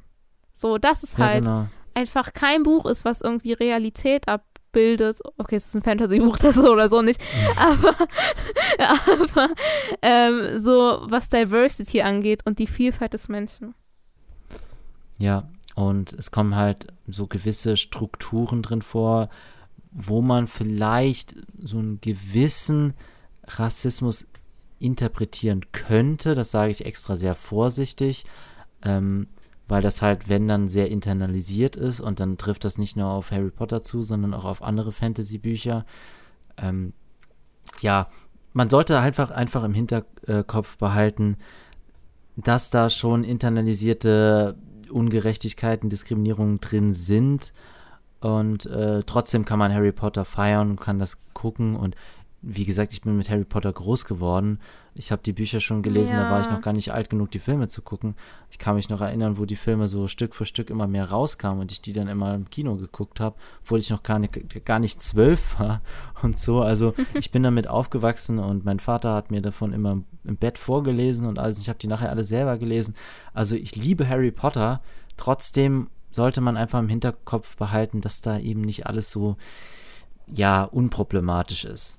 So, 0.53 0.79
das 0.79 1.03
ist 1.03 1.19
halt 1.19 1.45
ja, 1.45 1.57
genau. 1.57 1.69
einfach 1.95 2.33
kein 2.33 2.63
Buch 2.63 2.87
ist, 2.87 3.05
was 3.05 3.21
irgendwie 3.21 3.53
Realität 3.53 4.29
abbildet. 4.29 5.21
Okay, 5.37 5.57
es 5.57 5.67
ist 5.67 5.75
ein 5.75 5.83
Fantasy-Buch, 5.83 6.39
das 6.41 6.57
so 6.57 6.73
oder 6.73 6.89
so 6.89 7.03
nicht. 7.03 7.21
aber 7.57 7.95
aber 8.79 9.49
ähm, 10.03 10.59
so, 10.61 11.07
was 11.09 11.29
Diversity 11.29 12.03
angeht 12.03 12.41
und 12.45 12.59
die 12.59 12.67
Vielfalt 12.67 13.13
des 13.13 13.29
Menschen. 13.29 13.75
Ja, 15.19 15.49
und 15.75 16.13
es 16.13 16.31
kommen 16.31 16.57
halt 16.57 16.87
so 17.07 17.27
gewisse 17.27 17.77
Strukturen 17.77 18.63
drin 18.63 18.83
vor, 18.83 19.29
wo 19.99 20.21
man 20.21 20.47
vielleicht 20.47 21.35
so 21.59 21.79
einen 21.79 22.01
gewissen 22.03 22.93
Rassismus 23.47 24.27
interpretieren 24.79 25.63
könnte. 25.73 26.35
Das 26.35 26.51
sage 26.51 26.71
ich 26.71 26.85
extra 26.85 27.17
sehr 27.17 27.35
vorsichtig, 27.35 28.27
ähm, 28.83 29.29
weil 29.69 29.81
das 29.81 30.03
halt, 30.03 30.29
wenn 30.29 30.47
dann 30.47 30.69
sehr 30.69 30.91
internalisiert 30.91 31.77
ist 31.77 32.01
und 32.01 32.21
dann 32.21 32.37
trifft 32.37 32.65
das 32.65 32.77
nicht 32.77 32.97
nur 32.97 33.09
auf 33.09 33.31
Harry 33.31 33.51
Potter 33.51 33.83
zu, 33.83 34.03
sondern 34.03 34.35
auch 34.35 34.45
auf 34.45 34.63
andere 34.63 34.93
Fantasy-Bücher. 34.93 35.87
Ähm, 36.59 36.93
ja, 37.81 38.09
man 38.53 38.69
sollte 38.69 39.01
einfach, 39.01 39.31
einfach 39.31 39.65
im 39.65 39.73
Hinterkopf 39.75 40.77
behalten, 40.77 41.39
dass 42.37 42.69
da 42.69 42.91
schon 42.91 43.25
internalisierte 43.25 44.57
Ungerechtigkeiten, 44.91 45.89
Diskriminierungen 45.89 46.61
drin 46.61 46.93
sind. 46.93 47.55
Und 48.21 48.67
äh, 48.67 49.03
trotzdem 49.05 49.45
kann 49.45 49.59
man 49.59 49.73
Harry 49.73 49.93
Potter 49.93 50.25
feiern 50.25 50.71
und 50.71 50.81
kann 50.81 50.99
das 50.99 51.19
gucken. 51.35 51.77
Und 51.77 51.97
wie 52.49 52.65
gesagt, 52.65 52.93
ich 52.93 53.03
bin 53.03 53.17
mit 53.17 53.29
Harry 53.29 53.45
Potter 53.45 53.73
groß 53.73 54.05
geworden. 54.05 54.61
Ich 54.95 55.11
habe 55.11 55.21
die 55.23 55.33
Bücher 55.33 55.61
schon 55.61 55.83
gelesen, 55.83 56.15
ja. 56.15 56.23
da 56.23 56.31
war 56.31 56.41
ich 56.41 56.49
noch 56.49 56.63
gar 56.63 56.73
nicht 56.73 56.93
alt 56.93 57.11
genug, 57.11 57.31
die 57.31 57.39
Filme 57.39 57.69
zu 57.69 57.83
gucken. 57.83 58.15
Ich 58.51 58.59
kann 58.59 58.77
mich 58.77 58.89
noch 58.89 59.01
erinnern, 59.01 59.37
wo 59.37 59.45
die 59.45 59.57
Filme 59.57 59.89
so 59.89 60.07
Stück 60.07 60.35
für 60.35 60.47
Stück 60.47 60.71
immer 60.71 60.87
mehr 60.87 61.11
rauskamen 61.11 61.61
und 61.61 61.73
ich 61.73 61.83
die 61.83 61.93
dann 61.93 62.09
immer 62.09 62.35
im 62.35 62.49
Kino 62.49 62.77
geguckt 62.77 63.21
habe, 63.21 63.37
obwohl 63.63 63.81
ich 63.81 63.91
noch 63.91 64.03
gar 64.03 64.19
nicht, 64.19 64.65
gar 64.65 64.79
nicht 64.79 65.03
zwölf 65.03 65.59
war 65.59 65.83
und 66.23 66.39
so. 66.39 66.61
Also 66.61 66.95
ich 67.15 67.31
bin 67.31 67.43
damit 67.43 67.69
aufgewachsen 67.69 68.39
und 68.39 68.65
mein 68.65 68.81
Vater 68.81 69.13
hat 69.13 69.31
mir 69.31 69.43
davon 69.43 69.73
immer 69.73 70.03
im 70.25 70.37
Bett 70.37 70.57
vorgelesen 70.57 71.27
und 71.27 71.39
alles. 71.39 71.59
Ich 71.59 71.69
habe 71.69 71.79
die 71.79 71.89
nachher 71.89 72.11
alle 72.11 72.25
selber 72.25 72.59
gelesen. 72.59 72.95
Also 73.35 73.57
ich 73.57 73.77
liebe 73.77 74.09
Harry 74.09 74.31
Potter. 74.31 74.81
Trotzdem 75.17 75.89
sollte 76.17 76.41
man 76.41 76.57
einfach 76.57 76.81
im 76.81 76.89
Hinterkopf 76.89 77.57
behalten, 77.57 78.01
dass 78.01 78.21
da 78.21 78.39
eben 78.39 78.63
nicht 78.63 78.87
alles 78.87 79.11
so 79.11 79.37
ja 80.27 80.65
unproblematisch 80.65 81.65
ist. 81.65 81.99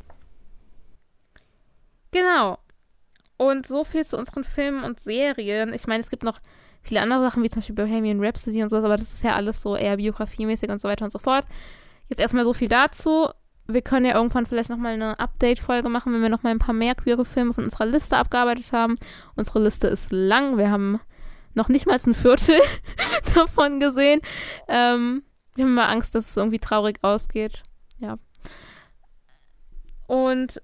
Genau. 2.11 2.57
Und 3.38 3.68
so 3.68 3.84
viel 3.84 4.05
zu 4.05 4.18
unseren 4.18 4.43
Filmen 4.43 4.84
und 4.84 4.99
Serien. 4.99 5.72
Ich 5.74 5.88
meine, 5.88 6.01
es 6.01 6.09
gibt 6.09 6.24
noch 6.24 6.39
viele 6.82 7.01
andere 7.01 7.22
Sachen, 7.22 7.43
wie 7.43 7.49
zum 7.49 7.59
Beispiel 7.59 7.76
Bohemian 7.76 8.24
Rhapsody 8.24 8.63
und 8.63 8.70
sowas, 8.70 8.86
aber 8.86 8.97
das 8.97 9.13
ist 9.13 9.24
ja 9.24 9.36
alles 9.36 9.61
so 9.61 9.76
eher 9.76 9.97
biografiemäßig 9.97 10.70
und 10.70 10.82
so 10.82 10.88
weiter 10.88 11.05
und 11.05 11.11
so 11.11 11.20
fort. 11.20 11.45
Jetzt 12.09 12.20
erstmal 12.20 12.45
so 12.45 12.53
viel 12.53 12.70
dazu. 12.70 13.30
Wir 13.68 13.82
können 13.82 14.05
ja 14.05 14.15
irgendwann 14.15 14.45
vielleicht 14.45 14.70
nochmal 14.70 14.93
eine 14.93 15.20
Update-Folge 15.20 15.89
machen, 15.89 16.13
wenn 16.13 16.22
wir 16.22 16.30
nochmal 16.30 16.53
ein 16.53 16.59
paar 16.59 16.74
mehr 16.74 16.95
queere 16.95 17.26
Filme 17.26 17.53
von 17.53 17.65
unserer 17.65 17.86
Liste 17.86 18.18
abgearbeitet 18.18 18.72
haben. 18.72 18.95
Unsere 19.36 19.61
Liste 19.61 19.88
ist 19.88 20.11
lang. 20.11 20.57
Wir 20.57 20.72
haben 20.72 20.99
noch 21.58 21.68
nicht 21.68 21.88
mal 21.88 21.99
ein 22.05 22.14
Viertel 22.14 22.62
davon 23.36 23.82
gesehen. 23.82 24.22
Ähm, 24.68 25.24
wir 25.55 25.64
haben 25.66 25.72
immer 25.72 25.89
Angst, 25.89 26.14
dass 26.16 26.30
es 26.30 26.38
irgendwie 26.38 26.60
traurig 26.60 26.99
ausgeht. 27.01 27.64
Ja. 27.97 28.18
Und 30.05 30.62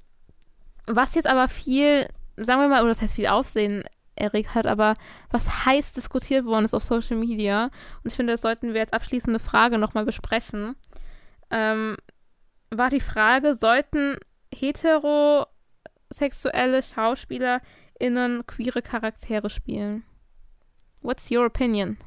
was 0.86 1.16
jetzt 1.16 1.28
aber 1.28 1.50
viel, 1.50 2.08
sagen 2.38 2.62
wir 2.62 2.70
mal, 2.70 2.82
oder 2.82 2.89
das 2.89 3.02
heißt 3.02 3.16
viel 3.16 3.26
Aufsehen 3.28 3.84
erregt 4.16 4.54
hat, 4.54 4.68
aber 4.68 4.94
was 5.32 5.66
heiß 5.66 5.94
diskutiert 5.94 6.46
worden 6.46 6.66
ist 6.66 6.76
auf 6.76 6.84
Social 6.84 7.18
Media. 7.18 7.72
Und 8.04 8.06
ich 8.06 8.14
finde, 8.14 8.34
das 8.34 8.41
sollten 8.41 8.76
wir 8.76 8.82
als 8.82 8.94
abschließende 8.94 9.39
Frage 9.39 9.80
nochmal 9.80 10.06
besprechen. 10.06 10.76
Ähm, 11.50 11.98
war 12.70 12.91
die 12.91 13.00
Frage, 13.00 13.56
sollten 13.56 14.18
heterosexuelle 14.54 16.84
SchauspielerInnen 16.84 18.46
queere 18.46 18.84
Charaktere 18.84 19.50
spielen? 19.50 20.04
What's 21.04 21.30
your 21.30 21.45
opinion? 21.45 21.97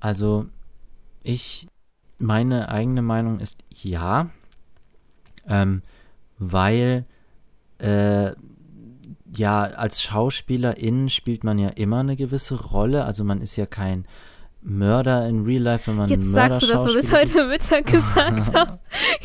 Also, 0.00 0.46
ich, 1.22 1.68
meine 2.18 2.68
eigene 2.68 3.02
Meinung 3.02 3.38
ist 3.38 3.64
ja, 3.70 4.30
ähm, 5.48 5.82
weil 6.38 7.06
äh, 7.78 8.32
ja, 9.34 9.62
als 9.62 10.02
Schauspielerin 10.02 11.08
spielt 11.08 11.44
man 11.44 11.58
ja 11.58 11.68
immer 11.70 12.00
eine 12.00 12.16
gewisse 12.16 12.60
Rolle. 12.60 13.04
Also 13.04 13.24
man 13.24 13.40
ist 13.40 13.56
ja 13.56 13.66
kein 13.66 14.06
Mörder 14.60 15.26
in 15.26 15.44
Real 15.44 15.62
Life, 15.62 15.90
wenn 15.90 15.96
man 15.96 16.08
Jetzt 16.08 16.24
Mörder 16.24 16.60
sagst 16.60 16.68
du 16.68 16.74
das, 16.74 16.94
was 16.94 17.04
ich 17.04 17.12
heute 17.12 17.46
Mittag 17.46 17.86
gesagt 17.86 18.54
habe. 18.54 18.78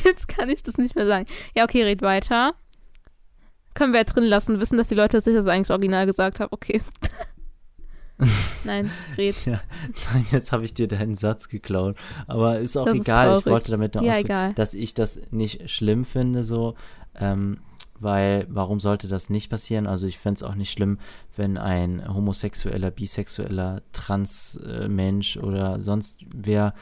Jetzt 0.04 0.28
kann 0.28 0.50
ich 0.50 0.64
das 0.64 0.78
nicht 0.78 0.96
mehr 0.96 1.08
sagen. 1.08 1.28
Ja, 1.56 1.64
okay, 1.64 1.84
red 1.84 2.02
weiter. 2.02 2.54
Können 3.74 3.94
wir 3.94 4.00
ja 4.00 4.06
drin 4.06 4.24
lassen, 4.24 4.60
wissen, 4.60 4.78
dass 4.78 4.88
die 4.88 4.96
Leute 4.96 5.22
sich 5.22 5.36
das 5.36 5.46
eigentlich 5.46 5.70
original 5.70 6.06
gesagt 6.06 6.40
haben. 6.40 6.50
Okay. 6.52 6.82
Nein, 8.64 8.90
red. 9.16 9.36
Ja, 9.46 9.62
nein, 10.12 10.26
jetzt 10.32 10.52
habe 10.52 10.66
ich 10.66 10.74
dir 10.74 10.88
deinen 10.88 11.14
Satz 11.14 11.50
geklaut. 11.50 11.96
Aber 12.26 12.58
ist 12.60 12.76
auch 12.76 12.86
das 12.86 12.98
egal. 12.98 13.34
Ist 13.34 13.40
ich 13.42 13.52
wollte 13.52 13.72
damit 13.72 13.94
nur 13.94 14.04
ja, 14.04 14.14
ausdrücken, 14.14 14.56
dass 14.56 14.74
ich 14.74 14.94
das 14.96 15.22
nicht 15.32 15.70
schlimm 15.70 16.04
finde, 16.04 16.44
so. 16.44 16.76
Ähm, 17.16 17.60
weil 18.00 18.46
warum 18.50 18.80
sollte 18.80 19.08
das 19.08 19.30
nicht 19.30 19.50
passieren? 19.50 19.88
Also 19.88 20.08
ich 20.08 20.18
fände 20.18 20.38
es 20.38 20.44
auch 20.44 20.56
nicht 20.56 20.72
schlimm, 20.72 21.00
wenn 21.36 21.58
ein 21.58 22.04
homosexueller, 22.14 22.92
bisexueller, 22.92 23.82
Transmensch 23.92 25.38
oder 25.38 25.82
sonst 25.82 26.20
wer 26.34 26.74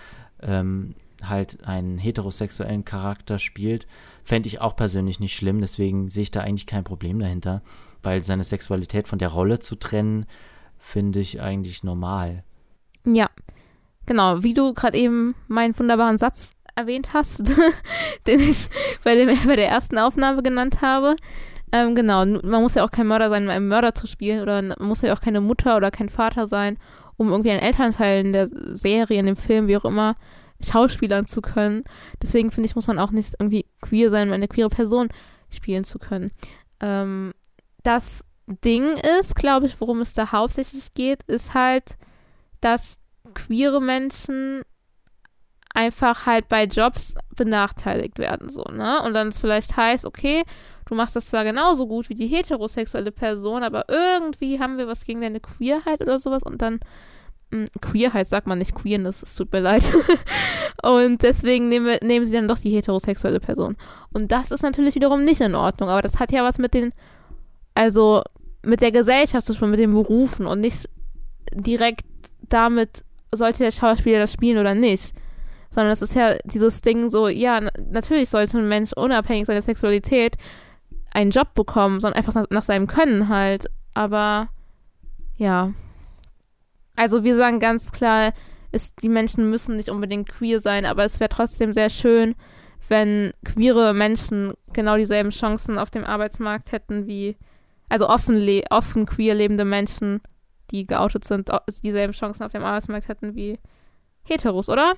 ähm, 0.42 0.96
halt 1.24 1.66
einen 1.66 1.98
heterosexuellen 1.98 2.86
Charakter 2.86 3.40
spielt. 3.40 3.88
Fände 4.24 4.48
ich 4.48 4.60
auch 4.60 4.76
persönlich 4.76 5.20
nicht 5.20 5.36
schlimm, 5.36 5.62
deswegen 5.62 6.10
sehe 6.10 6.24
ich 6.24 6.32
da 6.32 6.42
eigentlich 6.42 6.68
kein 6.68 6.84
Problem 6.84 7.20
dahinter, 7.20 7.62
weil 8.04 8.24
seine 8.24 8.44
Sexualität 8.44 9.08
von 9.08 9.20
der 9.20 9.30
Rolle 9.30 9.60
zu 9.60 9.76
trennen, 9.76 10.26
finde 10.86 11.20
ich 11.20 11.42
eigentlich 11.42 11.84
normal. 11.84 12.44
Ja, 13.06 13.28
genau, 14.06 14.44
wie 14.44 14.54
du 14.54 14.74
gerade 14.74 14.98
eben 14.98 15.34
meinen 15.48 15.78
wunderbaren 15.78 16.20
Satz 16.20 16.54
erwähnt 16.76 17.14
hast, 17.14 17.40
den 18.28 18.40
ich 18.40 18.70
bei, 19.04 19.16
dem, 19.16 19.36
bei 19.48 19.56
der 19.56 19.68
ersten 19.68 19.98
Aufnahme 19.98 20.44
genannt 20.44 20.82
habe. 20.82 21.16
Ähm, 21.72 21.96
genau, 21.96 22.24
man 22.26 22.62
muss 22.62 22.76
ja 22.76 22.86
auch 22.86 22.92
kein 22.92 23.08
Mörder 23.08 23.30
sein, 23.30 23.44
um 23.44 23.50
einen 23.50 23.68
Mörder 23.68 23.96
zu 23.96 24.06
spielen 24.06 24.42
oder 24.42 24.62
man 24.62 24.88
muss 24.88 25.02
ja 25.02 25.12
auch 25.14 25.22
keine 25.22 25.42
Mutter 25.42 25.76
oder 25.76 25.90
kein 25.90 26.10
Vater 26.10 26.48
sein, 26.48 26.78
um 27.18 27.30
irgendwie 27.30 27.52
einen 27.52 27.62
Elternteil 27.62 28.24
in 28.24 28.32
der 28.32 28.48
Serie, 28.48 29.20
in 29.20 29.26
dem 29.26 29.38
Film, 29.38 29.68
wie 29.68 29.78
auch 29.78 29.86
immer, 29.86 30.16
schauspielern 30.64 31.26
zu 31.26 31.42
können. 31.42 31.84
Deswegen 32.22 32.52
finde 32.52 32.70
ich, 32.70 32.76
muss 32.76 32.88
man 32.88 33.00
auch 33.00 33.12
nicht 33.12 33.34
irgendwie 33.40 33.66
queer 33.82 34.12
sein, 34.12 34.28
um 34.28 34.34
eine 34.34 34.48
queere 34.48 34.70
Person 34.70 35.10
spielen 35.50 35.84
zu 35.84 35.98
können. 35.98 36.32
Ähm, 36.80 37.34
das 37.82 38.24
Ding 38.48 38.98
ist, 39.20 39.36
glaube 39.36 39.66
ich, 39.66 39.80
worum 39.82 40.02
es 40.02 40.14
da 40.14 40.32
hauptsächlich 40.32 40.94
geht, 40.94 41.24
ist 41.24 41.54
halt, 41.54 41.96
dass 42.62 42.98
queere 43.34 43.82
Menschen 43.82 44.62
einfach 45.74 46.26
halt 46.26 46.48
bei 46.48 46.66
Jobs 46.66 47.16
benachteiligt 47.36 48.18
werden, 48.18 48.50
so, 48.50 48.64
ne? 48.64 49.02
Und 49.04 49.14
dann 49.14 49.28
es 49.28 49.40
vielleicht 49.40 49.76
heißt, 49.76 50.06
okay, 50.06 50.44
du 50.86 50.96
machst 50.96 51.16
das 51.16 51.28
zwar 51.28 51.44
genauso 51.44 51.88
gut 51.88 52.10
wie 52.10 52.16
die 52.16 52.28
heterosexuelle 52.28 53.12
Person, 53.12 53.64
aber 53.64 53.86
irgendwie 53.90 54.60
haben 54.60 54.78
wir 54.78 54.88
was 54.88 55.06
gegen 55.06 55.22
deine 55.22 55.40
Queerheit 55.40 56.02
oder 56.02 56.20
sowas 56.20 56.44
und 56.44 56.62
dann 56.62 56.80
hm, 57.52 57.68
Queerheit 57.82 58.28
sagt 58.28 58.48
man 58.48 58.60
nicht 58.60 58.74
Queerness, 58.74 59.22
es 59.22 59.36
tut 59.36 59.52
mir 59.52 59.60
leid. 59.60 59.84
und 60.84 61.22
deswegen 61.22 61.70
nehmen, 61.70 61.98
nehmen 62.02 62.26
sie 62.26 62.34
dann 62.34 62.48
doch 62.48 62.58
die 62.58 62.72
heterosexuelle 62.72 63.40
Person. 63.40 63.76
Und 64.14 64.32
das 64.32 64.52
ist 64.52 64.64
natürlich 64.64 64.96
wiederum 64.96 65.24
nicht 65.24 65.42
in 65.42 65.56
Ordnung, 65.56 65.90
aber 65.90 66.02
das 66.02 66.20
hat 66.20 66.32
ja 66.32 66.44
was 66.44 66.58
mit 66.58 66.74
den, 66.74 66.92
also 67.76 68.24
mit 68.64 68.82
der 68.82 68.92
Gesellschaft 68.92 69.46
zu 69.46 69.54
tun, 69.54 69.70
mit 69.70 69.80
den 69.80 69.94
Berufen 69.94 70.48
und 70.48 70.62
nicht 70.62 70.90
direkt 71.54 72.06
damit, 72.50 73.04
sollte 73.32 73.60
der 73.64 73.72
Schauspieler 73.72 74.20
das 74.20 74.34
spielen 74.34 74.58
oder 74.58 74.74
nicht 74.74 75.14
sondern 75.76 75.92
es 75.92 76.02
ist 76.02 76.16
ja 76.16 76.36
dieses 76.46 76.82
Ding 76.82 77.10
so, 77.10 77.28
ja, 77.28 77.60
natürlich 77.92 78.30
sollte 78.30 78.58
ein 78.58 78.70
Mensch 78.70 78.94
unabhängig 78.94 79.46
seiner 79.46 79.62
Sexualität 79.62 80.38
einen 81.12 81.32
Job 81.32 81.54
bekommen, 81.54 82.00
sondern 82.00 82.18
einfach 82.18 82.34
nach, 82.34 82.46
nach 82.50 82.64
seinem 82.64 82.88
Können 82.88 83.28
halt. 83.28 83.68
Aber 83.94 84.48
ja. 85.36 85.74
Also 86.96 87.26
wir 87.26 87.36
sagen 87.36 87.60
ganz 87.60 87.92
klar, 87.92 88.32
ist, 88.72 89.04
die 89.04 89.10
Menschen 89.10 89.50
müssen 89.50 89.76
nicht 89.76 89.90
unbedingt 89.90 90.30
queer 90.30 90.62
sein, 90.62 90.86
aber 90.86 91.04
es 91.04 91.20
wäre 91.20 91.30
trotzdem 91.30 91.74
sehr 91.74 91.90
schön, 91.90 92.36
wenn 92.88 93.34
queere 93.44 93.94
Menschen 93.94 94.54
genau 94.72 94.96
dieselben 94.96 95.32
Chancen 95.32 95.78
auf 95.78 95.90
dem 95.90 96.06
Arbeitsmarkt 96.06 96.72
hätten 96.72 97.06
wie, 97.06 97.36
also 97.90 98.10
offen, 98.10 98.62
offen 98.70 99.06
queer 99.06 99.36
lebende 99.36 99.66
Menschen, 99.66 100.22
die 100.72 100.88
geoutet 100.88 101.24
sind, 101.26 101.50
dieselben 101.84 102.14
Chancen 102.14 102.44
auf 102.44 102.52
dem 102.52 102.64
Arbeitsmarkt 102.64 103.08
hätten 103.08 103.36
wie 103.36 103.60
Heteros, 104.24 104.70
oder? 104.70 104.94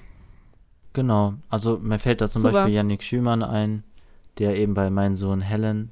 Genau, 0.93 1.35
also 1.49 1.77
mir 1.77 1.99
fällt 1.99 2.21
da 2.21 2.27
zum 2.27 2.41
Super. 2.41 2.53
Beispiel 2.53 2.75
Yannick 2.75 3.03
Schümann 3.03 3.43
ein, 3.43 3.83
der 4.39 4.57
eben 4.57 4.73
bei 4.73 4.89
meinem 4.89 5.15
Sohn 5.15 5.41
Helen 5.41 5.91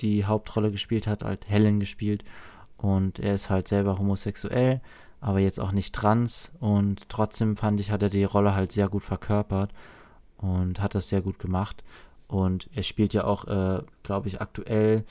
die 0.00 0.24
Hauptrolle 0.24 0.70
gespielt 0.70 1.06
hat, 1.06 1.22
halt 1.22 1.48
Helen 1.48 1.80
gespielt. 1.80 2.24
Und 2.76 3.18
er 3.18 3.34
ist 3.34 3.50
halt 3.50 3.68
selber 3.68 3.98
homosexuell, 3.98 4.80
aber 5.20 5.38
jetzt 5.38 5.60
auch 5.60 5.72
nicht 5.72 5.94
trans. 5.94 6.52
Und 6.60 7.08
trotzdem 7.08 7.56
fand 7.56 7.78
ich, 7.80 7.90
hat 7.90 8.02
er 8.02 8.08
die 8.08 8.24
Rolle 8.24 8.54
halt 8.54 8.72
sehr 8.72 8.88
gut 8.88 9.04
verkörpert 9.04 9.72
und 10.38 10.80
hat 10.80 10.94
das 10.94 11.08
sehr 11.08 11.20
gut 11.20 11.38
gemacht. 11.38 11.84
Und 12.26 12.70
er 12.74 12.82
spielt 12.82 13.12
ja 13.12 13.24
auch, 13.24 13.46
äh, 13.46 13.82
glaube 14.02 14.28
ich, 14.28 14.40
aktuell 14.40 15.04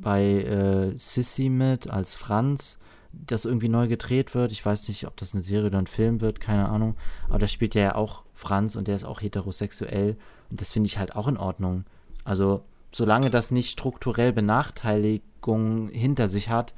bei 0.00 0.22
äh, 0.22 0.98
Sissy 0.98 1.48
mit 1.48 1.90
als 1.90 2.14
Franz, 2.14 2.78
das 3.12 3.44
irgendwie 3.44 3.68
neu 3.68 3.88
gedreht 3.88 4.34
wird. 4.34 4.52
Ich 4.52 4.64
weiß 4.64 4.88
nicht, 4.88 5.06
ob 5.06 5.16
das 5.16 5.34
eine 5.34 5.42
Serie 5.42 5.66
oder 5.66 5.78
ein 5.78 5.86
Film 5.86 6.20
wird, 6.20 6.40
keine 6.40 6.68
Ahnung. 6.68 6.96
Aber 7.28 7.38
da 7.38 7.46
spielt 7.46 7.74
ja 7.74 7.94
auch 7.94 8.24
Franz 8.32 8.74
und 8.74 8.88
der 8.88 8.96
ist 8.96 9.04
auch 9.04 9.20
heterosexuell. 9.20 10.16
Und 10.50 10.60
das 10.60 10.72
finde 10.72 10.86
ich 10.86 10.98
halt 10.98 11.14
auch 11.14 11.28
in 11.28 11.36
Ordnung. 11.36 11.84
Also, 12.24 12.64
solange 12.92 13.30
das 13.30 13.50
nicht 13.50 13.70
strukturell 13.70 14.32
Benachteiligung 14.32 15.88
hinter 15.88 16.28
sich 16.28 16.48
hat, 16.48 16.74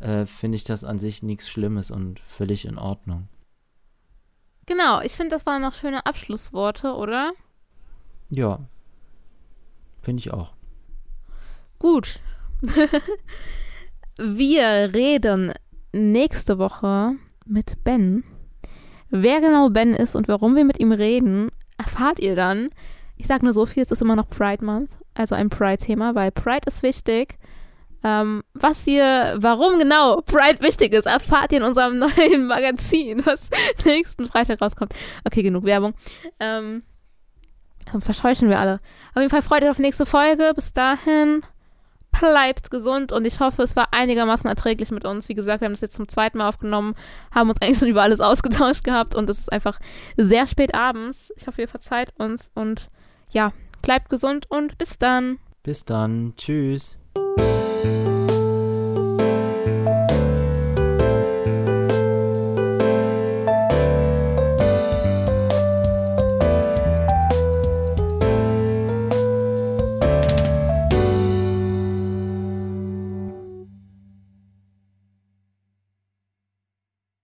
äh, 0.00 0.26
finde 0.26 0.56
ich 0.56 0.64
das 0.64 0.84
an 0.84 0.98
sich 0.98 1.22
nichts 1.22 1.48
Schlimmes 1.48 1.90
und 1.90 2.20
völlig 2.20 2.66
in 2.66 2.78
Ordnung. 2.78 3.28
Genau, 4.66 5.00
ich 5.00 5.12
finde, 5.12 5.34
das 5.34 5.46
waren 5.46 5.62
noch 5.62 5.74
schöne 5.74 6.04
Abschlussworte, 6.06 6.94
oder? 6.94 7.32
Ja, 8.30 8.60
finde 10.02 10.20
ich 10.20 10.32
auch. 10.32 10.52
Gut. 11.78 12.20
Wir 14.18 14.92
reden 14.94 15.52
nächste 15.92 16.58
Woche 16.58 17.12
mit 17.46 17.82
Ben. 17.84 18.24
Wer 19.08 19.40
genau 19.40 19.70
Ben 19.70 19.94
ist 19.94 20.14
und 20.14 20.28
warum 20.28 20.54
wir 20.54 20.64
mit 20.64 20.78
ihm 20.78 20.92
reden, 20.92 21.50
erfahrt 21.78 22.20
ihr 22.20 22.36
dann. 22.36 22.68
Ich 23.16 23.26
sage 23.26 23.44
nur 23.44 23.54
so 23.54 23.66
viel, 23.66 23.82
es 23.82 23.90
ist 23.90 24.02
immer 24.02 24.14
noch 24.14 24.28
Pride 24.28 24.64
Month, 24.64 24.90
also 25.14 25.34
ein 25.34 25.50
Pride-Thema, 25.50 26.14
weil 26.14 26.30
Pride 26.30 26.66
ist 26.66 26.82
wichtig. 26.82 27.38
Ähm, 28.02 28.42
was 28.54 28.86
ihr, 28.86 29.36
warum 29.38 29.78
genau 29.78 30.20
Pride 30.20 30.60
wichtig 30.60 30.92
ist, 30.94 31.06
erfahrt 31.06 31.52
ihr 31.52 31.58
in 31.58 31.64
unserem 31.64 31.98
neuen 32.16 32.46
Magazin, 32.46 33.24
was 33.26 33.50
nächsten 33.84 34.26
Freitag 34.26 34.62
rauskommt. 34.62 34.94
Okay, 35.24 35.42
genug 35.42 35.64
Werbung. 35.64 35.94
Ähm, 36.38 36.82
sonst 37.90 38.04
verscheuchen 38.04 38.48
wir 38.48 38.58
alle. 38.58 38.80
Auf 39.14 39.22
jeden 39.22 39.30
Fall 39.30 39.42
freut 39.42 39.64
euch 39.64 39.70
auf 39.70 39.76
die 39.76 39.82
nächste 39.82 40.06
Folge. 40.06 40.52
Bis 40.54 40.72
dahin 40.72 41.42
bleibt 42.12 42.70
gesund 42.70 43.12
und 43.12 43.26
ich 43.26 43.40
hoffe, 43.40 43.62
es 43.62 43.76
war 43.76 43.88
einigermaßen 43.92 44.48
erträglich 44.48 44.90
mit 44.90 45.04
uns. 45.04 45.28
Wie 45.28 45.34
gesagt, 45.34 45.60
wir 45.60 45.66
haben 45.66 45.72
das 45.72 45.80
jetzt 45.80 45.96
zum 45.96 46.08
zweiten 46.08 46.38
Mal 46.38 46.48
aufgenommen, 46.48 46.94
haben 47.34 47.48
uns 47.48 47.60
eigentlich 47.60 47.78
schon 47.78 47.88
über 47.88 48.02
alles 48.02 48.20
ausgetauscht 48.20 48.84
gehabt 48.84 49.14
und 49.14 49.28
es 49.30 49.38
ist 49.38 49.52
einfach 49.52 49.78
sehr 50.16 50.46
spät 50.46 50.74
abends. 50.74 51.32
Ich 51.36 51.46
hoffe, 51.46 51.62
ihr 51.62 51.68
verzeiht 51.68 52.12
uns 52.18 52.50
und 52.54 52.90
ja, 53.30 53.52
bleibt 53.82 54.10
gesund 54.10 54.50
und 54.50 54.78
bis 54.78 54.98
dann. 54.98 55.38
Bis 55.62 55.84
dann. 55.84 56.34
Tschüss. 56.36 56.98